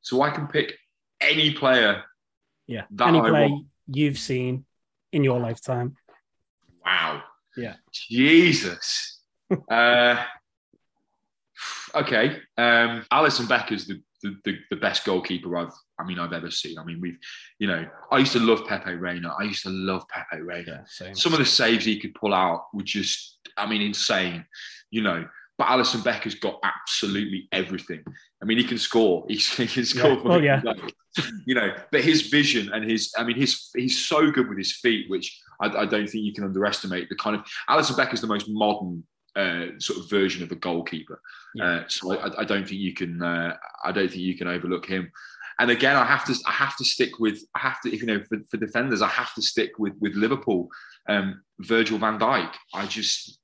so 0.00 0.20
i 0.22 0.30
can 0.30 0.48
pick 0.48 0.74
any 1.20 1.52
player 1.52 2.02
Yeah. 2.66 2.84
That 2.90 3.08
Any 3.08 3.20
I 3.20 3.28
play 3.30 3.48
want. 3.48 3.66
you've 3.86 4.18
seen 4.18 4.64
in 5.12 5.22
your 5.22 5.38
lifetime. 5.38 5.94
Wow. 6.84 7.22
Yeah. 7.56 7.74
Jesus. 7.92 9.20
uh, 9.70 10.24
okay. 11.94 12.38
Um, 12.56 13.04
Alisson 13.12 13.48
Becker's 13.48 13.86
the, 13.86 14.02
the, 14.22 14.36
the, 14.44 14.58
the 14.70 14.76
best 14.76 15.04
goalkeeper 15.04 15.56
I've, 15.56 15.72
I 15.98 16.04
mean, 16.04 16.18
I've 16.18 16.32
ever 16.32 16.50
seen. 16.50 16.78
I 16.78 16.84
mean, 16.84 17.00
we've, 17.00 17.18
you 17.58 17.66
know, 17.66 17.86
I 18.10 18.18
used 18.18 18.32
to 18.32 18.40
love 18.40 18.66
Pepe 18.66 18.94
Reina. 18.94 19.34
I 19.38 19.44
used 19.44 19.62
to 19.64 19.70
love 19.70 20.04
Pepe 20.08 20.42
Reina. 20.42 20.84
Yeah. 21.00 21.12
Some 21.12 21.32
of 21.32 21.38
the 21.38 21.46
saves 21.46 21.84
he 21.84 21.98
could 22.00 22.14
pull 22.14 22.34
out 22.34 22.66
were 22.72 22.82
just, 22.82 23.38
I 23.56 23.66
mean, 23.66 23.82
insane, 23.82 24.44
you 24.90 25.02
know. 25.02 25.26
But 25.62 25.78
Alisson 25.78 26.02
Becker's 26.02 26.34
got 26.34 26.58
absolutely 26.64 27.46
everything. 27.52 28.02
I 28.42 28.46
mean, 28.46 28.58
he 28.58 28.64
can 28.64 28.78
score. 28.78 29.24
He's, 29.28 29.48
he 29.56 29.68
can 29.68 29.84
score. 29.84 30.10
Yeah. 30.10 30.20
Oh, 30.24 30.38
yeah. 30.38 30.62
You 31.46 31.54
know, 31.54 31.72
but 31.92 32.02
his 32.02 32.22
vision 32.22 32.72
and 32.72 32.90
his, 32.90 33.12
I 33.16 33.22
mean, 33.22 33.36
his 33.36 33.70
he's 33.76 34.04
so 34.04 34.32
good 34.32 34.48
with 34.48 34.58
his 34.58 34.72
feet, 34.72 35.08
which 35.08 35.40
I, 35.60 35.66
I 35.66 35.86
don't 35.86 36.08
think 36.08 36.24
you 36.24 36.32
can 36.32 36.42
underestimate. 36.42 37.08
The 37.08 37.14
kind 37.14 37.36
of 37.36 37.44
Alisson 37.70 37.96
Becker's 37.96 38.20
the 38.20 38.26
most 38.26 38.48
modern 38.48 39.04
uh, 39.36 39.66
sort 39.78 40.00
of 40.00 40.10
version 40.10 40.42
of 40.42 40.50
a 40.50 40.56
goalkeeper. 40.56 41.20
Yeah. 41.54 41.64
Uh, 41.64 41.84
so 41.86 42.18
I, 42.18 42.40
I 42.40 42.44
don't 42.44 42.66
think 42.66 42.80
you 42.80 42.94
can. 42.94 43.22
Uh, 43.22 43.56
I 43.84 43.92
don't 43.92 44.08
think 44.08 44.22
you 44.22 44.36
can 44.36 44.48
overlook 44.48 44.86
him. 44.86 45.12
And 45.60 45.70
again, 45.70 45.94
I 45.94 46.04
have 46.04 46.24
to. 46.24 46.34
I 46.44 46.52
have 46.52 46.76
to 46.78 46.84
stick 46.84 47.20
with. 47.20 47.38
I 47.54 47.60
have 47.60 47.80
to. 47.82 47.96
You 47.96 48.06
know, 48.06 48.22
for, 48.22 48.38
for 48.50 48.56
defenders, 48.56 49.00
I 49.00 49.08
have 49.08 49.32
to 49.34 49.42
stick 49.42 49.78
with 49.78 49.92
with 50.00 50.14
Liverpool. 50.16 50.70
Um, 51.08 51.42
Virgil 51.60 51.98
Van 51.98 52.18
Dijk. 52.18 52.52
I 52.74 52.86
just, 52.86 53.38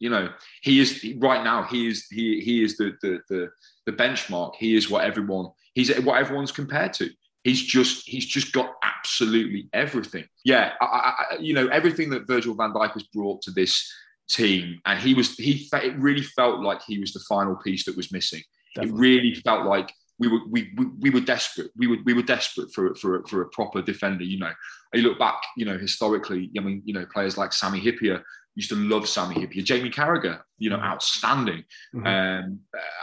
you 0.00 0.08
know, 0.08 0.30
he 0.62 0.80
is 0.80 1.06
right 1.18 1.44
now. 1.44 1.62
He 1.62 1.86
is. 1.86 2.06
He 2.10 2.40
he 2.40 2.64
is 2.64 2.76
the 2.76 2.96
the 3.02 3.20
the, 3.28 3.50
the 3.86 3.92
benchmark. 3.92 4.56
He 4.56 4.74
is 4.74 4.90
what 4.90 5.04
everyone. 5.04 5.50
He's 5.74 5.94
what 6.00 6.18
everyone's 6.18 6.50
compared 6.50 6.94
to. 6.94 7.10
He's 7.44 7.62
just. 7.62 8.08
He's 8.08 8.26
just 8.26 8.52
got 8.52 8.72
absolutely 8.82 9.68
everything. 9.72 10.24
Yeah. 10.44 10.72
I, 10.80 10.84
I, 10.86 11.36
you 11.38 11.54
know, 11.54 11.68
everything 11.68 12.10
that 12.10 12.26
Virgil 12.26 12.54
Van 12.54 12.72
Dijk 12.72 12.92
has 12.94 13.04
brought 13.04 13.42
to 13.42 13.50
this 13.50 13.88
team, 14.28 14.80
and 14.86 14.98
he 14.98 15.14
was. 15.14 15.36
He. 15.36 15.68
It 15.72 15.96
really 15.98 16.22
felt 16.22 16.60
like 16.60 16.82
he 16.82 16.98
was 16.98 17.12
the 17.12 17.24
final 17.28 17.56
piece 17.56 17.84
that 17.84 17.96
was 17.96 18.10
missing. 18.10 18.42
It 18.76 18.90
really 18.92 19.34
felt 19.34 19.66
like 19.66 19.92
we 20.18 20.28
were 20.28 20.40
we, 20.48 20.72
we, 20.76 20.86
we 21.00 21.10
were 21.10 21.20
desperate. 21.20 21.70
We 21.76 21.88
were 21.88 21.98
we 22.04 22.14
were 22.14 22.22
desperate 22.22 22.72
for 22.72 22.94
for 22.94 23.22
for 23.26 23.42
a 23.42 23.48
proper 23.48 23.82
defender. 23.82 24.24
You 24.24 24.38
know, 24.38 24.52
you 24.94 25.02
look 25.02 25.18
back. 25.18 25.42
You 25.56 25.66
know, 25.66 25.76
historically, 25.76 26.50
I 26.56 26.60
mean, 26.60 26.82
you 26.86 26.94
know, 26.94 27.06
players 27.12 27.36
like 27.36 27.52
Sami 27.52 27.80
Hyypiä 27.80 28.22
used 28.56 28.68
to 28.70 28.76
love 28.76 29.08
Sami 29.08 29.34
Hyypiä. 29.36 29.64
Jamie 29.64 29.90
Carragher, 29.90 30.40
you 30.58 30.70
know, 30.70 30.78
outstanding. 30.80 31.64
Mhm. 31.94 32.06
Um, 32.06 32.60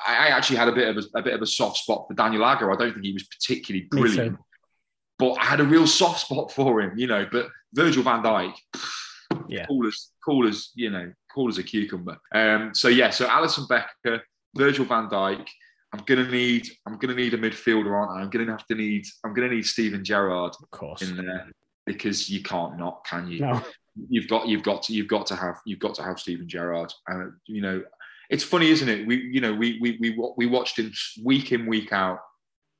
I, 0.07 0.13
I 0.15 0.27
actually 0.29 0.57
had 0.57 0.67
a 0.67 0.73
bit 0.73 0.89
of 0.95 1.03
a, 1.03 1.19
a 1.19 1.21
bit 1.21 1.33
of 1.33 1.41
a 1.41 1.45
soft 1.47 1.77
spot 1.77 2.05
for 2.07 2.13
Daniel 2.13 2.45
Agger. 2.45 2.71
I 2.71 2.75
don't 2.75 2.93
think 2.93 3.05
he 3.05 3.13
was 3.13 3.23
particularly 3.27 3.87
brilliant, 3.89 4.37
but 5.17 5.33
I 5.33 5.45
had 5.45 5.59
a 5.59 5.63
real 5.65 5.87
soft 5.87 6.19
spot 6.21 6.51
for 6.51 6.81
him. 6.81 6.97
You 6.97 7.07
know, 7.07 7.25
but 7.31 7.47
Virgil 7.73 8.03
Van 8.03 8.21
Dijk, 8.23 8.53
Yeah. 9.47 9.65
cool 9.67 9.87
as 9.87 10.09
cool 10.25 10.47
as 10.47 10.69
you 10.75 10.89
know, 10.89 11.11
cool 11.33 11.47
as 11.49 11.57
a 11.57 11.63
cucumber. 11.63 12.17
Um, 12.33 12.73
so 12.73 12.87
yeah, 12.89 13.09
so 13.09 13.25
Alisson 13.27 13.67
Becker, 13.69 14.21
Virgil 14.55 14.85
Van 14.85 15.07
Dijk. 15.09 15.47
I'm 15.93 16.03
gonna 16.05 16.29
need 16.29 16.67
I'm 16.85 16.97
gonna 16.97 17.15
need 17.15 17.33
a 17.33 17.37
midfielder, 17.37 17.91
aren't 17.91 18.11
I? 18.11 18.21
I'm 18.21 18.29
gonna 18.29 18.51
have 18.51 18.65
to 18.67 18.75
need 18.75 19.05
I'm 19.23 19.33
gonna 19.33 19.49
need 19.49 19.65
Steven 19.65 20.03
Gerrard 20.03 20.53
Of 20.61 20.69
course. 20.71 21.01
in 21.01 21.15
there 21.15 21.49
because 21.85 22.29
you 22.29 22.43
can't 22.43 22.77
not, 22.77 23.05
can 23.05 23.27
you? 23.29 23.39
No. 23.39 23.63
You've 24.09 24.27
got 24.27 24.47
you've 24.47 24.63
got 24.63 24.83
to 24.83 24.93
you've 24.93 25.07
got 25.07 25.25
to 25.27 25.35
have 25.35 25.59
you've 25.65 25.79
got 25.79 25.95
to 25.95 26.03
have 26.03 26.19
Steven 26.19 26.47
Gerrard. 26.47 26.93
Uh, 27.11 27.25
you 27.45 27.61
know, 27.61 27.83
it's 28.29 28.43
funny, 28.43 28.69
isn't 28.69 28.89
it? 28.89 29.07
We 29.07 29.17
you 29.17 29.41
know 29.41 29.53
we 29.53 29.79
we 29.79 29.97
we 29.99 30.17
we 30.37 30.45
watched 30.45 30.77
him 30.79 30.91
week 31.23 31.51
in 31.51 31.65
week 31.65 31.93
out, 31.93 32.19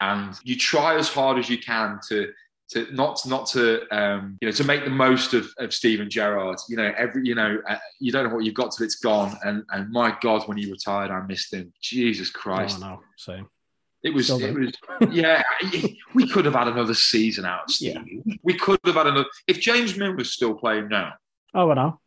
and 0.02 0.34
you 0.44 0.58
try 0.58 0.96
as 0.96 1.10
hard 1.10 1.40
as 1.40 1.50
you 1.50 1.58
can 1.58 2.00
to 2.10 2.32
to 2.70 2.88
not 2.94 3.26
not 3.26 3.48
to 3.48 3.88
um, 3.96 4.38
you 4.42 4.48
know 4.48 4.52
to 4.52 4.64
make 4.64 4.84
the 4.84 4.90
most 4.90 5.34
of, 5.34 5.48
of 5.58 5.74
Steven 5.74 6.10
Gerrard. 6.10 6.58
You 6.70 6.78
know 6.78 6.94
every 6.98 7.26
you 7.26 7.36
know 7.36 7.60
uh, 7.68 7.78
you 8.00 8.12
don't 8.12 8.28
know 8.28 8.36
what 8.36 8.44
you've 8.44 8.56
got 8.56 8.72
till 8.72 8.86
it's 8.86 8.96
gone. 8.96 9.38
And 9.44 9.64
and 9.72 9.90
my 9.92 10.16
God, 10.22 10.48
when 10.48 10.58
he 10.58 10.70
retired, 10.70 11.12
I 11.12 11.22
missed 11.22 11.54
him. 11.54 11.72
Jesus 11.82 12.30
Christ, 12.30 12.80
Oh, 12.82 12.88
no. 12.88 13.04
Same. 13.18 13.48
It 14.08 14.14
was 14.14 14.26
Still 14.26 14.42
it 14.44 14.54
was 14.56 14.74
yeah. 15.12 15.44
we 16.14 16.28
could 16.28 16.46
have 16.46 16.56
had 16.56 16.68
another 16.68 16.94
season 16.94 17.46
out. 17.46 17.70
Steve. 17.70 18.24
We 18.44 18.54
could 18.56 18.80
have 18.86 18.96
had 18.96 19.08
another. 19.08 19.28
If 19.48 19.60
James 19.60 19.94
Milner's 19.98 20.34
still 20.34 20.56
playing 20.56 20.88
now, 20.90 21.14
Oh, 21.54 21.72
no. 21.74 22.00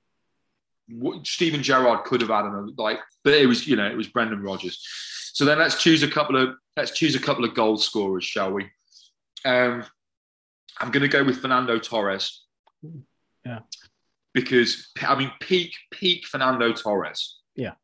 what- 0.89 1.27
Steven 1.27 1.63
Gerrard 1.63 2.05
could 2.05 2.21
have 2.21 2.31
had 2.31 2.45
another 2.47 2.73
like, 2.77 2.99
but 3.25 3.35
it 3.35 3.47
was 3.47 3.67
you 3.67 3.77
know 3.77 3.87
it 3.87 3.97
was 3.97 4.09
Brendan 4.09 4.43
Rodgers. 4.43 4.85
So 5.33 5.45
then 5.45 5.59
let's 5.59 5.81
choose 5.83 6.03
a 6.03 6.09
couple 6.09 6.37
of 6.37 6.57
let's 6.77 6.91
choose 6.91 7.15
a 7.15 7.21
couple 7.21 7.45
of 7.45 7.55
goal 7.55 7.77
scorers, 7.77 8.25
shall 8.25 8.53
we? 8.53 8.65
Um, 9.45 9.85
I'm 10.79 10.91
going 10.91 11.03
to 11.03 11.09
go 11.09 11.23
with 11.25 11.41
Fernando 11.41 11.79
Torres. 11.79 12.43
Yeah. 13.45 13.61
Because 14.35 14.91
I 15.03 15.15
mean, 15.17 15.31
peak 15.41 15.75
peak 15.91 16.27
Fernando 16.27 16.73
Torres. 16.73 17.39
Yeah. 17.55 17.75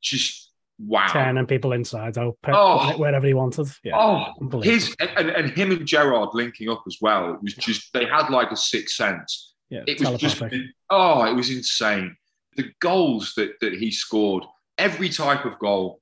Just 0.00 0.47
wow. 0.78 1.06
Turning 1.08 1.46
people 1.46 1.72
inside 1.72 2.16
out, 2.18 2.36
Oh. 2.46 2.96
wherever 2.98 3.26
he 3.26 3.34
wanted. 3.34 3.68
Yeah. 3.82 3.96
Oh, 3.96 4.60
his 4.60 4.94
and, 5.00 5.28
and 5.30 5.50
him 5.50 5.70
and 5.72 5.86
Gerrard 5.86 6.30
linking 6.34 6.68
up 6.68 6.82
as 6.86 6.98
well. 7.00 7.34
It 7.34 7.42
was 7.42 7.54
just 7.54 7.92
they 7.92 8.04
had 8.06 8.28
like 8.30 8.50
a 8.50 8.56
sixth 8.56 8.94
sense. 8.96 9.54
yeah. 9.70 9.82
It 9.86 10.00
was 10.00 10.20
just 10.20 10.42
oh, 10.90 11.24
it 11.24 11.34
was 11.34 11.50
insane. 11.50 12.16
The 12.56 12.70
goals 12.80 13.34
that 13.36 13.52
that 13.60 13.74
he 13.74 13.90
scored, 13.90 14.44
every 14.76 15.08
type 15.08 15.44
of 15.44 15.58
goal. 15.58 16.00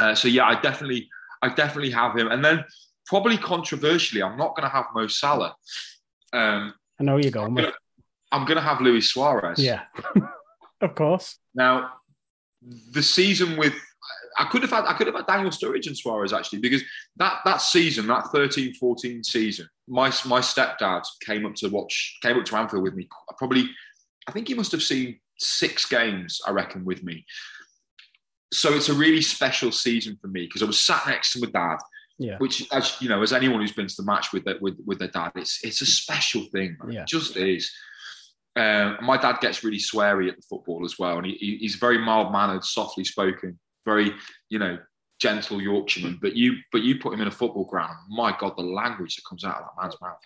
Uh, 0.00 0.14
so 0.14 0.26
yeah, 0.28 0.46
I 0.46 0.58
definitely, 0.60 1.08
I 1.42 1.50
definitely 1.50 1.90
have 1.90 2.16
him. 2.16 2.28
And 2.28 2.42
then 2.42 2.64
probably 3.06 3.36
controversially, 3.36 4.22
I'm 4.22 4.38
not 4.38 4.56
going 4.56 4.62
to 4.66 4.74
have 4.74 4.86
Mo 4.94 5.06
Salah. 5.06 5.54
Um, 6.32 6.72
I 6.98 7.04
know 7.04 7.18
you're 7.18 7.30
going. 7.30 7.58
I'm 8.30 8.46
going 8.46 8.56
to 8.56 8.62
have 8.62 8.80
Luis 8.80 9.08
Suarez. 9.12 9.58
Yeah. 9.58 9.82
of 10.80 10.94
course. 10.94 11.36
Now, 11.54 11.90
the 12.92 13.02
season 13.02 13.56
with 13.56 13.74
I 14.38 14.44
could 14.44 14.62
have 14.62 14.70
had 14.70 14.84
I 14.84 14.94
could 14.94 15.06
have 15.06 15.16
had 15.16 15.26
Daniel 15.26 15.50
Sturridge 15.50 15.86
and 15.86 15.96
Suarez 15.96 16.32
actually 16.32 16.60
because 16.60 16.82
that 17.16 17.40
that 17.44 17.60
season 17.60 18.06
that 18.06 18.24
13-14 18.26 19.24
season 19.24 19.68
my 19.88 20.06
my 20.26 20.40
stepdad 20.40 21.02
came 21.24 21.44
up 21.46 21.54
to 21.56 21.68
watch 21.68 22.18
came 22.22 22.38
up 22.38 22.44
to 22.46 22.56
Anfield 22.56 22.82
with 22.82 22.94
me 22.94 23.08
probably 23.36 23.68
I 24.26 24.32
think 24.32 24.48
he 24.48 24.54
must 24.54 24.72
have 24.72 24.82
seen 24.82 25.18
six 25.38 25.86
games 25.86 26.40
I 26.46 26.52
reckon 26.52 26.84
with 26.84 27.02
me 27.02 27.24
so 28.52 28.74
it's 28.74 28.88
a 28.88 28.94
really 28.94 29.22
special 29.22 29.72
season 29.72 30.16
for 30.20 30.28
me 30.28 30.46
because 30.46 30.62
I 30.62 30.66
was 30.66 30.78
sat 30.78 31.06
next 31.06 31.32
to 31.32 31.40
my 31.40 31.50
dad 31.50 31.78
Yeah. 32.18 32.38
Which, 32.38 32.68
as 32.72 33.00
you 33.00 33.08
know, 33.08 33.22
as 33.22 33.32
anyone 33.32 33.60
who's 33.60 33.72
been 33.72 33.88
to 33.88 33.94
the 33.96 34.04
match 34.04 34.32
with 34.32 34.44
their, 34.44 34.56
with, 34.60 34.76
with 34.86 34.98
their 34.98 35.08
dad, 35.08 35.32
it's 35.34 35.58
it's 35.64 35.80
a 35.80 35.86
special 35.86 36.42
thing. 36.52 36.76
Yeah. 36.88 37.02
It 37.02 37.08
just 37.08 37.36
is. 37.36 37.72
Um, 38.54 38.98
my 39.02 39.16
dad 39.16 39.36
gets 39.40 39.64
really 39.64 39.78
sweary 39.78 40.28
at 40.28 40.36
the 40.36 40.42
football 40.42 40.84
as 40.84 40.98
well, 40.98 41.16
and 41.16 41.26
he, 41.26 41.32
he- 41.34 41.56
he's 41.58 41.76
very 41.76 41.98
mild 41.98 42.32
mannered, 42.32 42.64
softly 42.64 43.04
spoken, 43.04 43.58
very 43.86 44.12
you 44.50 44.58
know 44.58 44.78
gentle 45.20 45.60
Yorkshireman. 45.62 46.18
But 46.20 46.36
you 46.36 46.56
but 46.70 46.82
you 46.82 46.98
put 46.98 47.14
him 47.14 47.20
in 47.22 47.28
a 47.28 47.32
football 47.32 47.64
ground, 47.64 47.94
my 48.10 48.36
God, 48.38 48.54
the 48.56 48.62
language 48.62 49.16
that 49.16 49.22
comes 49.28 49.44
out 49.44 49.56
of 49.56 49.62
that 49.64 49.82
man's 49.82 49.96
mouth. 50.02 50.18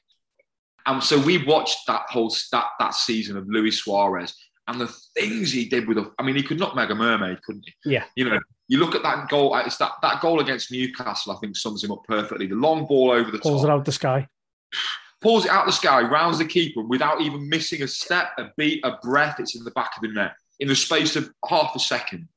And 0.86 1.02
so 1.02 1.18
we 1.20 1.44
watched 1.44 1.78
that 1.86 2.02
whole 2.08 2.34
that 2.52 2.66
that 2.78 2.94
season 2.94 3.36
of 3.36 3.46
Luis 3.48 3.78
Suarez 3.84 4.34
and 4.68 4.80
the 4.80 4.88
things 5.16 5.52
he 5.52 5.68
did 5.68 5.86
with 5.86 5.98
a. 5.98 6.10
I 6.18 6.22
mean, 6.24 6.34
he 6.36 6.42
could 6.42 6.58
not 6.58 6.74
make 6.74 6.90
a 6.90 6.94
mermaid, 6.96 7.40
couldn't 7.42 7.64
he? 7.66 7.92
Yeah. 7.92 8.04
You 8.16 8.28
know, 8.28 8.40
you 8.68 8.78
look 8.78 8.94
at 8.96 9.02
that 9.04 9.28
goal. 9.28 9.54
It's 9.58 9.76
that 9.76 9.92
that 10.02 10.20
goal 10.20 10.40
against 10.40 10.72
Newcastle. 10.72 11.32
I 11.32 11.36
think 11.40 11.56
sums 11.56 11.84
him 11.84 11.92
up 11.92 12.02
perfectly. 12.08 12.46
The 12.48 12.56
long 12.56 12.86
ball 12.86 13.10
over 13.12 13.30
the 13.30 13.38
Pulls 13.38 13.62
top 13.62 13.68
it 13.70 13.72
out 13.72 13.84
the 13.84 13.92
sky. 13.92 14.26
pulls 15.20 15.44
it 15.44 15.50
out 15.50 15.60
of 15.62 15.66
the 15.66 15.72
sky, 15.72 16.02
rounds 16.02 16.38
the 16.38 16.44
keeper 16.44 16.82
without 16.82 17.20
even 17.20 17.48
missing 17.48 17.82
a 17.82 17.88
step, 17.88 18.28
a 18.38 18.50
beat, 18.56 18.84
a 18.84 18.96
breath. 19.02 19.40
It's 19.40 19.56
in 19.56 19.64
the 19.64 19.70
back 19.72 19.90
of 19.96 20.02
the 20.02 20.08
net 20.08 20.32
in 20.60 20.68
the 20.68 20.76
space 20.76 21.16
of 21.16 21.30
half 21.48 21.74
a 21.74 21.78
second. 21.78 22.28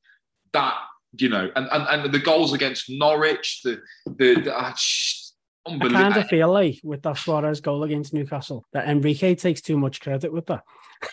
That 0.54 0.76
you 1.18 1.30
know, 1.30 1.50
and 1.56 1.68
and, 1.72 2.04
and 2.06 2.14
the 2.14 2.20
goals 2.20 2.54
against 2.54 2.90
Norwich, 2.90 3.62
the 3.64 3.80
the, 4.06 4.42
the 4.42 4.58
uh, 4.58 4.74
sh- 4.76 5.16
I 5.68 5.72
kind 5.72 5.84
unbelievable. 5.84 6.22
of 6.22 6.28
feel 6.30 6.52
like 6.52 6.80
with 6.84 7.02
that 7.04 7.18
Suarez 7.18 7.62
goal 7.62 7.84
against 7.84 8.14
Newcastle 8.14 8.66
that 8.74 8.88
Enrique 8.88 9.36
takes 9.36 9.62
too 9.62 9.78
much 9.78 10.00
credit 10.02 10.32
with 10.34 10.46
that. 10.48 10.64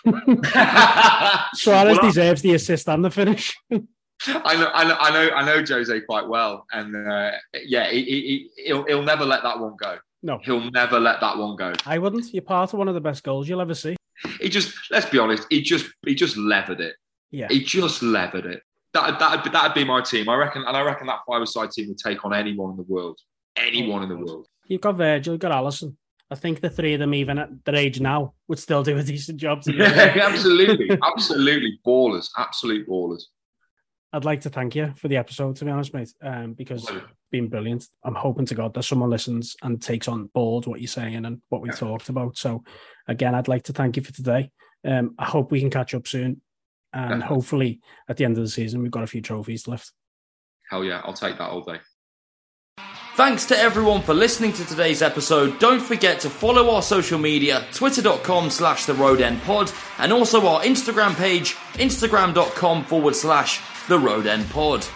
Suarez 1.55 1.99
Well, 1.99 2.07
deserves 2.09 2.43
the 2.43 2.55
assist 2.55 2.89
and 2.89 3.05
the 3.05 3.11
finish. 3.11 3.55
I 3.71 4.57
know, 4.57 4.71
I 4.73 4.85
know, 4.85 4.97
I 4.99 5.11
know, 5.11 5.31
I 5.35 5.45
know 5.45 5.65
Jose 5.67 6.01
quite 6.03 6.27
well, 6.27 6.65
and 6.73 6.97
uh, 6.97 7.33
yeah, 7.65 7.91
he, 7.91 8.03
he, 8.05 8.21
he- 8.57 8.63
he'll 8.67 8.85
he'll 8.85 9.03
never 9.03 9.25
let 9.27 9.43
that 9.43 9.59
one 9.59 9.77
go. 9.79 9.99
No. 10.23 10.39
He'll 10.43 10.71
never 10.71 10.99
let 10.99 11.21
that 11.21 11.37
one 11.37 11.57
go. 11.57 11.73
I 11.85 11.99
wouldn't. 11.99 12.33
You're 12.33 12.43
part 12.43 12.73
of 12.73 12.79
one 12.79 12.89
of 12.89 12.95
the 12.95 13.01
best 13.01 13.23
goals 13.23 13.49
you'll 13.49 13.61
ever 13.61 13.75
see. 13.75 13.97
He 14.41 14.49
just, 14.49 14.75
let's 14.91 15.07
be 15.07 15.19
honest, 15.19 15.47
he 15.51 15.63
just 15.63 15.87
he 16.07 16.15
just 16.15 16.37
levered 16.37 16.81
it. 16.81 16.97
Yeah. 17.31 17.49
He 17.51 17.63
just 17.63 18.03
levered 18.03 18.47
it. 18.47 18.63
That 18.95 19.19
that'd, 19.19 19.45
be- 19.45 19.51
that'd 19.51 19.75
be 19.75 19.85
my 19.85 20.01
team. 20.01 20.29
I 20.29 20.37
reckon, 20.37 20.63
and 20.67 20.77
I 20.77 20.81
reckon 20.83 21.07
that 21.09 21.21
five-a-side 21.29 21.71
team 21.71 21.89
would 21.89 21.99
take 21.99 22.25
on 22.25 22.33
anyone 22.33 22.71
in 22.71 22.77
the 22.77 22.83
world. 22.85 23.19
Anyone 23.57 24.03
in 24.05 24.09
the 24.09 24.17
world. 24.17 24.47
You've 24.69 24.81
got 24.81 24.97
Virgil, 24.97 25.35
you've 25.35 25.41
got 25.41 25.53
Alisson. 25.53 25.97
I 26.31 26.35
think 26.35 26.61
the 26.61 26.71
three 26.71 26.95
of 26.95 27.01
them, 27.01 27.15
even 27.15 27.39
at 27.39 27.65
their 27.65 27.77
age 27.77 28.01
now, 28.01 28.35
would 28.49 28.59
still 28.59 28.83
do 28.83 28.97
a 28.99 29.03
decent 29.03 29.39
job. 29.39 29.63
Yeah, 29.67 29.85
absolutely, 30.23 30.99
absolutely 31.05 31.79
ballers, 31.87 32.29
absolute 32.37 32.89
ballers. 32.89 33.23
I'd 34.13 34.25
like 34.25 34.41
to 34.43 34.51
thank 34.51 34.75
you 34.75 34.93
for 34.97 35.09
the 35.09 35.19
episode, 35.19 35.57
to 35.57 35.65
be 35.65 35.71
honest, 35.71 35.93
mate, 35.95 36.13
um, 36.23 36.55
because 36.55 36.85
Pleasure. 36.87 37.05
Been 37.31 37.49
brilliant. 37.49 37.87
I'm 38.05 38.15
hoping 38.15 38.47
to 38.47 38.55
God 38.55 38.75
that 38.75 38.83
someone 38.85 39.11
listens 39.11 39.57
and 39.63 39.81
takes 39.81 40.09
on 40.09 40.27
board 40.27 40.67
what 40.67 40.81
you're 40.81 40.89
saying 40.89 41.25
and 41.25 41.41
what 41.49 41.63
we 41.63 41.71
talked 41.71 42.09
about. 42.09 42.37
So, 42.37 42.65
again, 43.07 43.35
I'd 43.35 43.49
like 43.49 43.65
to 43.65 43.73
thank 43.73 43.97
you 43.97 44.03
for 44.03 44.13
today. 44.13 44.51
Um, 44.85 45.15
I 45.19 45.25
hope 45.25 45.51
we 45.51 45.61
can 45.61 45.71
catch 45.71 45.95
up 45.95 46.07
soon. 46.07 46.41
And 46.93 47.21
Definitely. 47.21 47.27
hopefully, 47.27 47.81
at 48.09 48.17
the 48.17 48.25
end 48.25 48.39
of 48.39 48.45
the 48.45 48.51
season, 48.51 48.83
we've 48.83 48.91
got 48.91 49.03
a 49.03 49.09
few 49.09 49.21
trophies 49.21 49.69
left. 49.69 49.93
Hell 50.71 50.85
yeah, 50.85 51.03
I'll 51.05 51.13
take 51.13 51.39
that 51.39 51.51
all 51.51 51.63
day. 51.63 51.79
Thanks 53.17 53.47
to 53.47 53.59
everyone 53.59 54.03
for 54.03 54.13
listening 54.13 54.53
to 54.53 54.65
today's 54.67 55.01
episode. 55.01 55.59
Don't 55.59 55.81
forget 55.81 56.21
to 56.21 56.31
follow 56.31 56.71
our 56.75 56.83
social 56.83 57.19
media, 57.19 57.65
twitter.com 57.73 58.51
slash 58.51 58.85
the 58.85 58.93
road 58.93 59.23
end 59.23 59.41
pod, 59.43 59.73
and 59.99 60.13
also 60.13 60.47
our 60.47 60.61
Instagram 60.61 61.17
page, 61.17 61.55
instagram.com 61.75 62.85
forward 62.85 63.17
slash 63.17 63.61
the 63.89 63.99
road 63.99 64.27
end 64.27 64.49
pod. 64.51 64.87